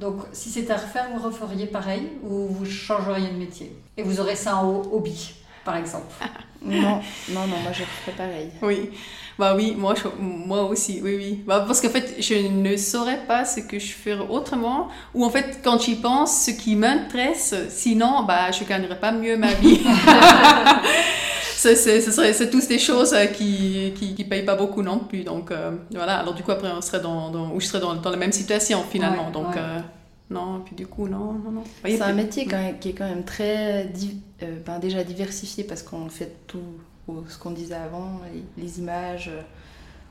Donc, 0.00 0.22
si 0.32 0.48
c'était 0.50 0.72
à 0.72 0.78
refaire, 0.78 1.08
vous 1.14 1.22
referiez 1.22 1.66
pareil 1.66 2.08
ou 2.24 2.48
vous 2.48 2.64
changeriez 2.64 3.28
de 3.28 3.36
métier? 3.36 3.76
Et 3.96 4.02
vous 4.02 4.20
aurez 4.20 4.34
ça 4.34 4.56
en 4.56 4.82
hobby, 4.90 5.34
par 5.64 5.76
exemple 5.76 6.06
Non, 6.64 7.00
non, 7.30 7.46
non, 7.46 7.58
moi 7.62 7.72
je 7.72 7.82
ferais 7.82 8.16
pareil. 8.16 8.50
Oui. 8.62 8.90
Bah 9.38 9.54
oui, 9.56 9.74
moi, 9.76 9.94
moi 10.20 10.64
aussi, 10.64 11.00
oui, 11.02 11.16
oui. 11.16 11.44
Bah, 11.46 11.64
parce 11.66 11.80
qu'en 11.80 11.88
fait, 11.88 12.16
je 12.20 12.34
ne 12.48 12.76
saurais 12.76 13.24
pas 13.26 13.44
ce 13.44 13.60
que 13.60 13.78
je 13.78 13.92
ferais 13.92 14.24
autrement. 14.28 14.88
Ou 15.14 15.24
en 15.24 15.30
fait, 15.30 15.60
quand 15.64 15.80
j'y 15.80 15.96
pense, 15.96 16.44
ce 16.44 16.50
qui 16.52 16.76
m'intéresse, 16.76 17.54
sinon, 17.70 18.24
bah, 18.24 18.50
je 18.52 18.62
ne 18.62 18.68
gagnerais 18.68 19.00
pas 19.00 19.12
mieux 19.12 19.36
ma 19.36 19.52
vie. 19.54 19.80
c'est 21.62 22.50
tous 22.50 22.68
des 22.68 22.78
choses 22.78 23.12
euh, 23.14 23.26
qui, 23.26 23.92
qui, 23.96 24.14
qui, 24.14 24.24
payent 24.24 24.44
pas 24.44 24.56
beaucoup 24.56 24.82
non 24.82 24.98
plus. 24.98 25.22
Donc 25.22 25.50
euh, 25.50 25.72
voilà, 25.92 26.18
alors 26.18 26.34
du 26.34 26.42
coup, 26.42 26.50
après, 26.50 26.70
on 26.70 26.80
serait 26.80 27.00
dans, 27.00 27.30
dans 27.30 27.58
je 27.58 27.66
serais 27.66 27.80
dans, 27.80 27.94
dans, 27.94 28.10
la 28.10 28.16
même 28.16 28.32
situation 28.32 28.82
finalement. 28.82 29.30
donc 29.30 29.56
euh, 29.56 29.78
non, 30.30 30.62
puis 30.64 30.74
du 30.74 30.86
coup, 30.86 31.08
non, 31.08 31.34
non, 31.34 31.50
non. 31.50 31.64
C'est 31.84 32.00
un 32.00 32.12
métier 32.12 32.46
quand 32.46 32.58
même, 32.58 32.78
qui 32.78 32.90
est 32.90 32.94
quand 32.94 33.08
même 33.08 33.24
très 33.24 33.92
ben, 34.66 34.78
déjà 34.78 35.04
diversifié 35.04 35.64
parce 35.64 35.82
qu'on 35.82 36.08
fait 36.08 36.34
tout 36.46 36.58
ce 37.28 37.38
qu'on 37.38 37.50
disait 37.50 37.74
avant, 37.74 38.20
les, 38.56 38.78
images. 38.78 39.30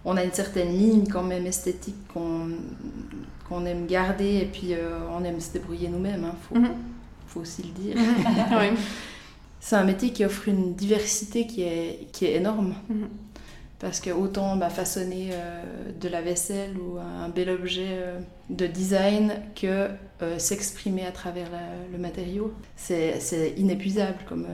On 0.03 0.17
a 0.17 0.23
une 0.23 0.33
certaine 0.33 0.69
ligne 0.69 1.07
quand 1.07 1.23
même 1.23 1.45
esthétique 1.45 2.07
qu'on 2.13 3.65
aime 3.65 3.85
garder 3.87 4.37
et 4.37 4.45
puis 4.45 4.73
on 5.11 5.23
aime 5.23 5.39
se 5.39 5.53
débrouiller 5.53 5.89
nous-mêmes, 5.89 6.23
hein, 6.23 6.35
faut, 6.47 6.55
mhm. 6.55 6.69
faut, 7.27 7.39
aussi 7.41 7.63
le 7.63 7.69
dire. 7.69 7.97
C'est 9.61 9.77
un 9.77 9.85
métier 9.85 10.11
qui 10.11 10.25
offre 10.25 10.49
une 10.49 10.73
diversité 10.75 11.47
qui 11.47 11.61
est, 11.63 12.07
qui 12.11 12.25
est 12.25 12.35
énorme. 12.35 12.73
Mhm. 12.89 13.07
Parce 13.79 14.01
que 14.01 14.09
autant 14.11 14.57
bah, 14.57 14.69
façonner 14.69 15.29
euh, 15.31 15.63
de 15.99 16.09
la 16.09 16.21
vaisselle 16.21 16.75
ou 16.77 16.99
un 16.99 17.29
bel 17.29 17.49
objet 17.49 17.97
de 18.49 18.67
design 18.67 19.33
que 19.55 19.87
s'exprimer 20.37 21.05
à 21.05 21.11
travers 21.11 21.47
le 21.91 21.97
matériau, 21.97 22.53
c'est 22.75 23.53
inépuisable 23.57 24.19
comme, 24.27 24.45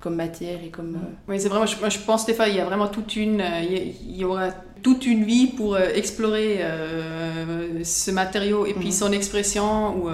comme 0.00 0.16
matière 0.16 0.58
et 0.64 0.70
comme... 0.70 0.96
Euh, 0.96 1.14
oui, 1.28 1.38
c'est 1.38 1.48
vraiment, 1.48 1.66
je, 1.66 1.76
je 1.76 1.98
pense 1.98 2.22
Stéphane, 2.22 2.48
il 2.50 2.56
y 2.56 2.60
a 2.60 2.64
vraiment 2.64 2.88
toute 2.88 3.14
une... 3.16 3.40
Euh, 3.42 3.60
il 3.62 4.16
y 4.16 4.24
aura 4.24 4.50
toute 4.82 5.04
une 5.04 5.24
vie 5.24 5.46
pour 5.46 5.74
euh, 5.74 5.90
explorer 5.94 6.64
ce 7.84 8.10
matériau 8.10 8.64
et 8.64 8.72
puis 8.72 8.86
mhm. 8.86 8.92
son 8.92 9.12
expression 9.12 9.94
ou 9.94 10.08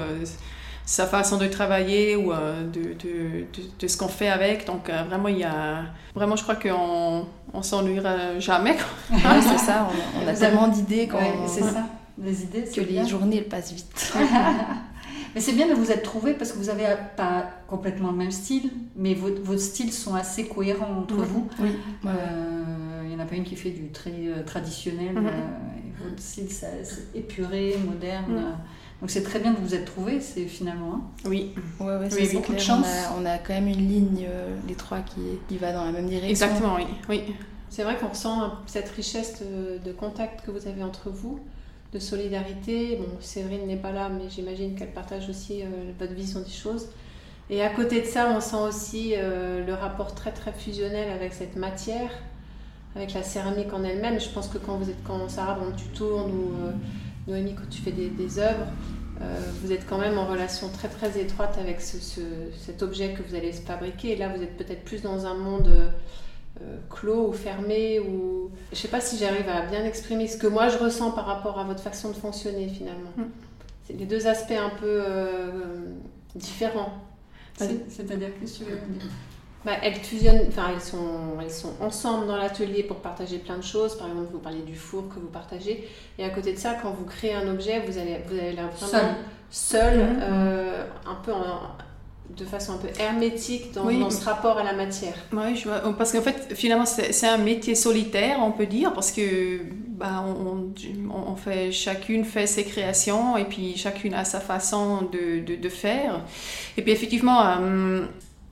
sa 0.87 1.07
façon 1.07 1.37
de 1.37 1.47
travailler 1.49 2.17
ou 2.17 2.33
de, 2.33 2.95
de, 2.95 3.45
de, 3.79 3.87
ce 3.87 3.97
qu'on 3.99 4.09
fait 4.09 4.29
avec. 4.29 4.67
Donc 4.67 4.89
vraiment, 4.89 5.29
il 5.29 5.39
y 5.39 5.45
a... 5.45 5.83
Vraiment, 6.15 6.37
je 6.37 6.43
crois 6.43 6.55
qu'on 6.55 7.27
on 7.53 7.63
s'ennuiera 7.63 8.39
jamais. 8.39 8.77
c'est 9.11 9.59
ça, 9.59 9.89
on 10.25 10.29
a, 10.29 10.33
tellement 10.33 10.69
d'idées 10.69 11.09
quand... 11.09 11.19
c'est 11.47 11.63
ça, 11.63 11.87
les 12.19 12.43
idées, 12.45 12.65
Que 12.65 12.81
les 12.81 13.07
journées, 13.07 13.39
elles 13.39 13.49
passent 13.49 13.73
vite. 13.73 14.15
Mais 15.37 15.43
c'est 15.43 15.53
bien 15.53 15.69
de 15.69 15.75
vous 15.75 15.91
être 15.91 16.03
trouvé 16.03 16.33
parce 16.33 16.51
que 16.51 16.57
vous 16.57 16.65
n'avez 16.65 16.87
pas 17.15 17.51
complètement 17.69 18.11
le 18.11 18.17
même 18.17 18.31
style, 18.31 18.71
mais 18.97 19.13
vos, 19.13 19.29
vos 19.43 19.59
styles 19.59 19.93
sont 19.93 20.15
assez 20.15 20.49
cohérents 20.49 21.01
entre 21.01 21.17
vous. 21.17 21.47
Oui. 21.59 21.73
Euh, 22.07 23.03
il 23.03 23.11
n'y 23.11 23.15
en 23.15 23.19
a 23.19 23.27
pas 23.27 23.35
une 23.35 23.45
qui 23.45 23.55
fait 23.55 23.69
du 23.69 23.91
très 23.91 24.13
euh, 24.13 24.43
traditionnel. 24.47 25.13
Mhm. 25.13 25.27
Euh, 25.27 25.31
votre 26.09 26.23
style, 26.23 26.49
c'est 26.51 27.15
épuré, 27.15 27.77
moderne. 27.85 28.33
Mhm. 28.33 28.55
Donc 29.01 29.11
c'est 29.11 29.23
très 29.23 29.41
bien 29.41 29.53
de 29.53 29.59
vous 29.59 29.75
être 29.75 29.85
trouvé, 29.85 30.21
c'est 30.21 30.47
finalement. 30.47 30.95
Hein. 30.95 31.01
Oui, 31.27 31.53
ouais, 31.81 31.97
ouais, 31.97 32.11
c'est 32.11 32.33
beaucoup 32.33 32.55
de 32.55 32.59
chance. 32.59 32.87
On 33.15 33.21
a, 33.21 33.23
on 33.23 33.27
a, 33.27 33.39
quand 33.39 33.53
même 33.53 33.69
une 33.69 33.89
ligne, 33.89 34.27
les 34.67 34.75
trois, 34.75 35.01
qui, 35.01 35.21
qui 35.49 35.59
va 35.59 35.73
dans 35.73 35.85
la 35.85 35.93
même 35.93 36.07
direction. 36.07 36.31
Exactement, 36.31 36.77
oui. 36.77 36.87
oui. 37.09 37.23
C'est 37.69 37.83
vrai 37.83 37.97
qu'on 37.97 38.09
ressent 38.09 38.53
cette 38.67 38.89
richesse 38.89 39.43
de, 39.43 39.79
de 39.85 39.93
contact 39.93 40.47
que 40.47 40.51
vous 40.51 40.67
avez 40.67 40.83
entre 40.83 41.11
vous 41.11 41.41
de 41.93 41.99
solidarité. 41.99 42.97
Bon, 42.97 43.09
Séverine 43.21 43.67
n'est 43.67 43.77
pas 43.77 43.93
là, 43.93 44.09
mais 44.09 44.29
j'imagine 44.29 44.75
qu'elle 44.75 44.93
partage 44.93 45.29
aussi 45.29 45.63
euh, 45.63 45.67
votre 45.99 46.13
vision 46.13 46.41
des 46.41 46.51
choses. 46.51 46.89
Et 47.49 47.63
à 47.63 47.69
côté 47.71 48.01
de 48.01 48.07
ça, 48.07 48.33
on 48.37 48.41
sent 48.41 48.57
aussi 48.57 49.15
euh, 49.15 49.65
le 49.65 49.75
rapport 49.75 50.15
très 50.15 50.33
très 50.33 50.53
fusionnel 50.53 51.11
avec 51.13 51.33
cette 51.33 51.57
matière, 51.57 52.11
avec 52.97 53.15
la 53.15 53.23
céramique 53.23 53.73
en 53.73 53.85
elle-même. 53.85 54.21
Je 54.21 54.29
pense 54.31 54.49
que 54.49 54.59
quand 54.59 54.77
vous 54.77 54.91
êtes, 54.91 55.03
quand 55.05 55.29
Sarah, 55.29 55.57
quand 55.61 55.77
tu 55.77 55.87
tournes 55.89 56.33
ou 56.33 56.67
euh, 56.67 56.73
Noémie, 57.27 57.55
quand 57.55 57.69
tu 57.69 57.81
fais 57.83 57.93
des, 57.93 58.09
des 58.09 58.39
œuvres, 58.39 58.67
vous 59.63 59.73
êtes 59.73 59.87
quand 59.89 59.99
même 59.99 60.19
en 60.19 60.27
relation 60.27 60.69
très 60.69 60.89
très 60.89 61.19
étroite 61.19 61.57
avec 61.59 61.81
ce, 61.81 61.97
cet 62.59 62.83
objet 62.83 63.15
que 63.15 63.23
vous 63.23 63.35
allez 63.35 63.53
fabriquer. 63.53 64.13
Et 64.13 64.17
là, 64.17 64.29
vous 64.29 64.43
êtes 64.43 64.57
peut-être 64.57 64.85
plus 64.85 65.03
dans 65.03 65.25
un 65.27 65.35
monde 65.35 65.91
euh, 66.63 66.79
clos 66.89 67.29
ou 67.29 67.33
fermé 67.33 68.01
ou 68.01 68.51
je 68.73 68.79
sais 68.79 68.89
pas 68.89 69.01
si 69.01 69.19
j'arrive 69.19 69.47
à 69.47 69.67
bien 69.67 69.85
exprimer 69.85 70.27
ce 70.27 70.39
que 70.39 70.47
moi 70.47 70.71
je 70.71 70.79
ressens 70.79 71.11
par 71.11 71.27
rapport 71.27 71.59
à 71.59 71.65
votre 71.65 71.81
façon 71.83 72.09
de 72.09 72.15
fonctionner 72.15 72.69
finalement. 72.69 73.11
Mm. 73.15 73.25
C'est 73.85 73.93
les 73.93 74.07
deux 74.07 74.27
aspects 74.27 74.53
un 74.53 74.71
peu 74.71 74.87
euh, 74.87 75.85
différents. 76.35 76.95
C'est-à-dire 77.59 78.31
que 78.41 78.47
tu 78.47 78.65
veux 78.65 78.71
dire 78.71 79.07
bah, 79.67 79.73
elles 79.83 79.97
fusionnent, 79.97 80.45
enfin 80.49 80.69
elles 80.73 80.81
sont, 80.81 81.39
elles 81.43 81.51
sont 81.51 81.73
ensemble 81.81 82.27
dans 82.29 82.37
l'atelier 82.37 82.83
pour 82.85 82.99
partager 82.99 83.39
plein 83.39 83.59
de 83.59 83.65
choses. 83.65 83.99
Par 83.99 84.07
exemple, 84.09 84.29
vous 84.33 84.39
parlez 84.39 84.63
du 84.63 84.77
four 84.77 85.09
que 85.09 85.19
vous 85.21 85.27
partagez. 85.27 85.87
Et 86.19 86.25
à 86.25 86.31
côté 86.31 86.53
de 86.53 86.59
ça, 86.59 86.75
quand 86.81 86.93
vous 86.93 87.05
créez 87.05 87.35
un 87.35 87.49
objet, 87.49 87.83
vous 87.87 87.99
allez, 87.99 88.19
vous 88.29 88.39
allez 88.39 88.53
vraiment 88.53 89.15
seul, 89.51 89.99
Mhm. 89.99 90.19
euh, 90.23 90.85
un 91.07 91.17
peu 91.25 91.33
en- 91.33 91.61
de 92.37 92.45
façon 92.45 92.73
un 92.75 92.79
peu 92.79 92.89
hermétique 93.01 93.73
dans, 93.73 93.85
Oui. 93.87 94.01
dans 94.01 94.11
ce 94.11 94.25
rapport 94.25 94.59
à 94.59 94.65
la 94.65 94.73
matière. 94.73 95.15
Oui, 95.33 95.55
je 95.57 95.69
vois. 95.69 95.81
Parce 95.97 96.11
qu'en 96.13 96.23
fait, 96.23 96.55
finalement, 96.55 96.85
c'est 96.87 97.27
un 97.29 97.39
métier 97.39 97.75
solitaire, 97.77 98.39
on 98.43 98.51
peut 98.53 98.67
dire, 98.67 98.93
parce 98.93 99.13
que 99.13 99.61
bah, 99.89 100.25
on, 100.27 100.73
on- 101.11 101.33
on 101.33 101.37
fait, 101.37 101.71
chacune 101.73 102.25
fait 102.25 102.47
ses 102.47 102.65
créations 102.65 103.37
et 103.37 103.45
puis 103.45 103.77
chacune 103.77 104.13
a 104.15 104.25
sa 104.25 104.41
façon 104.41 105.03
de, 105.13 105.41
de, 105.41 105.55
de 105.57 105.69
faire. 105.69 106.21
Et 106.77 106.83
puis 106.83 106.91
effectivement, 106.93 107.41
euh, 107.61 108.05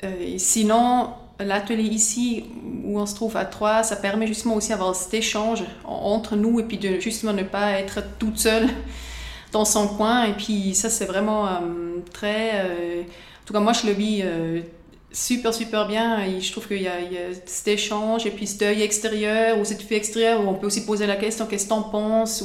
euh, 0.03 0.35
sinon, 0.39 1.11
l'atelier 1.41 1.83
ici 1.85 2.45
où 2.85 2.99
on 2.99 3.07
se 3.07 3.15
trouve 3.15 3.37
à 3.37 3.45
trois, 3.45 3.83
ça 3.83 3.97
permet 3.97 4.27
justement 4.27 4.55
aussi 4.57 4.71
d'avoir 4.71 4.95
cet 4.95 5.15
échange 5.15 5.63
en- 5.85 5.93
entre 6.15 6.37
nous 6.37 6.61
et 6.61 6.65
puis 6.65 6.79
de 6.79 6.99
justement 7.01 7.33
ne 7.33 7.43
pas 7.43 7.73
être 7.73 8.03
toute 8.19 8.39
seule 8.39 8.69
dans 9.53 9.65
son 9.65 9.89
coin. 9.89 10.25
Et 10.25 10.35
puis 10.35 10.75
ça, 10.75 10.91
c'est 10.91 11.07
vraiment 11.07 11.47
euh, 11.49 12.01
très... 12.13 12.53
euh, 12.67 13.03
en 13.03 13.47
tout 13.47 13.53
cas, 13.55 13.61
moi, 13.61 13.73
je 13.75 13.87
le 13.87 13.93
vis 13.93 14.23
super, 15.13 15.53
super 15.55 15.87
bien. 15.87 16.25
Et 16.25 16.41
je 16.41 16.51
trouve 16.53 16.67
qu'il 16.67 16.79
y, 16.79 16.85
y 16.85 16.89
a 16.89 17.33
cet 17.47 17.69
échange 17.69 18.27
et 18.27 18.31
puis 18.31 18.47
cet 18.47 18.63
œil 18.63 18.83
extérieur 18.83 19.59
ou 19.59 19.65
cette 19.65 19.83
vue 19.83 19.97
extérieure 19.97 20.41
où 20.45 20.49
on 20.49 20.55
peut 20.55 20.67
aussi 20.67 20.85
poser 20.85 21.07
la 21.07 21.17
question 21.17 21.47
qu'est-ce 21.47 21.65
que 21.65 21.69
t'en 21.71 21.83
penses 21.83 22.43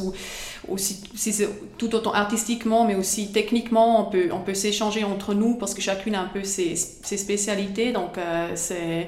aussi 0.72 1.02
si 1.16 1.34
c'est 1.34 1.50
tout 1.78 1.94
autant 1.96 2.14
artistiquement 2.14 2.86
mais 2.86 2.96
aussi 2.96 3.32
techniquement 3.32 4.02
on 4.02 4.12
peut 4.12 4.30
on 4.32 4.40
peut 4.42 4.54
s'échanger 4.54 5.04
entre 5.04 5.34
nous 5.34 5.56
parce 5.56 5.74
que 5.74 5.82
chacune 5.82 6.16
a 6.16 6.22
un 6.22 6.28
peu 6.28 6.44
ses, 6.44 6.76
ses 6.76 7.18
spécialités 7.18 7.92
donc 7.92 8.18
euh, 8.18 8.52
c'est 8.56 9.08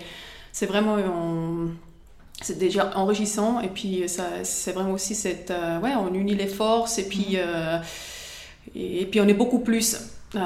c'est 0.51 0.66
vraiment 0.66 0.97
c'est 2.41 2.57
déjà 2.57 2.91
enrichissant 2.95 3.62
et 3.62 3.70
puis 3.70 4.03
ça 4.07 4.24
c'est 4.43 4.72
vraiment 4.72 4.93
aussi 4.93 5.16
cette 5.16 5.51
euh, 5.51 5.80
ouais 5.80 5.93
on 5.95 6.14
unit 6.14 6.36
les 6.36 6.47
forces 6.47 6.97
et 6.97 7.07
puis 7.07 7.36
euh, 7.36 7.78
et, 8.76 9.01
et 9.01 9.05
puis 9.05 9.22
on 9.22 9.28
est 9.28 9.34
beaucoup 9.34 9.59
plus 9.59 9.97
euh, 10.36 10.39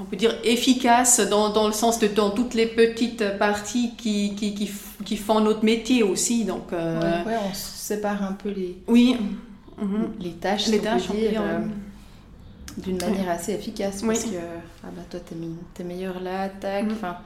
on 0.00 0.04
peut 0.04 0.16
dire 0.16 0.34
efficace 0.44 1.20
dans, 1.28 1.50
dans 1.50 1.66
le 1.66 1.72
sens 1.72 1.98
de 1.98 2.06
dans 2.06 2.30
toutes 2.30 2.54
les 2.54 2.66
petites 2.66 3.36
parties 3.38 3.92
qui, 3.96 4.34
qui, 4.36 4.54
qui, 4.54 4.70
qui 5.04 5.16
font 5.16 5.40
notre 5.40 5.64
métier 5.64 6.02
aussi. 6.02 6.44
Donc, 6.44 6.72
euh, 6.72 7.24
Ouais, 7.24 7.34
on 7.50 7.54
sépare 7.54 8.22
un 8.22 8.32
peu 8.32 8.50
les, 8.50 8.76
oui. 8.86 9.16
Mhm. 9.80 10.12
les 10.20 10.32
tâches, 10.32 10.66
Les 10.68 10.78
tâches, 10.80 11.10
dire, 11.10 11.40
euh, 11.42 11.60
d'une 12.78 12.98
manière 13.00 13.30
assez 13.30 13.52
efficace. 13.52 14.00
Oui. 14.02 14.08
Parce 14.08 14.24
que 14.24 14.36
ah 14.84 14.88
bah, 14.94 15.02
toi, 15.10 15.20
t'es, 15.74 15.84
meilleur 15.84 16.20
là, 16.20 16.48
tac. 16.48 16.84
Mhm. 16.84 16.92
Enfin, 16.92 17.16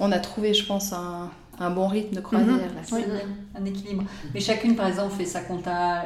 on 0.00 0.10
a 0.12 0.18
trouvé, 0.18 0.54
je 0.54 0.64
pense, 0.66 0.92
un, 0.92 1.30
un 1.58 1.70
bon 1.70 1.86
rythme 1.88 2.14
de 2.16 2.20
croisière. 2.20 2.52
Mhm. 2.54 2.60
là. 2.60 2.80
C'est 2.84 2.96
bien, 3.06 3.20
un 3.60 3.64
équilibre. 3.64 4.04
Mais 4.32 4.40
chacune, 4.40 4.76
par 4.76 4.86
exemple, 4.88 5.14
fait 5.14 5.24
sa 5.26 5.40
compta 5.40 6.04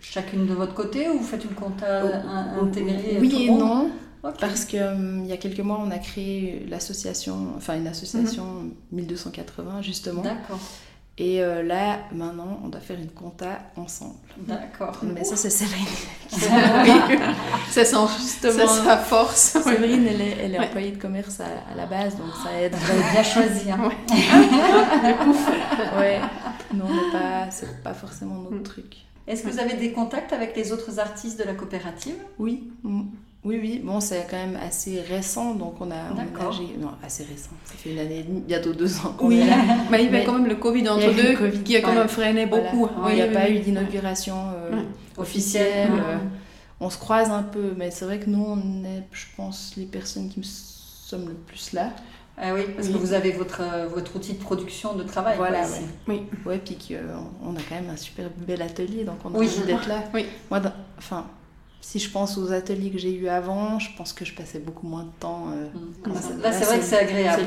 chacune 0.00 0.46
de 0.46 0.54
votre 0.54 0.74
côté 0.74 1.08
ou 1.08 1.18
vous 1.18 1.24
faites 1.24 1.44
une 1.44 1.54
compta 1.54 2.02
in- 2.02 2.60
intégrée 2.62 3.18
Oui 3.20 3.44
et 3.44 3.50
monde 3.50 3.60
non. 3.60 3.90
Parce 4.40 4.64
qu'il 4.64 4.78
il 5.24 5.26
y 5.26 5.32
a 5.32 5.36
quelques 5.36 5.60
mois, 5.60 5.80
on 5.84 5.90
a 5.90 5.98
créé 5.98 6.64
l'association, 6.68 7.54
enfin 7.56 7.76
une 7.76 7.88
association 7.88 8.70
1280 8.92 9.82
justement. 9.82 10.22
D'accord, 10.22 10.60
Et 11.18 11.42
euh, 11.42 11.62
là, 11.62 11.98
maintenant, 12.10 12.58
on 12.64 12.68
doit 12.68 12.80
faire 12.80 12.98
une 12.98 13.10
compta 13.10 13.58
ensemble. 13.76 14.14
d'accord. 14.38 14.98
Mais 15.02 15.22
ça, 15.24 15.36
c'est 15.36 15.50
Séverine. 15.50 15.84
C'est 17.70 17.84
son, 17.84 18.06
Justement. 18.18 18.52
c'est 18.52 18.66
sa 18.66 18.96
force. 18.96 19.58
Séverine, 19.62 20.06
elle 20.08 20.20
est, 20.22 20.36
elle 20.42 20.54
est 20.54 20.58
Ouais. 20.58 20.66
employée 20.68 20.90
de 20.92 20.96
commerce 21.00 21.38
à, 21.40 21.44
à 21.70 21.74
la 21.76 21.84
base, 21.86 22.16
donc 22.16 22.28
ça 22.42 22.58
aide. 22.60 22.74
Vous 22.74 23.12
bien 23.12 23.22
choisi. 23.22 23.70
hein. 23.70 23.90
ouais. 25.98 26.20
Nous, 26.72 26.84
on 26.84 26.88
n'est 26.94 27.12
pas, 27.12 27.50
c'est 27.50 27.82
pas 27.82 27.94
forcément 27.94 28.36
notre 28.36 28.56
Mm. 28.56 28.62
truc. 28.62 28.96
Est-ce 29.26 29.44
que 29.44 29.50
vous 29.50 29.58
avez 29.60 29.74
des 29.74 29.92
contacts 29.92 30.32
avec 30.32 30.56
les 30.56 30.72
autres 30.72 30.98
artistes 30.98 31.38
de 31.38 31.44
la 31.44 31.54
coopérative? 31.54 32.16
Oui. 32.38 32.72
Mm. 32.82 33.02
Oui, 33.44 33.58
oui. 33.60 33.80
Bon, 33.84 33.98
c'est 34.00 34.24
quand 34.30 34.36
même 34.36 34.56
assez 34.62 35.00
récent, 35.00 35.54
donc 35.56 35.74
on 35.80 35.90
a 35.90 36.12
emménagé. 36.12 36.76
Non, 36.78 36.92
assez 37.04 37.24
récent. 37.24 37.50
Ça 37.64 37.74
fait 37.76 37.90
une 37.90 37.98
année 37.98 38.20
et 38.20 38.22
demie, 38.22 38.40
bientôt 38.40 38.72
deux 38.72 38.96
ans 38.98 39.14
qu'on 39.18 39.26
Oui, 39.28 39.40
est 39.40 39.46
là. 39.46 39.56
mais 39.90 40.04
il 40.04 40.08
y 40.08 40.10
Mais- 40.10 40.24
quand 40.24 40.34
même 40.34 40.46
le 40.46 40.54
Covid 40.54 40.82
y 40.82 40.88
a 40.88 40.94
entre 40.94 41.12
deux 41.12 41.36
Covid, 41.36 41.62
qui 41.64 41.76
a 41.76 41.80
quand 41.80 41.92
même 41.94 42.06
freiné 42.08 42.46
Voilà. 42.46 42.70
beaucoup. 42.70 42.88
il 43.08 43.14
n'y 43.16 43.22
a 43.22 43.26
Oui, 43.26 43.32
pas 43.32 43.44
oui, 43.46 43.50
eu 43.50 43.54
oui. 43.54 43.60
d'inauguration 43.62 44.36
euh, 44.54 44.82
officielle. 45.16 45.90
Euh, 45.92 46.18
on 46.78 46.88
se 46.88 46.98
croise 46.98 47.30
un 47.30 47.42
peu, 47.42 47.74
mais 47.76 47.90
c'est 47.90 48.04
vrai 48.04 48.20
que 48.20 48.30
nous, 48.30 48.44
on 48.44 48.84
est, 48.84 49.02
je 49.10 49.24
pense, 49.36 49.74
les 49.76 49.86
personnes 49.86 50.28
qui 50.28 50.38
me 50.38 50.44
sommes 50.44 51.28
le 51.28 51.34
plus 51.34 51.72
là. 51.72 51.90
Ah 52.38 52.54
oui, 52.54 52.62
parce 52.76 52.86
Oui. 52.88 52.94
que 52.94 52.98
vous 52.98 53.12
avez 53.12 53.32
votre, 53.32 53.60
euh, 53.60 53.88
votre 53.88 54.16
outil 54.16 54.34
de 54.34 54.38
production 54.38 54.94
de 54.94 55.02
travail. 55.02 55.36
Voilà, 55.36 55.64
quoi. 56.06 56.14
Ouais, 56.46 56.58
puis 56.64 56.76
qu'on 56.78 57.50
on 57.50 57.56
a 57.56 57.60
quand 57.68 57.74
même 57.74 57.90
un 57.90 57.96
super 57.96 58.26
bel 58.46 58.62
atelier, 58.62 59.02
donc 59.04 59.16
on 59.24 59.34
a 59.34 59.38
Oui. 59.38 59.48
envie 59.48 59.66
d'être 59.66 59.88
là. 59.88 60.04
Oui. 60.14 60.26
Moi, 60.50 60.60
enfin, 60.96 61.26
si 61.84 61.98
je 61.98 62.08
pense 62.10 62.38
aux 62.38 62.52
ateliers 62.52 62.90
que 62.90 62.96
j'ai 62.98 63.12
eus 63.12 63.28
avant, 63.28 63.78
je 63.80 63.88
pense 63.98 64.12
que 64.12 64.24
je 64.24 64.32
passais 64.34 64.60
beaucoup 64.60 64.86
moins 64.86 65.02
de 65.02 65.10
temps. 65.20 65.46
euh, 65.52 65.66
Mm. 65.74 66.12
Là, 66.14 66.20
c'est- 66.20 66.42
Là, 66.42 66.52
c'est 66.52 66.64
vrai 66.64 66.78
que 66.78 66.84
c'est 66.84 66.98
agréable. 66.98 67.42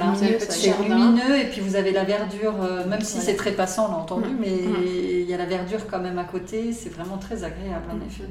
c'est 0.49 0.69
hein. 0.69 0.75
lumineux, 0.81 1.39
et 1.39 1.45
puis 1.49 1.61
vous 1.61 1.75
avez 1.75 1.91
la 1.91 2.03
verdure, 2.03 2.53
euh, 2.61 2.85
même 2.85 3.01
si 3.01 3.19
c'est 3.21 3.35
très 3.35 3.53
passant, 3.53 3.87
on 3.87 3.91
l'a 3.91 3.97
entendu, 3.97 4.29
mais 4.39 4.53
il 5.21 5.29
y 5.29 5.33
a 5.33 5.37
la 5.37 5.45
verdure 5.45 5.87
quand 5.87 5.99
même 5.99 6.19
à 6.19 6.25
côté. 6.25 6.73
C'est 6.73 6.89
vraiment 6.89 7.17
très 7.17 7.43
agréable 7.43 7.85
en 7.91 7.95
Mm. 7.95 8.07
effet. 8.07 8.23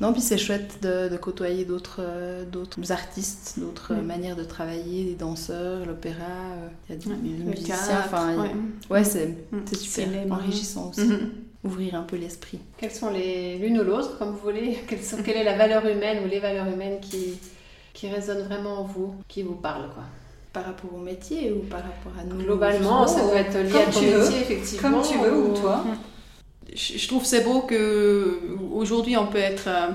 Non, 0.00 0.12
puis 0.14 0.22
c'est 0.22 0.38
chouette 0.38 0.78
de, 0.82 1.08
de 1.10 1.16
côtoyer 1.18 1.64
d'autres 1.66 1.98
euh, 2.00 2.44
d'autres 2.46 2.90
artistes, 2.90 3.54
d'autres 3.58 3.94
Mm. 3.94 4.00
manières 4.06 4.36
de 4.36 4.44
travailler, 4.44 5.04
des 5.04 5.14
danseurs, 5.14 5.84
l'opéra, 5.86 6.16
euh, 6.22 6.68
il 6.88 6.94
y 6.94 6.98
a 6.98 6.98
des, 7.02 7.10
Ouais, 7.10 7.44
musiciens. 7.50 7.76
Enfin, 8.04 8.36
ouais. 8.42 8.50
ouais, 8.90 9.04
c'est 9.04 9.26
Mm. 9.52 9.58
c'est 9.66 9.76
super 9.76 10.04
Cinéma. 10.06 10.34
enrichissant 10.36 10.88
aussi. 10.90 11.02
Mhm. 11.02 11.30
Ouvrir 11.64 11.94
un 11.96 12.02
peu 12.04 12.16
l'esprit. 12.16 12.58
Quelles 12.78 12.90
sont 12.92 13.10
les 13.10 13.58
l'une 13.58 13.78
ou 13.78 13.84
l'autre, 13.84 14.16
comme 14.18 14.30
vous 14.30 14.38
voulez 14.38 14.78
Quelles 14.88 15.02
sont- 15.02 15.22
Quelle 15.22 15.36
est 15.36 15.44
la 15.44 15.58
valeur 15.58 15.84
humaine 15.84 16.24
ou 16.24 16.28
les 16.28 16.40
valeurs 16.40 16.66
humaines 16.66 16.98
qui, 17.02 17.34
qui 17.92 18.08
résonnent 18.08 18.46
vraiment 18.48 18.80
en 18.80 18.84
vous, 18.84 19.14
qui 19.28 19.42
vous 19.42 19.56
parlent 19.56 19.90
quoi? 19.92 20.04
Par 20.54 20.64
rapport 20.64 20.94
au 20.94 20.98
métier 20.98 21.52
ou 21.52 21.58
par 21.68 21.80
rapport 21.82 22.12
à 22.18 22.24
nous? 22.24 22.42
Globalement, 22.42 23.06
ça 23.06 23.20
peut 23.20 23.36
être 23.36 23.58
lié 23.58 23.78
à 23.86 23.92
ton 23.92 24.00
métier, 24.00 24.40
effectivement. 24.40 24.90
Comme 24.90 25.02
tu 25.02 25.18
veux, 25.18 25.36
ou 25.36 25.54
toi. 25.54 25.84
Je 26.74 27.06
trouve 27.08 27.24
c'est 27.24 27.42
beau 27.44 27.62
que 27.62 28.56
aujourd'hui 28.72 29.16
on 29.16 29.26
peut 29.26 29.38
être 29.38 29.66
euh, 29.68 29.88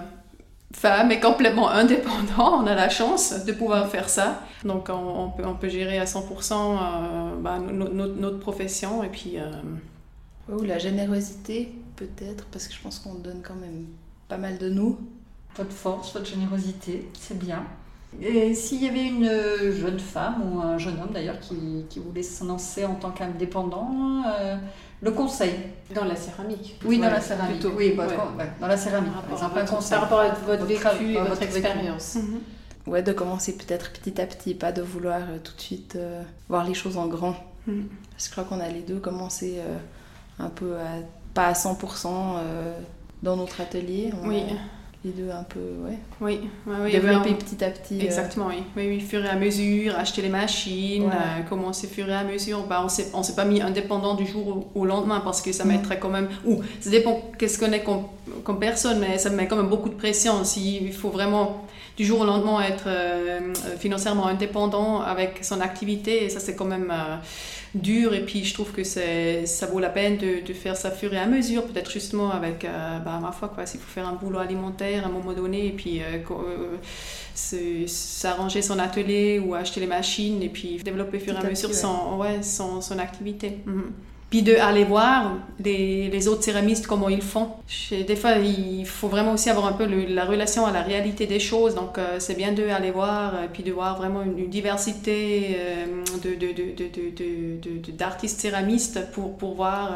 femme 0.73 1.11
et 1.11 1.19
complètement 1.19 1.69
indépendant. 1.69 2.61
On 2.63 2.67
a 2.67 2.75
la 2.75 2.89
chance 2.89 3.45
de 3.45 3.51
pouvoir 3.53 3.87
faire 3.89 4.09
ça. 4.09 4.41
Donc 4.63 4.89
on, 4.89 4.93
on 5.25 5.29
peut, 5.29 5.45
on 5.45 5.55
peut 5.55 5.69
gérer 5.69 5.99
à 5.99 6.05
100% 6.05 6.53
euh, 6.53 7.35
bah, 7.39 7.59
no- 7.59 7.89
no- 7.89 8.07
notre 8.15 8.39
profession 8.39 9.03
et 9.03 9.09
puis 9.09 9.33
euh, 9.37 9.51
Ou 10.51 10.63
la 10.63 10.77
générosité, 10.77 11.71
peut-être, 11.95 12.45
parce 12.51 12.67
que 12.67 12.73
je 12.73 12.81
pense 12.81 12.99
qu'on 12.99 13.15
donne 13.15 13.41
quand 13.41 13.55
même 13.55 13.85
pas 14.27 14.37
mal 14.37 14.57
de 14.57 14.69
nous. 14.69 14.97
Votre 15.57 15.71
force, 15.71 16.13
votre 16.13 16.25
générosité, 16.27 17.09
c'est 17.17 17.39
bien. 17.39 17.63
Et 18.21 18.53
s'il 18.53 18.83
y 18.83 18.87
avait 18.87 19.05
une 19.07 19.25
jeune 19.73 19.99
femme 19.99 20.41
ou 20.53 20.61
un 20.61 20.77
jeune 20.77 20.99
homme 21.01 21.11
d'ailleurs 21.13 21.39
qui, 21.39 21.85
qui 21.89 21.99
voulait 21.99 22.23
se 22.23 22.43
lancer 22.45 22.85
en 22.85 22.95
tant 22.95 23.11
qu'indépendant, 23.11 24.23
euh, 24.39 24.55
le 25.05 25.11
conseil 25.11 25.53
Dans 25.93 26.03
la 26.05 26.15
céramique. 26.15 26.79
Oui, 26.83 26.97
dans 26.97 27.03
Ouais, 27.05 27.11
la 27.11 27.21
céramique. 27.21 27.59
plutôt. 27.59 27.75
Oui, 27.77 27.91
votre- 27.91 28.13
Ouais. 28.37 28.49
dans 28.59 28.67
la 28.67 28.75
céramique, 28.77 29.13
Par 29.13 29.21
par 29.21 29.23
rapport, 29.23 29.37
exemple, 29.37 29.57
à 29.57 29.61
un 29.61 29.65
votre, 29.65 29.75
conseil. 29.75 29.89
par 29.91 30.01
rapport 30.01 30.19
à 30.19 30.27
votre 30.29 30.41
Votre 30.45 30.65
vécu 30.65 31.11
et 31.11 31.13
votre 31.17 31.29
votre 31.29 31.41
vécu. 31.41 31.57
expérience. 31.57 32.17
Ouais, 32.87 33.01
de 33.03 33.13
commencer 33.13 33.55
peut-être 33.57 33.91
petit 33.93 34.19
à 34.21 34.25
petit, 34.25 34.53
pas 34.55 34.71
de 34.71 34.81
vouloir 34.81 35.21
euh, 35.21 35.37
tout 35.43 35.53
de 35.55 35.61
suite 35.61 35.95
euh, 35.95 36.21
voir 36.49 36.63
les 36.65 36.73
choses 36.73 36.97
en 36.97 37.07
grand. 37.07 37.35
Mm. 37.67 37.83
Parce 38.11 38.27
que 38.27 38.35
je 38.35 38.41
crois 38.41 38.43
qu'on 38.43 38.59
a 38.63 38.67
les 38.69 38.81
deux 38.81 38.99
commencé 38.99 39.55
euh, 39.59 39.77
un 40.39 40.49
peu 40.49 40.75
à, 40.75 41.01
pas 41.33 41.47
à 41.47 41.53
100% 41.53 42.07
euh, 42.37 42.73
dans 43.23 43.35
notre 43.37 43.61
atelier. 43.61 44.11
On 44.23 44.27
oui, 44.29 44.43
les 45.05 45.11
deux 45.11 45.29
un 45.29 45.43
peu, 45.43 45.59
ouais. 45.87 45.97
oui, 46.19 46.39
oui, 46.65 46.73
oui, 46.83 46.91
développer 46.91 47.29
oui, 47.29 47.35
petit 47.35 47.63
à 47.63 47.69
petit. 47.69 47.99
euh, 47.99 48.03
Exactement, 48.03 48.47
oui. 48.47 48.63
oui, 48.75 48.87
oui, 48.89 48.99
fur 48.99 49.23
et 49.23 49.29
à 49.29 49.35
mesure, 49.35 49.95
acheter 49.97 50.21
les 50.23 50.29
machines, 50.29 51.03
euh, 51.11 51.41
commencer 51.47 51.87
fur 51.87 52.09
et 52.09 52.13
à 52.15 52.23
mesure. 52.23 52.65
Bah, 52.67 52.81
on 52.83 52.89
s'est, 52.89 53.11
on 53.13 53.21
s'est 53.23 53.35
pas 53.35 53.45
mis 53.45 53.61
indépendant 53.61 54.15
du 54.15 54.25
jour 54.25 54.67
au, 54.75 54.81
au 54.81 54.85
lendemain 54.85 55.21
parce 55.23 55.41
que 55.41 55.51
ça 55.51 55.63
Mm. 55.63 55.67
mettrait 55.67 55.99
quand 55.99 56.09
même. 56.09 56.27
Ou 56.45 56.61
ça 56.81 56.89
dépend 56.89 57.21
qu'est-ce 57.37 57.59
qu'on 57.59 57.71
est 57.71 57.83
comme, 57.83 58.03
comme 58.43 58.59
personne, 58.59 58.99
mais 58.99 59.17
ça 59.19 59.29
met 59.29 59.47
quand 59.47 59.55
même 59.57 59.69
beaucoup 59.69 59.89
de 59.89 59.95
pression. 59.95 60.43
S'il 60.43 60.91
faut 60.91 61.09
vraiment 61.09 61.65
du 61.97 62.03
jour 62.03 62.21
au 62.21 62.25
lendemain 62.25 62.61
être 62.61 62.85
euh, 62.87 63.53
financièrement 63.79 64.25
indépendant 64.27 65.01
avec 65.01 65.43
son 65.43 65.61
activité, 65.61 66.25
et 66.25 66.29
ça 66.29 66.39
c'est 66.39 66.55
quand 66.55 66.65
même 66.65 66.91
dur. 67.75 68.13
Et 68.13 68.25
puis 68.25 68.43
je 68.43 68.53
trouve 68.53 68.71
que 68.71 68.83
ça 68.83 69.65
vaut 69.67 69.79
la 69.79 69.89
peine 69.89 70.17
de, 70.17 70.45
de 70.45 70.53
faire 70.53 70.75
ça 70.75 70.91
fur 70.91 71.13
et 71.13 71.17
à 71.17 71.27
mesure, 71.27 71.65
peut-être 71.65 71.91
justement 71.91 72.31
avec, 72.31 72.65
euh, 72.65 72.99
bah, 72.99 73.19
ma 73.21 73.31
foi, 73.31 73.49
quoi, 73.49 73.65
s'il 73.65 73.79
faut 73.79 73.91
faire 73.91 74.07
un 74.07 74.13
boulot 74.13 74.39
alimentaire 74.39 75.05
à 75.05 75.07
un 75.07 75.11
moment 75.11 75.33
donné, 75.33 75.67
et 75.67 75.71
puis 75.71 76.01
euh, 76.01 76.17
euh, 76.31 77.87
s'arranger 77.87 78.61
son 78.61 78.79
atelier 78.79 79.39
ou 79.39 79.53
acheter 79.53 79.79
les 79.79 79.87
machines 79.87 80.41
et 80.41 80.49
puis 80.49 80.77
développer 80.83 81.19
fur 81.19 81.33
et 81.33 81.37
à 81.37 81.43
mesure 81.43 81.69
petit, 81.69 81.79
son, 81.79 82.17
ouais, 82.17 82.41
son, 82.41 82.81
son 82.81 82.97
activité. 82.97 83.59
Mhm. 83.65 83.91
Puis 84.35 84.43
de 84.43 84.57
aller 84.57 84.83
voir 84.83 85.35
les, 85.63 86.09
les, 86.09 86.27
autres 86.27 86.43
céramistes 86.43 86.87
comment 86.87 87.07
ils 87.07 87.21
font. 87.21 87.51
Des 87.89 88.17
fois, 88.17 88.31
il 88.33 88.85
faut 88.85 89.07
vraiment 89.07 89.31
aussi 89.31 89.49
avoir 89.49 89.65
un 89.65 89.71
peu 89.71 89.85
la 89.85 90.25
relation 90.25 90.65
à 90.65 90.73
la 90.73 90.81
réalité 90.81 91.25
des 91.25 91.39
choses, 91.39 91.73
donc 91.73 91.97
euh, 91.97 92.17
c'est 92.19 92.35
bien 92.35 92.51
d'aller 92.51 92.91
voir, 92.91 93.43
et 93.45 93.47
puis 93.47 93.63
de 93.63 93.71
voir 93.71 93.95
vraiment 93.97 94.23
une, 94.23 94.49
diversité 94.49 95.57
de, 96.21 97.91
d'artistes 97.91 98.41
céramistes 98.41 99.09
pour, 99.13 99.37
pour 99.37 99.55
voir 99.55 99.91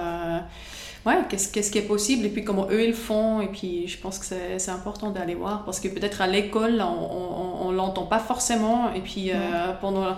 ouais, 1.06 1.16
qu'est-ce, 1.28 1.52
qu'est-ce 1.52 1.70
qui 1.70 1.80
est 1.80 1.88
possible 1.88 2.26
et 2.26 2.30
puis 2.30 2.46
comment 2.46 2.68
eux 2.72 2.84
ils 2.84 2.94
font. 2.94 3.42
Et 3.42 3.48
puis 3.48 3.90
je 3.90 3.98
pense 3.98 4.20
que 4.20 4.26
c'est, 4.26 4.58
c'est 4.58 4.72
important 4.72 5.10
d'aller 5.10 5.36
voir 5.36 5.66
parce 5.66 5.82
que 5.82 5.90
peut-être 5.90 6.22
à 6.22 6.28
l'école, 6.28 6.82
on 6.82 7.72
ne 7.72 7.76
l'entend 7.76 8.06
pas 8.06 8.20
forcément. 8.20 8.94
Et 8.94 9.02
puis 9.02 9.32
euh, 9.32 9.74
pendant, 9.82 10.16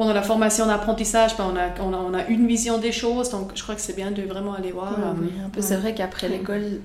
pendant 0.00 0.14
la 0.14 0.22
formation 0.22 0.66
d'apprentissage, 0.66 1.36
ben, 1.36 1.44
on, 1.52 1.56
a, 1.56 1.68
on, 1.82 1.92
a, 1.92 1.96
on, 1.96 2.14
a, 2.14 2.26
une 2.26 2.46
vision 2.46 2.78
des 2.78 2.92
choses. 2.92 3.30
Donc 3.30 3.52
je 3.54 3.62
crois 3.62 3.74
que 3.74 3.80
c'est 3.80 3.96
bien 3.96 4.10
de 4.10 4.22
vraiment 4.22 4.54
aller 4.54 4.72
voir. 4.72 4.96
oui, 5.20 5.30
un 5.44 5.48
peu. 5.50 5.60
C'est 5.60 5.76
vrai 5.76 5.94
qu'après 5.94 6.28
l'école, 6.28 6.80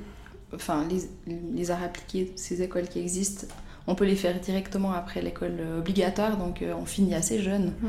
enfin 0.53 0.86
les, 0.89 1.34
les 1.55 1.72
arts 1.72 1.84
appliqués, 1.84 2.34
ces 2.36 2.61
écoles 2.61 2.88
qui 2.88 2.99
existent, 2.99 3.47
on 3.88 3.95
peut 3.95 4.05
les 4.05 4.16
faire 4.16 4.39
directement 4.39 4.91
après 4.91 5.22
l'école 5.22 5.59
obligatoire. 5.80 6.38
Donc 6.38 6.61
euh, 6.61 6.74
on 6.80 6.86
finit 6.86 7.16
assez 7.16 7.41
jeune. 7.41 7.68
Mm. 7.82 7.88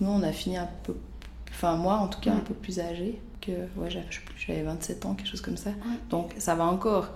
Nous, 0.00 0.10
on 0.10 0.22
a 0.22 0.32
fini 0.32 0.56
un 0.56 0.68
peu, 0.84 0.94
enfin 1.50 1.76
moi 1.76 1.96
en 1.96 2.08
tout 2.08 2.20
cas, 2.20 2.32
un 2.32 2.40
peu 2.40 2.54
plus 2.54 2.80
âgé 2.80 3.20
ouais, 3.76 3.90
j'avais 4.38 4.62
27 4.62 5.06
ans, 5.06 5.14
quelque 5.14 5.28
chose 5.28 5.40
comme 5.40 5.56
ça. 5.56 5.70
Donc 6.10 6.32
ça 6.38 6.54
va 6.54 6.64
encore. 6.64 7.10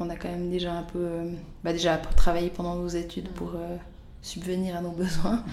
On 0.00 0.10
a 0.10 0.16
quand 0.16 0.28
même 0.28 0.50
déjà 0.50 0.72
un 0.72 0.82
peu, 0.82 0.98
euh, 0.98 1.30
bah 1.62 1.72
déjà 1.72 1.96
travaillé 1.96 2.50
pendant 2.50 2.74
nos 2.74 2.88
études 2.88 3.28
pour 3.28 3.50
euh, 3.54 3.76
subvenir 4.22 4.76
à 4.76 4.80
nos 4.80 4.90
besoins. 4.90 5.44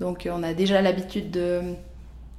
Donc 0.00 0.26
euh, 0.26 0.30
on 0.34 0.42
a 0.42 0.54
déjà 0.54 0.80
l'habitude 0.82 1.30
de, 1.30 1.60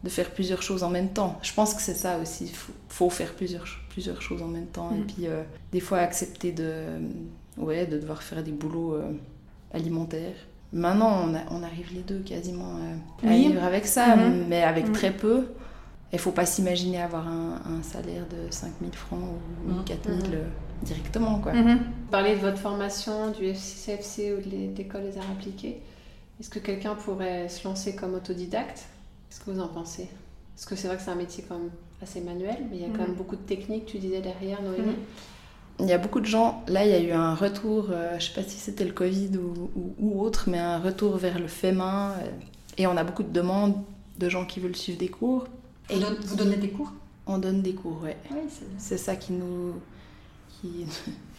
de, 0.04 0.10
faire 0.10 0.30
plusieurs 0.32 0.62
choses 0.62 0.84
en 0.84 0.90
même 0.90 1.10
temps. 1.10 1.40
Je 1.42 1.54
pense 1.54 1.74
que 1.74 1.82
c'est 1.82 1.94
ça 1.94 2.18
aussi. 2.20 2.46
Il 2.46 2.74
faut, 2.90 3.10
faire 3.10 3.34
plusieurs, 3.34 3.66
plusieurs 3.90 4.22
choses 4.22 4.42
en 4.42 4.48
même 4.48 4.68
temps. 4.68 4.92
Et 4.96 5.02
puis 5.02 5.28
des 5.72 5.80
fois 5.80 6.00
accepter 6.00 6.52
de, 6.52 6.84
ouais, 7.58 7.86
de 7.86 7.98
devoir 7.98 8.24
faire 8.24 8.44
des 8.44 8.52
boulots 8.52 8.98
alimentaires. 9.74 10.36
Maintenant, 10.72 11.28
on, 11.28 11.56
on, 11.56 11.64
arrive 11.64 11.94
les 11.96 12.02
deux 12.02 12.20
quasiment 12.20 12.76
à 13.24 13.28
vivre 13.28 13.64
avec 13.64 13.88
ça, 13.88 14.16
mm-hmm. 14.16 14.46
mais 14.48 14.62
avec 14.62 14.88
mm-hmm. 14.88 14.92
très 14.94 15.12
peu. 15.12 15.48
Il 16.12 16.16
ne 16.16 16.22
faut 16.22 16.32
pas 16.32 16.46
s'imaginer 16.46 17.02
avoir 17.02 17.28
un, 17.28 17.84
salaire 17.84 18.24
de 18.30 18.52
5000 18.52 18.94
francs 18.96 19.20
ou 19.68 19.84
4000 19.84 20.18
mmh. 20.18 20.34
euh, 20.34 20.44
directement. 20.82 21.38
Quoi. 21.40 21.54
Mmh. 21.54 21.80
Parler 22.10 22.36
de 22.36 22.42
votre 22.42 22.58
formation, 22.58 23.30
du 23.30 23.46
FCFC 23.46 24.34
ou 24.34 24.42
de 24.42 24.76
l'école 24.76 25.04
des 25.04 25.18
arts 25.20 25.30
appliqués, 25.32 25.80
est-ce 26.40 26.50
que 26.50 26.60
quelqu'un 26.60 26.96
pourrait 26.96 27.50
se 27.50 27.68
lancer 27.68 27.96
comme 27.96 28.14
autodidacte? 28.14 28.86
Qu'est-ce 29.30 29.42
que 29.42 29.52
vous 29.52 29.60
en 29.60 29.68
pensez? 29.68 30.08
Parce 30.56 30.66
que 30.66 30.76
c'est 30.76 30.88
vrai 30.88 30.98
que 30.98 31.04
c'est 31.04 31.12
un 31.12 31.16
métier 31.16 31.44
quand 31.48 31.58
même 31.58 31.72
assez 32.02 32.22
manuel, 32.22 32.58
mais 32.70 32.78
il 32.78 32.82
y 32.82 32.86
a 32.86 32.90
quand 32.90 33.04
même 33.04 33.12
mmh. 33.12 33.16
beaucoup 33.16 33.36
de 33.36 33.42
techniques, 33.42 33.86
tu 33.86 33.98
disais 33.98 34.22
derrière, 34.22 34.62
Noémie. 34.62 34.96
Il 35.82 35.86
y 35.86 35.94
a 35.94 35.98
beaucoup 35.98 36.20
de 36.20 36.26
gens, 36.26 36.64
là 36.68 36.86
il 36.86 36.92
y 36.92 36.94
a 36.94 37.00
eu 37.00 37.12
un 37.12 37.36
retour, 37.36 37.88
euh, 37.90 38.12
je 38.12 38.16
ne 38.16 38.20
sais 38.20 38.34
pas 38.34 38.44
si 38.44 38.58
c'était 38.58 38.84
le 38.84 38.92
Covid 38.92 39.38
ou, 39.38 39.72
ou, 39.98 40.22
autre, 40.22 40.50
mais 40.50 40.60
un 40.60 40.80
retour 40.80 41.16
vers 41.16 41.40
le 41.40 41.48
fait 41.48 41.72
main. 41.72 42.12
Euh, 42.12 42.30
et 42.78 42.86
on 42.88 42.98
a 42.98 43.04
beaucoup 43.04 43.24
de 43.24 43.32
demandes 43.32 43.76
de 44.18 44.30
gens 44.30 44.46
qui 44.46 44.60
veulent 44.60 44.76
suivre 44.76 45.00
des 45.00 45.08
cours. 45.08 45.48
Vous, 45.90 46.36
donnez 46.36 46.58
des 46.58 46.70
cours? 46.70 46.92
On 47.26 47.38
donne 47.38 47.62
des 47.62 47.74
cours, 47.74 48.02
ouais. 48.04 48.18
c'est 48.78 48.98
ça 48.98 49.16
qui 49.16 49.34
nous, 49.34 49.74
qui, 50.50 50.86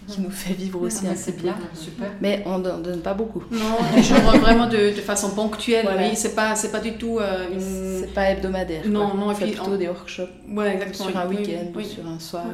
qui, 0.07 0.21
nous 0.21 0.31
fait 0.31 0.55
vivre 0.55 0.81
aussi 0.81 1.07
un 1.07 1.15
C'est 1.15 1.37
bien, 1.41 1.57
super. 1.75 2.11
Mais 2.21 2.43
on 2.47 2.59
ne 2.59 2.83
donne 2.83 3.01
pas 3.01 3.15
beaucoup. 3.15 3.43
Non, 3.51 3.77
on 3.81 4.39
vraiment 4.39 4.67
de, 4.67 4.95
de, 4.97 5.01
façon 5.01 5.31
ponctuelle. 5.31 5.89
Oui, 5.99 6.15
c'est 6.15 6.35
pas, 6.35 6.55
c'est 6.55 6.71
pas 6.71 6.81
du 6.81 6.97
tout 6.97 7.19
euh, 7.19 7.53
une. 7.53 7.61
C'est 8.01 8.15
pas 8.15 8.31
hebdomadaire. 8.31 8.87
Non, 8.87 9.15
non, 9.15 9.29
on 9.29 9.35
fait 9.35 9.47
plutôt 9.47 9.77
des 9.77 9.89
workshops. 9.89 10.31
Ouais, 10.49 10.75
exactement. 10.75 11.11
Sur 11.11 11.19
un 11.19 11.29
week-end 11.29 11.79
ou 11.79 11.83
sur 11.83 12.07
un 12.07 12.19
soir. 12.19 12.47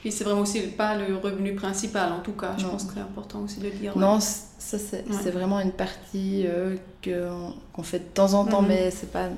Puis 0.00 0.12
c'est 0.12 0.24
vraiment 0.24 0.42
aussi 0.42 0.60
pas 0.60 0.96
le 0.96 1.16
revenu 1.16 1.54
principal, 1.54 2.12
en 2.12 2.20
tout 2.20 2.32
cas. 2.32 2.54
Je 2.58 2.66
pense 2.66 2.84
que 2.84 2.92
c'est 2.94 3.00
important 3.00 3.40
aussi 3.40 3.60
de 3.60 3.70
dire. 3.70 3.96
Non, 3.96 4.20
ça 4.20 4.78
c'est 4.78 5.30
vraiment 5.30 5.60
une 5.60 5.72
partie 5.72 6.44
euh, 6.46 6.76
qu'on 7.02 7.82
fait 7.82 7.98
de 7.98 8.14
temps 8.14 8.34
en 8.34 8.44
temps, 8.44 8.62
mhm. 8.62 8.68
mais 8.68 8.90
c'est 8.90 9.10
pas 9.10 9.28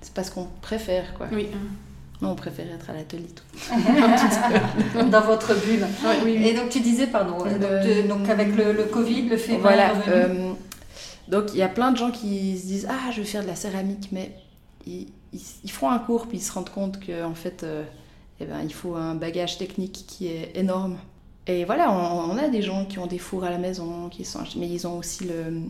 c'est 0.00 0.14
pas 0.14 0.22
ce 0.22 0.30
qu'on 0.30 0.46
préfère, 0.62 1.14
quoi. 1.14 1.26
Oui. 1.32 1.48
On 2.22 2.34
préfère 2.34 2.66
être 2.72 2.90
à 2.90 2.92
l'atelier 2.94 3.26
Dans 5.10 5.20
votre 5.20 5.54
bulle. 5.64 5.86
Et 6.26 6.54
donc 6.54 6.70
tu 6.70 6.80
disais, 6.80 7.06
pardon, 7.06 7.38
donc, 8.08 8.28
avec 8.28 8.56
le, 8.56 8.84
Covid, 8.84 9.28
le 9.28 9.36
fait 9.36 9.56
voilà, 9.56 9.92
euh, 10.08 10.52
donc 11.28 11.46
il 11.52 11.58
y 11.58 11.62
a 11.62 11.68
plein 11.68 11.92
de 11.92 11.96
gens 11.96 12.10
qui 12.10 12.58
se 12.58 12.66
disent 12.66 12.88
ah 12.88 13.10
je 13.12 13.20
vais 13.20 13.26
faire 13.26 13.42
de 13.42 13.48
la 13.48 13.56
céramique, 13.56 14.08
mais 14.12 14.32
ils, 14.86 15.08
ils, 15.32 15.70
font 15.70 15.90
un 15.90 15.98
cours 15.98 16.26
puis 16.26 16.38
ils 16.38 16.42
se 16.42 16.52
rendent 16.52 16.70
compte 16.70 16.98
qu'en 17.04 17.34
fait 17.34 17.62
euh, 17.62 17.82
eh 18.40 18.44
ben, 18.44 18.60
il 18.62 18.72
faut 18.72 18.94
un 18.94 19.14
bagage 19.14 19.58
technique 19.58 20.04
qui 20.06 20.28
est 20.28 20.52
énorme. 20.54 20.98
Et 21.48 21.64
voilà, 21.64 21.92
on, 21.92 22.36
a 22.38 22.48
des 22.48 22.60
gens 22.60 22.84
qui 22.86 22.98
ont 22.98 23.06
des 23.06 23.18
fours 23.18 23.44
à 23.44 23.50
la 23.50 23.58
maison, 23.58 24.08
qui 24.08 24.24
sont, 24.24 24.40
mais 24.56 24.68
ils 24.68 24.84
ont 24.86 24.98
aussi 24.98 25.24
le, 25.24 25.62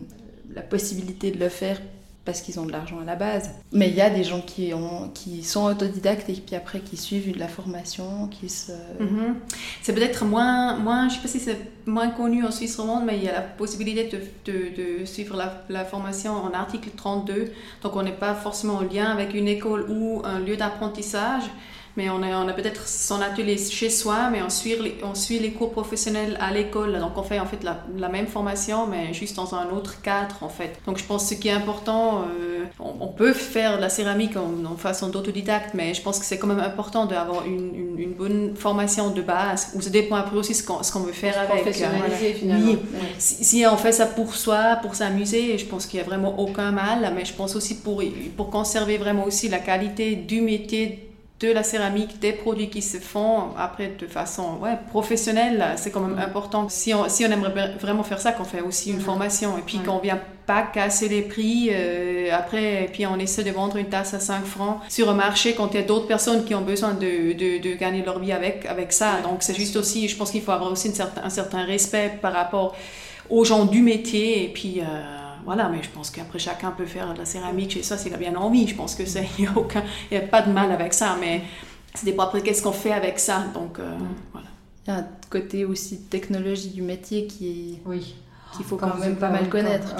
la 0.55 0.63
possibilité 0.63 1.29
de 1.29 1.39
le 1.39 1.49
faire 1.49 1.79
parce 2.27 2.41
qu'ils 2.41 2.59
ont 2.59 2.65
de 2.65 2.73
l'argent 2.73 2.99
à 2.99 3.05
la 3.05 3.15
base. 3.15 3.51
Mais 3.71 3.87
il 3.87 3.95
y 3.95 4.01
a 4.01 4.09
des 4.09 4.25
gens 4.25 4.41
qui, 4.41 4.73
ont, 4.73 5.09
qui 5.13 5.45
sont 5.45 5.63
autodidactes 5.63 6.29
et 6.29 6.33
puis 6.33 6.57
après 6.57 6.81
qui 6.81 6.97
suivent 6.97 7.33
de 7.33 7.39
la 7.39 7.47
formation, 7.47 8.27
qui 8.27 8.49
se... 8.49 8.73
Mhm. 8.99 9.35
C'est 9.81 9.93
peut-être 9.93 10.25
moins, 10.25 10.75
moins, 10.75 11.07
je 11.07 11.15
sais 11.15 11.21
pas 11.21 11.27
si 11.29 11.39
c'est 11.39 11.57
moins 11.85 12.09
connu 12.09 12.45
en 12.45 12.51
Suisse 12.51 12.75
romande, 12.75 13.05
mais 13.05 13.17
il 13.17 13.23
y 13.23 13.29
a 13.29 13.31
la 13.31 13.41
possibilité 13.41 14.11
de, 14.45 15.05
suivre 15.05 15.37
la, 15.37 15.63
la, 15.69 15.85
formation 15.85 16.33
en 16.33 16.51
article 16.51 16.89
32. 16.97 17.45
Donc 17.81 17.95
on 17.95 18.03
n'est 18.03 18.11
pas 18.11 18.35
forcément 18.35 18.75
en 18.75 18.81
lien 18.81 19.05
avec 19.05 19.33
une 19.33 19.47
école 19.47 19.89
ou 19.89 20.21
un 20.25 20.39
lieu 20.39 20.57
d'apprentissage 20.57 21.43
mais 21.97 22.11
on 22.11 22.21
a, 22.21 22.27
on 22.37 22.47
a 22.47 22.53
peut-être 22.53 22.87
son 22.87 23.21
atelier 23.21 23.57
chez 23.57 23.89
soi, 23.89 24.29
mais 24.31 24.43
on 24.43 24.51
suit 24.51 24.75
les, 24.79 24.97
on 25.03 25.15
suit 25.15 25.39
les 25.39 25.51
cours 25.51 25.71
professionnels 25.71 26.37
à 26.39 26.53
l'école. 26.53 26.99
Donc 26.99 27.17
on 27.17 27.23
fait 27.23 27.39
en 27.39 27.47
fait 27.47 27.63
la, 27.63 27.83
la, 27.97 28.07
même 28.07 28.27
formation, 28.27 28.85
mais 28.85 29.15
juste 29.15 29.35
dans 29.35 29.55
un 29.55 29.69
autre 29.71 29.99
cadre 30.03 30.37
en 30.41 30.49
fait. 30.49 30.79
Donc 30.85 30.99
je 30.99 31.03
pense 31.03 31.23
que 31.23 31.35
ce 31.35 31.41
qui 31.41 31.47
est 31.47 31.53
important, 31.53 32.21
euh, 32.21 32.65
on, 32.79 33.07
peut 33.07 33.33
faire 33.33 33.77
de 33.77 33.81
la 33.81 33.89
céramique 33.89 34.37
en, 34.37 34.77
façon 34.77 35.09
d'autodidacte, 35.09 35.73
mais 35.73 35.95
je 35.95 36.01
pense 36.03 36.19
que 36.19 36.25
c'est 36.25 36.37
quand 36.37 36.45
même 36.45 36.59
important 36.59 37.07
d'avoir 37.07 37.45
une, 37.45 37.95
une, 37.97 38.13
bonne 38.13 38.55
formation 38.55 39.09
de 39.09 39.23
base, 39.23 39.71
où 39.73 39.81
ça 39.81 39.89
dépend 39.89 40.17
après 40.17 40.37
aussi 40.37 40.53
ce 40.53 40.63
qu'on, 40.63 40.83
ce 40.83 40.91
qu'on 40.91 40.99
veut 40.99 41.13
faire 41.13 41.35
avec. 41.39 41.63
Professionnaliser 41.63 42.33
finalement. 42.33 42.75
Si, 43.17 43.43
si, 43.43 43.65
on 43.65 43.75
fait 43.75 43.91
ça 43.91 44.05
pour 44.05 44.35
soi, 44.35 44.77
pour 44.83 44.93
s'amuser, 44.93 45.57
je 45.57 45.65
pense 45.65 45.87
qu'il 45.87 45.99
n'y 45.99 46.05
a 46.05 46.07
vraiment 46.07 46.39
aucun 46.39 46.71
mal, 46.71 47.11
mais 47.15 47.25
je 47.25 47.33
pense 47.33 47.55
aussi 47.55 47.79
pour, 47.79 48.03
pour 48.35 48.51
conserver 48.51 48.99
vraiment 48.99 49.25
aussi 49.25 49.49
la 49.49 49.59
qualité 49.59 50.15
du 50.15 50.41
métier 50.41 51.06
de 51.39 51.51
la 51.51 51.61
céramique, 51.61 52.19
des 52.19 52.31
produits 52.31 52.69
qui 52.69 52.81
se 52.81 52.97
font 52.97 53.49
après 53.57 53.93
de 53.99 54.07
façon 54.07 54.57
ouais, 54.59 54.75
professionnelle, 54.89 55.63
c'est 55.75 55.91
quand 55.91 55.99
même 55.99 56.15
mm. 56.15 56.19
important. 56.19 56.67
Si 56.67 56.93
on, 56.95 57.07
si 57.09 57.25
on 57.25 57.31
aimerait 57.31 57.75
vraiment 57.79 58.03
faire 58.03 58.19
ça, 58.19 58.31
qu'on 58.31 58.43
fait 58.43 58.61
aussi 58.61 58.89
une 58.89 58.97
mm. 58.97 59.01
formation 59.01 59.57
et 59.57 59.61
puis 59.61 59.77
qu'on 59.79 59.99
vient 59.99 60.19
pas 60.47 60.63
casser 60.63 61.09
les 61.09 61.21
prix 61.21 61.69
euh, 61.71 62.29
après 62.33 62.85
et 62.85 62.87
puis 62.87 63.05
on 63.05 63.19
essaie 63.19 63.43
de 63.43 63.51
vendre 63.51 63.77
une 63.77 63.89
tasse 63.89 64.15
à 64.15 64.19
5 64.19 64.45
francs 64.45 64.79
sur 64.89 65.09
un 65.09 65.13
marché 65.13 65.53
quand 65.53 65.67
il 65.73 65.81
y 65.81 65.83
a 65.83 65.85
d'autres 65.85 66.07
personnes 66.07 66.43
qui 66.43 66.55
ont 66.55 66.61
besoin 66.61 66.93
de, 66.93 67.33
de, 67.33 67.61
de 67.61 67.75
gagner 67.75 68.03
leur 68.03 68.17
vie 68.17 68.31
avec, 68.31 68.65
avec 68.65 68.91
ça. 68.91 69.19
Donc 69.21 69.43
c'est 69.43 69.55
juste 69.55 69.75
aussi, 69.75 70.07
je 70.07 70.17
pense 70.17 70.31
qu'il 70.31 70.41
faut 70.41 70.53
avoir 70.53 70.71
aussi 70.71 70.87
une 70.87 70.95
certain, 70.95 71.23
un 71.23 71.29
certain 71.29 71.65
respect 71.65 72.17
par 72.19 72.33
rapport 72.33 72.75
aux 73.29 73.43
gens 73.43 73.65
du 73.65 73.81
métier 73.81 74.45
et 74.45 74.47
puis... 74.47 74.81
Euh, 74.81 75.16
voilà, 75.47 75.69
mais 75.69 75.81
je 75.81 75.89
pense 75.89 76.09
qu'après 76.09 76.39
chacun 76.39 76.71
peut 76.71 76.85
faire 76.85 77.13
de 77.13 77.19
la 77.19 77.23
céramique 77.23 77.77
et 77.77 77.81
ça, 77.81 77.97
s'il 77.97 78.13
a 78.13 78.17
bien 78.17 78.35
envie. 78.35 78.67
Je 78.67 78.75
pense 78.75 78.95
que 78.95 79.05
c'est 79.05 79.25
il 79.39 79.45
n'y 79.45 79.47
a 79.47 79.57
aucun, 79.57 79.81
il 80.11 80.17
a 80.17 80.21
pas 80.21 80.41
de 80.41 80.51
mal 80.51 80.73
avec 80.73 80.93
ça, 80.93 81.15
mais 81.21 81.41
c'est 81.95 82.11
pas 82.11 82.25
après 82.25 82.41
qu'est-ce 82.41 82.61
qu'on 82.61 82.73
fait 82.73 82.91
avec 82.91 83.17
ça. 83.17 83.45
Donc 83.53 83.79
euh, 83.79 83.97
voilà. 84.33 84.47
Il 84.85 84.91
y 84.91 84.93
a 84.93 84.99
un 84.99 85.07
côté 85.29 85.63
aussi 85.63 86.01
technologie 86.01 86.71
du 86.71 86.81
métier 86.81 87.27
qui 87.27 87.79
oui 87.85 88.13
qu'il 88.55 88.65
faut 88.65 88.75
quand, 88.75 88.97
même 88.97 89.15
pas 89.15 89.29
mal 89.29 89.47
connaître. 89.47 89.95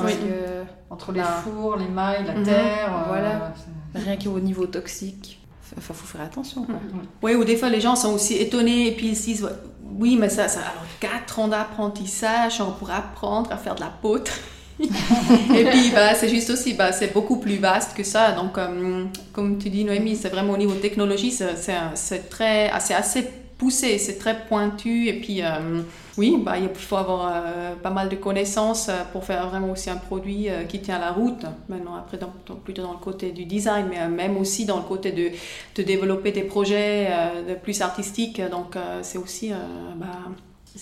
Entre 0.89 1.13
les 1.13 1.23
fours, 1.43 1.77
les 1.77 1.87
mailles, 1.87 2.25
la 2.25 2.35
mhm. 2.35 2.43
terre. 2.43 2.93
Euh, 2.93 3.07
voilà. 3.07 3.53
Rien 3.95 4.17
qu'au 4.17 4.39
niveau 4.41 4.65
toxique. 4.65 5.39
Enfin, 5.77 5.93
faut 5.93 6.07
faire 6.07 6.25
attention. 6.25 6.63
Quoi. 6.65 6.75
Oui, 7.21 7.35
ou 7.35 7.45
des 7.45 7.55
fois, 7.55 7.69
les 7.69 7.79
gens 7.79 7.95
sont 7.95 8.13
aussi 8.13 8.35
étonnés 8.35 8.87
et 8.87 8.91
puis 8.91 9.09
ils 9.09 9.15
se 9.15 9.23
disent 9.23 9.49
Oui, 9.81 10.17
mais 10.19 10.27
ça, 10.27 10.49
ça 10.49 10.59
alors 10.59 10.83
4 10.99 11.39
ans 11.39 11.47
d'apprentissage, 11.47 12.59
on 12.59 12.71
pourra 12.71 12.97
apprendre 12.97 13.49
à 13.51 13.57
faire 13.57 13.75
de 13.75 13.81
la 13.81 13.89
poterie. 14.01 14.41
Et 14.79 15.65
puis, 15.65 15.91
bah, 15.93 16.13
c'est 16.13 16.29
juste 16.29 16.49
aussi, 16.49 16.73
bah, 16.73 16.91
c'est 16.91 17.13
beaucoup 17.13 17.37
plus 17.37 17.57
vaste 17.57 17.95
que 17.95 18.03
ça. 18.03 18.31
Donc, 18.33 18.57
euh, 18.57 19.05
comme 19.33 19.57
tu 19.57 19.69
dis, 19.69 19.83
Noémie, 19.83 20.15
c'est 20.15 20.29
vraiment 20.29 20.53
au 20.53 20.57
niveau 20.57 20.75
technologie, 20.75 21.31
c'est 21.31 22.29
très, 22.29 22.69
assez, 22.69 22.93
assez 22.93 23.27
poussé, 23.57 23.97
c'est 23.97 24.19
très 24.19 24.45
pointu. 24.47 25.07
Et 25.07 25.19
puis, 25.19 25.41
euh, 25.41 25.81
oui, 26.17 26.37
bah, 26.43 26.57
il 26.59 26.69
faut 26.75 26.95
avoir 26.95 27.31
euh, 27.33 27.75
pas 27.75 27.89
mal 27.89 28.07
de 28.07 28.15
connaissances 28.15 28.91
pour 29.11 29.23
faire 29.23 29.49
vraiment 29.49 29.71
aussi 29.71 29.89
un 29.89 29.97
produit 29.97 30.47
qui 30.69 30.79
tient 30.79 30.99
la 30.99 31.11
route. 31.11 31.43
Maintenant, 31.69 31.95
après, 31.95 32.19
plutôt 32.63 32.83
dans 32.83 32.93
le 32.93 32.99
côté 32.99 33.31
du 33.31 33.45
design, 33.45 33.87
mais 33.89 34.07
même 34.07 34.37
aussi 34.37 34.65
dans 34.65 34.77
le 34.77 34.83
côté 34.83 35.11
de, 35.11 35.31
de 35.75 35.83
développer 35.83 36.31
des 36.31 36.43
projets 36.43 37.07
de 37.47 37.55
plus 37.55 37.81
artistiques. 37.81 38.41
Donc, 38.51 38.75
c'est 39.01 39.17
aussi 39.17 39.51
bah, 39.95 40.05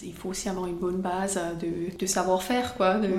il 0.04 0.14
faut 0.14 0.30
aussi 0.30 0.50
avoir 0.50 0.68
une 0.68 0.76
bonne 0.76 0.98
base 0.98 1.40
de, 1.62 1.96
de 1.98 2.06
savoir-faire. 2.06 2.76
quoi. 2.76 2.96
De... 2.96 3.10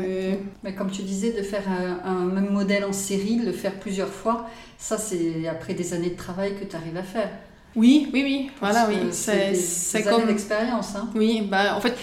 Mais 0.63 0.75
comme 0.75 0.91
tu 0.91 1.03
disais, 1.03 1.33
de 1.33 1.43
faire 1.43 1.65
un, 1.69 2.09
un, 2.09 2.25
même 2.27 2.51
modèle 2.51 2.85
en 2.85 2.93
série, 2.93 3.37
de 3.37 3.47
le 3.47 3.53
faire 3.53 3.75
plusieurs 3.79 4.09
fois, 4.09 4.47
ça 4.79 4.99
c'est 4.99 5.47
après 5.49 5.75
des 5.75 5.95
années 5.95 6.11
de 6.11 6.17
travail 6.17 6.55
que 6.59 6.65
tu 6.65 6.77
arrives 6.77 6.97
à 6.97 7.03
faire. 7.03 7.31
Oui, 7.75 8.09
oui, 8.13 8.23
oui. 8.25 8.51
Voilà, 8.61 8.89
oui. 8.89 8.97
C'est 9.13 10.03
comme 10.03 10.27
l'expérience. 10.27 10.97
Hein. 10.97 11.11
Oui, 11.15 11.43
bah, 11.43 11.77
en 11.77 11.81
fait, 11.81 11.95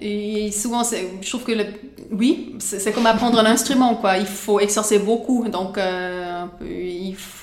et 0.00 0.50
souvent, 0.52 0.82
je 0.84 1.28
trouve 1.28 1.44
que 1.44 1.52
le, 1.52 1.64
oui, 2.12 2.54
c'est 2.58 2.92
comme 2.92 3.06
apprendre 3.06 3.38
un 3.38 3.46
instrument, 3.46 3.96
quoi. 3.96 4.18
Il 4.18 4.26
faut 4.26 4.60
exercer 4.60 4.98
beaucoup, 4.98 5.48
donc 5.48 5.78
euh, 5.78 6.44
il 6.60 7.14
faut 7.16 7.35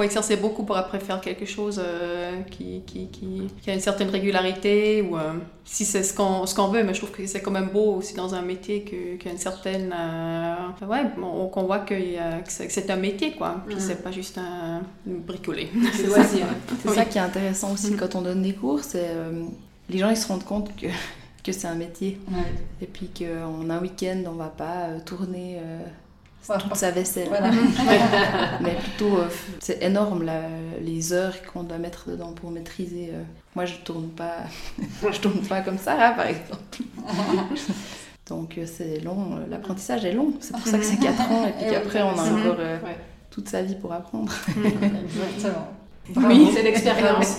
exercer 0.00 0.36
beaucoup 0.36 0.62
pour 0.62 0.76
après 0.78 0.98
faire 1.00 1.20
quelque 1.20 1.44
chose 1.44 1.78
euh, 1.84 2.40
qui, 2.50 2.82
qui, 2.86 3.08
qui, 3.08 3.42
qui, 3.60 3.70
a 3.70 3.74
une 3.74 3.80
certaine 3.80 4.08
régularité, 4.08 5.02
ou 5.02 5.18
euh, 5.18 5.34
si 5.66 5.84
c'est 5.84 6.02
ce 6.02 6.14
qu'on 6.14 6.46
ce 6.46 6.54
qu'on 6.54 6.68
veut, 6.68 6.82
mais 6.82 6.94
je 6.94 7.00
trouve 7.00 7.10
que 7.10 7.26
c'est 7.26 7.42
quand 7.42 7.50
même 7.50 7.68
beau 7.68 7.96
aussi 7.96 8.14
dans 8.14 8.34
un 8.34 8.40
métier 8.40 8.84
qu'il 8.84 9.22
y 9.22 9.28
a 9.28 9.32
une 9.32 9.38
certaine... 9.38 9.94
ouais, 10.88 11.02
qu'on 11.52 11.62
voit 11.64 11.80
que, 11.80 11.94
c'est 12.48 12.90
un 12.90 12.96
métier, 12.96 13.32
quoi, 13.32 13.56
puis 13.66 13.76
mm. 13.76 13.80
c'est 13.80 14.02
pas 14.02 14.12
juste 14.12 14.38
un 14.38 14.80
bricoler. 15.04 15.68
C'est 15.92 16.06
loisir. 16.06 16.46
C'est 16.82 16.94
ça 16.94 17.04
qui 17.04 17.18
est 17.18 17.22
intéressant 17.22 17.72
aussi 17.72 17.90
mm. 17.90 17.96
quand 17.98 18.14
on 18.14 18.22
donne 18.22 18.40
des 18.40 18.54
cours, 18.54 18.80
c'est... 18.82 19.10
les 19.90 19.98
gens, 19.98 20.08
ils 20.08 20.16
se 20.16 20.28
rendent 20.28 20.44
compte 20.44 20.74
que 20.74 20.86
que 21.42 21.52
c'est 21.52 21.66
un 21.66 21.74
métier. 21.74 22.18
Et 22.80 22.86
puis 22.86 23.08
qu'en 23.08 23.68
un 23.68 23.80
week-end, 23.80 24.22
on 24.26 24.32
va 24.32 24.48
pas 24.48 24.84
euh, 24.84 24.98
tourner 25.04 25.58
euh, 26.50 26.58
toute 26.58 26.76
sa 26.76 26.90
vaisselle. 26.90 27.28
Mais 28.60 28.74
plutôt, 28.74 29.18
euh, 29.18 29.28
c'est 29.60 29.82
énorme 29.82 30.30
les 30.80 31.12
heures 31.12 31.34
qu'on 31.52 31.62
doit 31.62 31.78
mettre 31.78 32.10
dedans 32.10 32.32
pour 32.32 32.50
maîtriser. 32.50 33.12
Moi, 33.54 33.64
je 33.64 33.74
tourne 33.76 34.08
pas, 34.08 34.38
je 35.12 35.20
tourne 35.20 35.40
pas 35.42 35.60
comme 35.60 35.78
ça, 35.78 35.94
hein, 35.98 36.12
par 36.12 36.26
exemple. 36.26 36.60
Donc 38.28 38.58
c'est 38.66 39.00
long, 39.00 39.40
l'apprentissage 39.50 40.04
est 40.04 40.12
long. 40.12 40.32
C'est 40.40 40.52
pour 40.52 40.66
ça 40.66 40.78
que 40.78 40.84
c'est 40.84 40.96
4 40.96 41.20
ans 41.30 41.46
et 41.46 41.52
puis 41.52 41.70
qu'après, 41.70 42.02
on 42.02 42.18
a 42.18 42.22
encore 42.22 42.56
toute 43.30 43.48
sa 43.48 43.62
vie 43.62 43.74
pour 43.74 43.92
apprendre. 43.92 44.32
Exactement. 44.48 45.68
Oui, 46.28 46.50
c'est 46.52 46.62
l'expérience. 46.62 47.38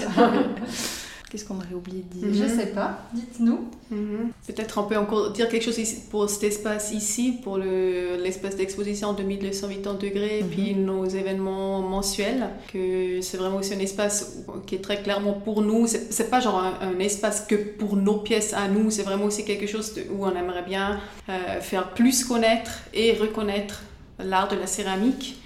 Qu'est-ce 1.33 1.45
qu'on 1.45 1.55
aurait 1.55 1.73
oublié 1.73 2.03
de 2.03 2.19
dire 2.19 2.27
Je 2.31 2.43
ne 2.43 2.59
sais 2.59 2.67
pas, 2.67 3.09
dites-nous. 3.11 3.67
Mhm. 3.89 4.29
Peut-être 4.45 4.79
on 4.79 4.83
peut 4.83 4.97
encore 4.97 5.31
dire 5.31 5.49
quelque 5.49 5.63
chose 5.63 5.79
pour 6.11 6.29
cet 6.29 6.43
espace 6.43 6.91
ici, 6.91 7.39
pour 7.43 7.57
l'espace 7.57 8.55
d'exposition 8.55 9.13
de 9.13 9.23
1280 9.23 9.95
degrés, 9.95 10.41
et 10.41 10.43
puis 10.43 10.75
mhm. 10.75 10.85
nos 10.85 11.05
événements 11.05 11.81
mensuels, 11.81 12.49
que 12.71 13.19
c'est 13.21 13.37
vraiment 13.37 13.57
aussi 13.57 13.73
un 13.73 13.79
espace 13.79 14.43
qui 14.67 14.75
est 14.75 14.81
très 14.81 15.01
clairement 15.01 15.33
pour 15.33 15.63
nous. 15.63 15.87
C'est 15.87 16.29
pas 16.29 16.39
genre 16.39 16.63
un, 16.79 16.99
espace 16.99 17.41
que 17.41 17.55
pour 17.55 17.95
nos 17.95 18.17
pièces 18.19 18.53
à 18.53 18.67
nous, 18.67 18.91
c'est 18.91 19.01
vraiment 19.01 19.25
aussi 19.25 19.43
quelque 19.43 19.65
chose 19.65 19.91
où 20.15 20.27
on 20.27 20.35
aimerait 20.35 20.61
bien 20.61 20.99
euh, 21.29 21.59
faire 21.61 21.95
plus 21.95 22.25
connaître 22.25 22.83
et 22.93 23.13
reconnaître 23.13 23.81
l'art 24.19 24.49
de 24.49 24.55
la 24.55 24.67
céramique 24.67 25.41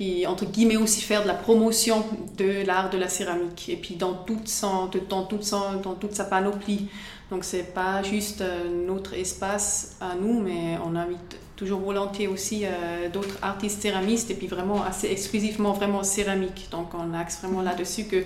puis 0.00 0.26
entre 0.26 0.46
guillemets 0.46 0.78
aussi 0.78 1.02
faire 1.02 1.24
de 1.24 1.28
la 1.28 1.34
promotion 1.34 2.02
de 2.38 2.64
l'art 2.64 2.88
de 2.88 2.96
la 2.96 3.10
céramique 3.10 3.68
et 3.68 3.76
puis 3.76 3.96
dans 3.96 4.14
toute, 4.14 4.48
son, 4.48 4.88
dans 5.10 5.24
toute, 5.26 6.14
sa 6.14 6.24
panoplie. 6.24 6.88
Donc 7.30 7.44
c'est 7.44 7.74
pas 7.74 8.02
juste 8.02 8.40
euh, 8.40 8.86
notre 8.86 9.12
espace 9.12 9.98
à 10.00 10.14
nous, 10.14 10.40
mais 10.40 10.78
on 10.86 10.96
invite 10.96 11.36
toujours 11.54 11.80
volontiers 11.80 12.28
aussi 12.28 12.62
euh, 12.64 13.10
d'autres 13.12 13.36
artistes 13.42 13.82
céramistes 13.82 14.30
et 14.30 14.34
puis 14.34 14.46
vraiment 14.46 14.82
assez 14.82 15.08
exclusivement 15.08 15.74
vraiment 15.74 16.02
céramique. 16.02 16.68
Donc 16.70 16.94
on 16.94 17.12
axe 17.12 17.42
vraiment 17.42 17.60
là-dessus 17.60 18.04
que 18.04 18.24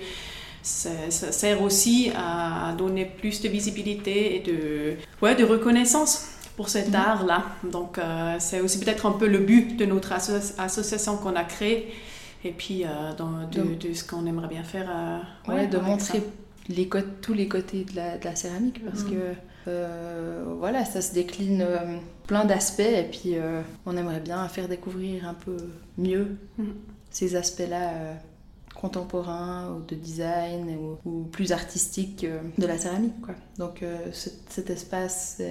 ça, 0.63 0.89
sert 1.09 1.61
aussi 1.61 2.09
à 2.15 2.73
donner 2.77 3.03
plus 3.03 3.41
de 3.41 3.49
visibilité 3.49 4.37
et 4.37 4.39
de, 4.39 4.93
ouais, 5.21 5.35
de 5.35 5.43
reconnaissance 5.43 6.34
pour 6.55 6.69
cet 6.69 6.93
art-là. 6.93 7.43
Donc, 7.63 7.97
euh, 7.97 8.35
c'est 8.39 8.61
aussi 8.61 8.79
peut-être 8.79 9.05
un 9.05 9.11
peu 9.11 9.27
le 9.27 9.39
but 9.39 9.75
de 9.77 9.85
notre 9.85 10.13
association 10.13 11.17
qu'on 11.17 11.35
a 11.35 11.43
créée 11.43 11.93
et 12.43 12.51
puis 12.51 12.83
euh, 12.85 13.13
dans, 13.17 13.47
de, 13.49 13.93
ce 13.93 14.03
qu'on 14.03 14.25
aimerait 14.25 14.47
bien 14.47 14.63
faire. 14.63 14.89
Euh, 14.89 15.51
ouais, 15.51 15.67
de 15.67 15.77
montrer 15.77 16.23
les 16.69 16.89
tous 17.21 17.33
les 17.33 17.47
côtés 17.47 17.83
de 17.83 17.95
la, 17.95 18.17
de 18.17 18.25
la 18.25 18.35
céramique 18.35 18.83
parce 18.83 19.03
mhm. 19.03 19.11
que 19.11 20.45
voilà, 20.59 20.85
ça 20.85 21.01
se 21.01 21.13
décline 21.13 21.65
plein 22.27 22.45
d'aspects 22.45 22.79
et 22.79 23.03
puis 23.03 23.35
on 23.85 23.97
aimerait 23.97 24.19
bien 24.19 24.47
faire 24.47 24.67
découvrir 24.67 25.27
un 25.27 25.33
peu 25.33 25.57
mieux 25.97 26.37
mhm. 26.57 26.73
ces 27.09 27.35
aspects-là 27.35 27.91
contemporains 28.75 29.71
ou 29.71 29.81
de 29.81 29.95
design 29.95 30.77
ou, 31.05 31.23
plus 31.23 31.51
artistiques 31.51 32.25
de 32.57 32.65
la 32.67 32.77
céramique. 32.77 33.19
Quoi. 33.21 33.35
Donc 33.57 33.83
cet 34.11 34.69
espace, 34.69 35.41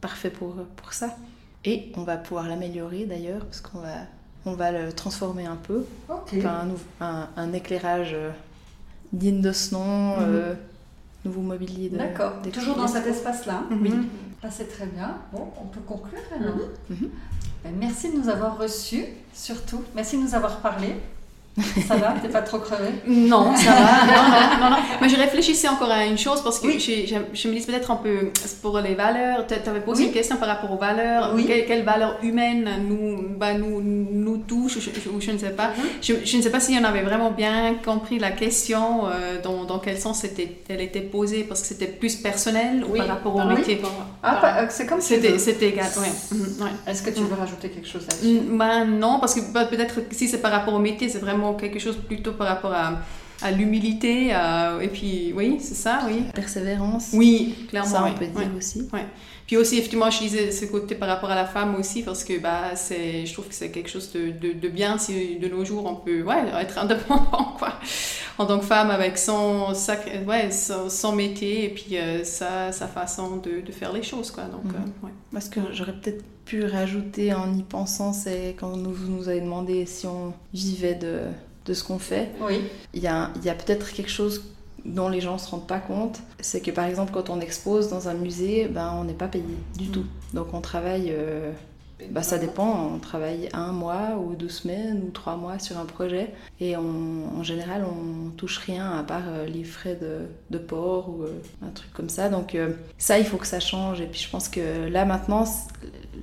parfait 0.00 0.30
pour, 0.30 0.54
pour 0.76 0.92
ça. 0.92 1.16
Et 1.64 1.92
on 1.96 2.02
va 2.02 2.16
pouvoir 2.16 2.48
l'améliorer 2.48 3.04
d'ailleurs, 3.04 3.44
parce 3.44 3.60
qu'on 3.60 3.80
va, 3.80 3.94
on 4.46 4.52
va 4.52 4.70
le 4.72 4.92
transformer 4.92 5.46
un 5.46 5.56
peu. 5.56 5.84
Enfin, 6.08 6.68
un, 7.00 7.28
un, 7.36 7.52
éclairage 7.52 8.14
euh, 8.14 8.30
digne 9.12 9.40
de 9.40 9.52
ce 9.52 9.74
nom, 9.74 10.16
mhm. 10.16 10.24
euh, 10.26 10.54
nouveau 11.24 11.42
mobilier. 11.42 11.90
D'accord, 11.90 12.34
toujours 12.52 12.76
dans 12.76 12.88
cet 12.88 13.06
espace-là. 13.06 13.64
Oui. 13.70 13.92
Ah, 14.42 14.50
c'est 14.50 14.68
très 14.68 14.86
bien. 14.86 15.16
Bon, 15.32 15.48
on 15.60 15.66
peut 15.66 15.80
conclure 15.80 16.20
alors. 16.34 16.54
Mhm. 16.88 17.10
Merci 17.76 18.12
de 18.12 18.18
nous 18.18 18.28
avoir 18.28 18.56
reçus, 18.56 19.04
surtout. 19.34 19.82
Merci 19.94 20.16
de 20.16 20.22
nous 20.22 20.34
avoir 20.34 20.60
parlé. 20.60 20.94
Ça 21.86 21.96
va? 21.96 22.14
T'es 22.22 22.28
pas 22.28 22.42
trop 22.42 22.58
crevé? 22.58 22.90
Non, 23.06 23.54
ça 23.56 23.70
va. 23.70 24.06
Non, 24.06 24.60
non, 24.60 24.70
non, 24.70 24.76
Mais 25.00 25.08
je 25.08 25.16
réfléchissais 25.16 25.68
encore 25.68 25.90
à 25.90 26.04
une 26.04 26.18
chose 26.18 26.42
parce 26.42 26.60
que 26.60 26.68
je, 26.78 27.48
me 27.48 27.54
dis 27.54 27.66
peut-être 27.66 27.90
un 27.90 27.96
peu 27.96 28.30
pour 28.62 28.78
les 28.80 28.94
valeurs. 28.94 29.46
Tu 29.46 29.54
avais 29.68 29.80
posé 29.80 30.04
une 30.04 30.12
question 30.12 30.36
par 30.36 30.48
rapport 30.48 30.72
aux 30.72 30.78
valeurs. 30.78 31.32
Oui. 31.34 31.48
Quelles 31.66 31.84
valeurs 31.84 32.18
humaines 32.22 32.68
nous, 32.88 33.36
bah, 33.38 33.54
nous, 33.54 33.80
nous 33.82 34.38
touchent 34.38 34.76
ou 34.76 35.20
je, 35.20 35.30
ne 35.30 35.38
sais 35.38 35.50
pas. 35.50 35.68
Mhm. 35.68 35.84
je, 36.02 36.14
je, 36.24 36.36
ne 36.36 36.42
sais 36.42 36.50
pas 36.50 36.60
si 36.60 36.76
on 36.80 36.84
avait 36.84 37.02
vraiment 37.02 37.30
bien 37.30 37.74
compris 37.84 38.18
la 38.18 38.30
question, 38.30 39.06
euh, 39.06 39.40
dans, 39.42 39.64
dans, 39.64 39.78
quel 39.78 39.98
sens 39.98 40.24
était, 40.24 40.58
elle 40.68 40.80
était 40.80 41.00
posée 41.00 41.44
parce 41.44 41.62
que 41.62 41.66
c'était 41.66 41.86
plus 41.86 42.16
personnel 42.16 42.84
ou 42.84 42.96
par 42.96 43.06
rapport 43.06 43.36
au 43.36 43.40
ah, 43.40 43.54
métier. 43.54 43.80
Ah, 44.22 44.60
euh, 44.60 44.66
c'est 44.70 44.86
comme 44.86 45.00
C'était 45.00 45.68
égal, 45.68 45.86
mhm, 45.96 46.64
ouais. 46.64 46.70
Est-ce 46.86 47.02
que 47.02 47.10
tu 47.10 47.20
veux 47.20 47.34
rajouter 47.34 47.68
quelque 47.68 47.88
chose 47.88 48.06
là-dessus? 48.08 48.40
Bah, 48.52 48.84
Non, 48.84 49.18
parce 49.20 49.34
que 49.34 49.40
bah, 49.52 49.64
peut-être 49.64 50.00
si 50.10 50.28
c'est 50.28 50.38
par 50.38 50.52
rapport 50.52 50.74
au 50.74 50.78
métier, 50.78 51.08
c'est 51.08 51.18
vraiment 51.18 51.47
quelque 51.54 51.78
chose 51.78 51.96
plutôt 51.96 52.32
par 52.32 52.46
rapport 52.48 52.72
à, 52.72 53.00
à 53.42 53.50
l'humilité. 53.50 54.34
Et 54.80 54.88
puis, 54.88 55.32
oui, 55.34 55.58
c'est 55.60 55.74
ça, 55.74 56.00
oui. 56.06 56.24
Persévérance. 56.34 57.10
Oui, 57.12 57.66
clairement. 57.68 57.90
Ça, 57.90 58.04
on 58.04 58.18
peut 58.18 58.26
dire 58.26 58.50
aussi. 58.56 58.88
Ouais. 58.92 59.06
Puis 59.48 59.56
aussi, 59.56 59.78
effectivement, 59.78 60.10
je 60.10 60.18
disais 60.18 60.50
ce 60.50 60.66
côté 60.66 60.94
par 60.94 61.08
rapport 61.08 61.30
à 61.30 61.34
la 61.34 61.46
femme 61.46 61.74
aussi, 61.76 62.02
parce 62.02 62.22
que 62.22 62.38
bah, 62.38 62.76
c'est, 62.76 63.24
je 63.24 63.32
trouve 63.32 63.48
que 63.48 63.54
c'est 63.54 63.70
quelque 63.70 63.88
chose 63.88 64.12
de, 64.12 64.30
de, 64.30 64.68
bien 64.68 64.98
si 64.98 65.36
de 65.38 65.48
nos 65.48 65.64
jours 65.64 65.86
on 65.86 65.94
peut 65.96 66.20
ouais, 66.20 66.44
être 66.60 66.76
indépendant, 66.76 67.54
quoi. 67.58 67.72
En 68.36 68.44
tant 68.44 68.58
que 68.58 68.66
femme, 68.66 68.90
avec 68.90 69.16
son, 69.16 69.72
ouais, 70.26 70.50
son, 70.50 71.12
métier 71.12 71.64
et 71.64 71.68
puis 71.70 71.96
euh, 71.96 72.24
sa, 72.24 72.72
sa, 72.72 72.86
façon 72.86 73.38
de, 73.38 73.62
de, 73.62 73.72
faire 73.72 73.90
les 73.94 74.02
choses, 74.02 74.30
quoi. 74.30 74.44
Donc, 74.44 74.64
mhm. 74.64 74.74
euh, 74.74 75.06
ouais. 75.06 75.12
Parce 75.32 75.48
que 75.48 75.60
j'aurais 75.72 75.94
peut-être 75.94 76.22
pu 76.48 76.64
rajouter 76.64 77.34
en 77.34 77.54
y 77.54 77.62
pensant, 77.62 78.14
c'est 78.14 78.56
quand 78.58 78.70
vous 78.70 79.06
nous, 79.06 79.28
avez 79.28 79.42
demandé 79.42 79.84
si 79.84 80.06
on 80.06 80.32
vivait 80.54 80.94
de 80.94 81.20
de 81.66 81.74
ce 81.74 81.84
qu'on 81.84 81.98
fait. 81.98 82.30
Oui. 82.40 82.62
Il 82.94 83.02
y 83.02 83.06
a, 83.06 83.30
il 83.36 83.44
y 83.44 83.50
a 83.50 83.54
peut-être 83.54 83.92
quelque 83.92 84.10
chose 84.10 84.42
dont 84.86 85.10
les 85.10 85.20
gens 85.20 85.34
ne 85.34 85.38
se 85.38 85.50
rendent 85.50 85.66
pas 85.66 85.80
compte, 85.80 86.20
c'est 86.40 86.62
que 86.62 86.70
par 86.70 86.86
exemple 86.86 87.12
quand 87.12 87.28
on 87.28 87.40
expose 87.40 87.90
dans 87.90 88.08
un 88.08 88.14
musée, 88.14 88.68
ben, 88.68 88.94
on 88.98 89.04
n'est 89.04 89.12
pas 89.12 89.28
payé 89.28 89.44
du 89.76 89.88
mm. 89.88 89.92
tout. 89.92 90.06
Donc 90.32 90.54
on 90.54 90.62
travaille, 90.62 91.10
euh, 91.10 91.52
bah, 92.10 92.22
ça 92.22 92.38
dépend, 92.38 92.90
on 92.94 92.98
travaille 92.98 93.48
un 93.52 93.72
mois 93.72 94.16
ou 94.18 94.34
deux 94.34 94.48
semaines 94.48 95.02
ou 95.06 95.10
trois 95.10 95.36
mois 95.36 95.58
sur 95.58 95.78
un 95.78 95.84
projet 95.84 96.32
et 96.60 96.76
en 96.76 97.42
général 97.42 97.84
on 97.84 98.30
touche 98.30 98.58
rien 98.58 98.92
à 98.92 99.02
part 99.02 99.24
euh, 99.26 99.46
les 99.46 99.64
frais 99.64 99.96
de, 99.96 100.20
de 100.50 100.58
port 100.58 101.10
ou 101.10 101.24
euh, 101.24 101.42
un 101.62 101.70
truc 101.70 101.92
comme 101.92 102.08
ça. 102.08 102.28
Donc 102.28 102.56
ça 102.98 103.18
il 103.18 103.24
faut 103.24 103.36
que 103.36 103.46
ça 103.46 103.60
change 103.60 104.00
et 104.00 104.06
puis 104.06 104.20
je 104.20 104.30
pense 104.30 104.48
que 104.48 104.88
là 104.88 105.04
maintenant 105.04 105.44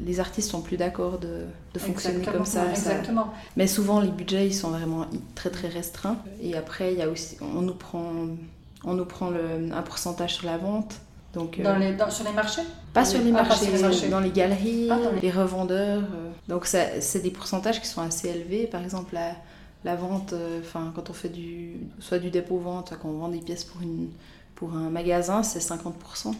les 0.03 0.19
artistes 0.19 0.49
sont 0.49 0.61
plus 0.61 0.78
d'accord 0.78 1.19
de, 1.19 1.45
de, 1.73 1.80
fonctionner 1.80 2.26
comme 2.26 2.45
ça, 2.45 2.69
Exactement. 2.69 3.34
Mais 3.55 3.67
souvent 3.67 3.99
les 3.99 4.09
budgets 4.11 4.47
ils 4.47 4.53
sont 4.53 4.69
vraiment 4.69 5.05
très 5.36 5.49
très 5.49 5.67
restreints. 5.67 6.17
Et 6.41 6.55
après 6.55 6.93
il 6.93 6.99
y 6.99 7.01
a 7.01 7.09
aussi, 7.09 7.38
on 7.41 7.61
nous 7.61 7.73
prend, 7.73 8.11
on 8.84 8.93
nous 8.93 9.05
prend 9.05 9.30
le, 9.30 9.71
un 9.73 9.82
pourcentage 9.82 10.36
sur 10.36 10.45
la 10.45 10.57
vente. 10.57 10.95
Donc, 11.36 11.61
dans 11.61 11.77
les, 11.77 11.95
sur 12.09 12.25
les 12.25 12.31
marchés? 12.31 12.61
Pas 12.93 13.03
sur 13.05 13.21
les, 13.21 13.31
marchés, 13.31 14.07
dans 14.09 14.21
les 14.21 14.31
galeries, 14.31 14.89
les... 15.21 15.31
revendeurs. 15.31 16.01
Euh. 16.01 16.31
donc 16.47 16.65
c'est 16.65 17.21
des 17.21 17.29
pourcentages 17.29 17.81
qui 17.81 17.88
sont 17.88 18.01
assez 18.01 18.29
élevés. 18.29 18.67
Par 18.67 18.81
exemple 18.81 19.13
la, 19.13 19.33
la 19.83 19.95
vente, 19.95 20.31
euh, 20.33 20.61
enfin 20.61 20.93
quand 20.95 21.09
on 21.09 21.13
fait 21.13 21.29
du, 21.29 21.73
soit 21.99 22.19
du 22.19 22.31
dépôt-vente, 22.31 22.88
soit 22.88 22.97
quand 22.97 23.09
on 23.09 23.19
vend 23.19 23.27
des 23.27 23.39
pièces 23.39 23.65
pour, 23.65 23.81
une, 23.81 24.09
pour 24.55 24.73
un 24.73 24.89
magasin, 24.89 25.43
c'est 25.43 25.59
50%. 25.59 26.33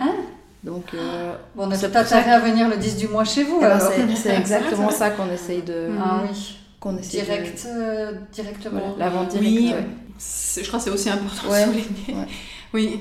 Hein 0.00 0.14
donc, 0.62 0.94
euh, 0.94 1.34
bon, 1.56 1.66
on 1.66 1.70
a 1.70 1.74
intérêt 1.74 2.30
à 2.30 2.38
venir 2.38 2.68
le 2.68 2.76
10 2.76 2.96
du 2.96 3.08
mois 3.08 3.24
chez 3.24 3.44
vous. 3.44 3.58
Eh 3.58 3.64
ben, 3.64 3.80
c'est 4.14 4.36
exactement 4.36 4.90
ça 5.00 5.10
qu'on 5.10 5.30
essaye 5.30 5.62
de. 5.62 5.88
Ah 5.98 6.22
oui. 6.22 6.58
Qu'on 6.78 6.96
essaye 6.98 7.22
Direct, 7.22 7.66
euh, 7.66 8.12
directement. 8.32 8.96
la 8.98 9.08
vente 9.08 9.28
directe. 9.28 9.46
Oui, 9.46 9.74
je 10.62 10.66
crois 10.66 10.78
que 10.78 10.84
c'est 10.84 10.90
aussi 10.90 11.08
important 11.08 11.48
de 11.48 11.54
souligner. 11.54 12.26
Oui. 12.74 13.00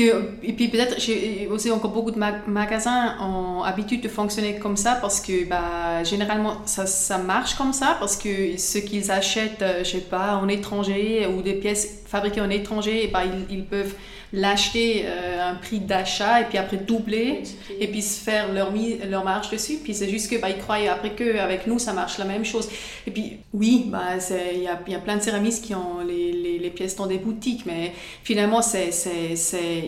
Et 0.00 0.52
puis 0.52 0.68
peut-être, 0.68 1.00
j'ai 1.00 1.48
aussi 1.50 1.70
encore 1.70 1.90
beaucoup 1.90 2.10
de 2.10 2.18
magasins 2.18 3.16
ont 3.20 3.62
habitude 3.62 4.00
de 4.00 4.08
fonctionner 4.08 4.58
comme 4.58 4.76
ça 4.76 4.96
parce 5.00 5.20
que 5.20 5.44
bah, 5.48 6.04
généralement 6.04 6.58
ça, 6.66 6.86
ça 6.86 7.18
marche 7.18 7.54
comme 7.54 7.72
ça 7.72 7.96
parce 7.98 8.16
que 8.16 8.56
ce 8.56 8.78
qu'ils 8.78 9.10
achètent, 9.10 9.62
euh, 9.62 9.84
je 9.84 9.90
sais 9.90 9.98
pas, 9.98 10.36
en 10.36 10.48
étranger 10.48 11.26
ou 11.26 11.42
des 11.42 11.54
pièces 11.54 12.02
fabriquées 12.06 12.40
en 12.40 12.50
étranger, 12.50 13.10
bah, 13.12 13.22
ils, 13.24 13.58
ils 13.58 13.64
peuvent 13.64 13.94
l'acheter 14.32 15.04
euh, 15.06 15.50
un 15.50 15.54
prix 15.54 15.80
d'achat 15.80 16.40
et 16.40 16.44
puis 16.44 16.58
après 16.58 16.76
doubler 16.76 17.42
et 17.80 17.88
puis 17.88 18.02
se 18.02 18.22
faire 18.22 18.52
leur, 18.52 18.72
leur 19.08 19.24
marge 19.24 19.50
dessus. 19.50 19.78
Puis 19.82 19.94
c'est 19.94 20.08
juste 20.08 20.30
que 20.30 20.36
bah, 20.36 20.52
croient 20.52 20.76
après 20.90 21.14
qu'avec 21.14 21.66
nous 21.66 21.78
ça 21.78 21.92
marche 21.92 22.18
la 22.18 22.24
même 22.24 22.44
chose. 22.44 22.68
Et 23.06 23.10
puis 23.10 23.38
oui, 23.52 23.86
bah, 23.86 24.16
il 24.54 24.62
y 24.62 24.68
a, 24.68 24.78
y 24.86 24.94
a, 24.94 24.98
plein 24.98 25.16
de 25.16 25.22
céramistes 25.22 25.64
qui 25.64 25.74
ont 25.74 26.00
les, 26.06 26.58
les, 26.58 26.70
pièces 26.70 26.96
dans 26.96 27.06
des 27.06 27.18
boutiques, 27.18 27.64
mais 27.64 27.92
finalement 28.22 28.60
c'est, 28.60 28.90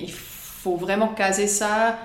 il 0.03 0.11
faut 0.11 0.77
vraiment 0.77 1.09
caser 1.09 1.47
ça 1.47 1.99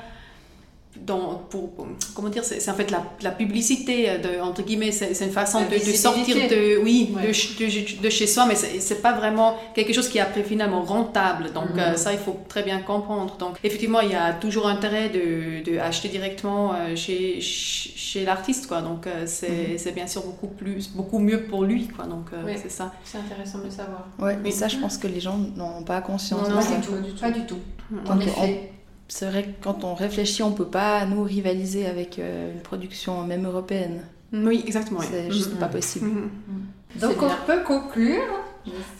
dans, 1.01 1.35
pour, 1.49 1.69
comment 2.13 2.29
dire, 2.29 2.43
c'est 2.43 2.69
en 2.69 2.73
fait 2.73 2.89
la, 2.91 3.03
la, 3.21 3.31
publicité, 3.31 4.09
euh, 4.09 4.17
de, 4.17 4.41
entre 4.41 4.63
guillemets, 4.63 4.91
c'est 4.91 5.25
une 5.25 5.31
façon 5.31 5.61
de, 5.61 5.73
de, 5.73 5.91
sortir 5.95 6.35
de, 6.49 6.81
oui, 6.81 7.13
de, 7.13 8.01
de, 8.01 8.09
chez 8.09 8.27
soi, 8.27 8.45
mais 8.45 8.55
c'est 8.55 9.01
pas 9.01 9.13
vraiment 9.13 9.55
quelque 9.73 9.93
chose 9.93 10.07
qui 10.07 10.17
est 10.17 10.21
après 10.21 10.43
finalement 10.43 10.81
rentable. 10.83 11.51
Donc 11.53 11.71
mhm. 11.73 11.79
euh, 11.79 11.95
ça, 11.95 12.13
il 12.13 12.19
faut 12.19 12.39
très 12.47 12.63
bien 12.63 12.79
comprendre. 12.79 13.35
Donc 13.37 13.57
effectivement, 13.63 13.99
il 13.99 14.11
y 14.11 14.15
a 14.15 14.33
toujours 14.33 14.67
intérêt 14.67 15.09
de, 15.09 15.77
acheter 15.79 16.07
directement 16.07 16.73
euh, 16.73 16.95
chez, 16.95 17.41
chez 17.41 18.23
l'artiste, 18.23 18.67
quoi. 18.67 18.81
Donc 18.81 19.07
c'est 19.25 19.93
bien 19.93 20.07
sûr 20.07 20.23
beaucoup, 20.23 20.47
plus, 20.47 20.89
beaucoup 20.89 21.19
mieux 21.19 21.43
pour 21.43 21.63
lui, 21.63 21.87
quoi. 21.87 22.05
Donc 22.05 22.27
c'est 22.55 22.71
ça. 22.71 22.93
C'est 23.03 23.17
intéressant 23.17 23.59
de 23.59 23.65
le 23.65 23.71
savoir. 23.71 24.07
Ouais, 24.19 24.37
mais 24.41 24.51
ça, 24.51 24.67
je 24.67 24.77
pense 24.77 24.97
que 24.97 25.07
les 25.07 25.19
gens 25.19 25.37
n'ont 25.55 25.83
pas 25.83 26.01
conscience. 26.01 26.47
Non, 26.49 26.55
pas, 26.55 26.63
du 26.63 26.81
tout, 26.81 27.19
pas 27.19 27.31
du 27.31 27.45
tout. 27.45 27.59
En 28.07 28.19
effet 28.19 28.71
c'est 29.07 29.27
vrai 29.27 29.43
que 29.43 29.63
quand 29.63 29.83
on 29.83 29.93
réfléchit, 29.93 30.43
on 30.43 30.51
peut 30.51 30.65
pas 30.65 31.05
nous 31.05 31.23
rivaliser 31.23 31.85
avec 31.85 32.19
euh, 32.19 32.51
une 32.51 32.61
production 32.61 33.23
même 33.23 33.45
européenne. 33.45 34.01
Oui, 34.33 34.63
exactement. 34.65 35.01
C'est 35.01 35.31
juste 35.31 35.53
mm-hmm. 35.53 35.59
pas 35.59 35.67
possible. 35.67 36.07
Mm-hmm. 36.07 37.01
Donc 37.01 37.21
on 37.21 37.45
peut 37.45 37.61
conclure. 37.65 38.23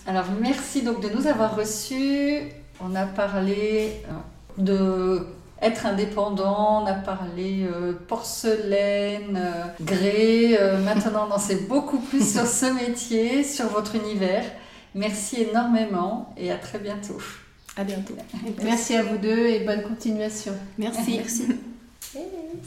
Alors 0.06 0.26
merci 0.40 0.84
donc 0.84 1.02
de 1.02 1.10
nous 1.10 1.26
avoir 1.28 1.56
reçus. 1.56 2.42
On 2.80 2.94
a 2.94 3.06
parlé 3.06 4.04
euh, 4.08 4.62
de 4.62 5.26
être 5.62 5.88
indépendant, 5.88 6.84
on 6.84 6.86
a 6.86 6.94
parlé 6.94 7.66
euh, 7.66 7.94
porcelaine, 8.08 9.42
grès. 9.82 10.60
maintenant, 10.84 11.28
on 11.30 11.34
en 11.34 11.40
sait 11.40 11.62
beaucoup 11.68 11.98
plus 11.98 12.34
sur 12.34 12.46
ce 12.46 12.68
métier, 12.68 13.44
sur 13.44 13.68
votre 13.70 13.96
univers. 13.96 14.44
Merci 14.94 15.48
énormément 15.50 16.34
et 16.38 16.52
à 16.52 16.58
très 16.58 16.78
bientôt. 16.78 17.18
À 17.78 17.84
bientôt. 17.84 18.16
Merci 18.64 18.96
à 18.96 19.04
vous 19.04 19.18
deux 19.18 19.48
et 19.48 19.60
bonne 19.60 19.84
continuation. 19.84 20.54
Merci. 20.78 21.18
Merci. 21.18 21.48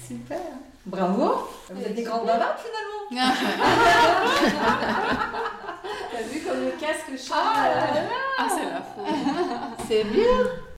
super. 0.06 0.38
Bravo. 0.86 1.48
Vous 1.70 1.82
êtes 1.82 1.94
des 1.94 2.02
grandes 2.02 2.26
bavardes 2.26 2.58
finalement. 2.58 2.98
T'as 6.12 6.22
vu 6.22 6.40
comme 6.40 6.60
le 6.60 6.72
casque 6.80 7.10
change 7.16 7.30
Ah, 7.32 8.06
ah 8.38 8.48
c'est 8.50 8.64
la 8.64 8.82
faute. 8.82 9.86
C'est 9.88 10.04
bien. 10.04 10.68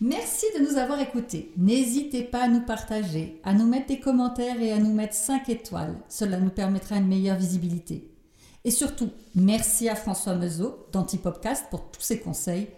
Merci 0.00 0.46
de 0.56 0.64
nous 0.64 0.76
avoir 0.76 1.00
écoutés. 1.00 1.52
N'hésitez 1.56 2.22
pas 2.22 2.44
à 2.44 2.48
nous 2.48 2.60
partager, 2.60 3.40
à 3.42 3.52
nous 3.52 3.66
mettre 3.66 3.88
des 3.88 3.98
commentaires 3.98 4.60
et 4.60 4.72
à 4.72 4.78
nous 4.78 4.92
mettre 4.92 5.14
5 5.14 5.48
étoiles. 5.48 5.96
Cela 6.08 6.38
nous 6.38 6.50
permettra 6.50 6.96
une 6.96 7.08
meilleure 7.08 7.36
visibilité. 7.36 8.08
Et 8.64 8.70
surtout, 8.70 9.10
merci 9.34 9.88
à 9.88 9.96
François 9.96 10.34
Mezot 10.34 10.86
d'Antipopcast 10.92 11.66
pour 11.70 11.90
tous 11.90 12.00
ses 12.00 12.20
conseils 12.20 12.68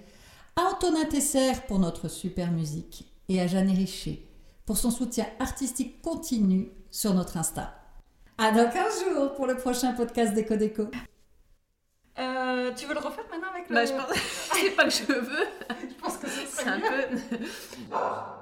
à 0.61 0.71
Antonin 0.71 1.05
Tesser 1.07 1.53
pour 1.69 1.79
notre 1.79 2.09
super 2.09 2.51
musique 2.51 3.11
et 3.29 3.41
à 3.41 3.47
Jeanne 3.47 3.71
Richer 3.71 4.29
pour 4.67 4.77
son 4.77 4.91
soutien 4.91 5.27
artistique 5.39 6.03
continu 6.03 6.71
sur 6.91 7.15
notre 7.15 7.39
Insta. 7.39 7.75
À 8.37 8.51
dans 8.51 8.71
15 8.71 9.05
jours 9.05 9.33
pour 9.35 9.47
le 9.47 9.57
prochain 9.57 9.93
podcast 9.93 10.35
d'Eco 10.35 10.57
Déco. 10.57 10.89
Euh, 12.19 12.73
tu 12.77 12.87
veux 12.87 12.95
le 12.95 13.01
refaire 13.01 13.25
maintenant 13.31 13.49
avec 13.55 13.69
le... 13.71 13.75
Bah, 13.75 13.85
je 13.87 13.93
pense... 13.93 14.19
c'est 14.53 14.71
pas 14.77 14.85
que 14.85 14.91
je 14.91 15.05
veux. 15.05 15.47
je 15.89 15.95
pense 15.95 16.17
que 16.19 16.27
c'est 16.29 16.69
un 16.69 16.81
peu... 16.81 17.47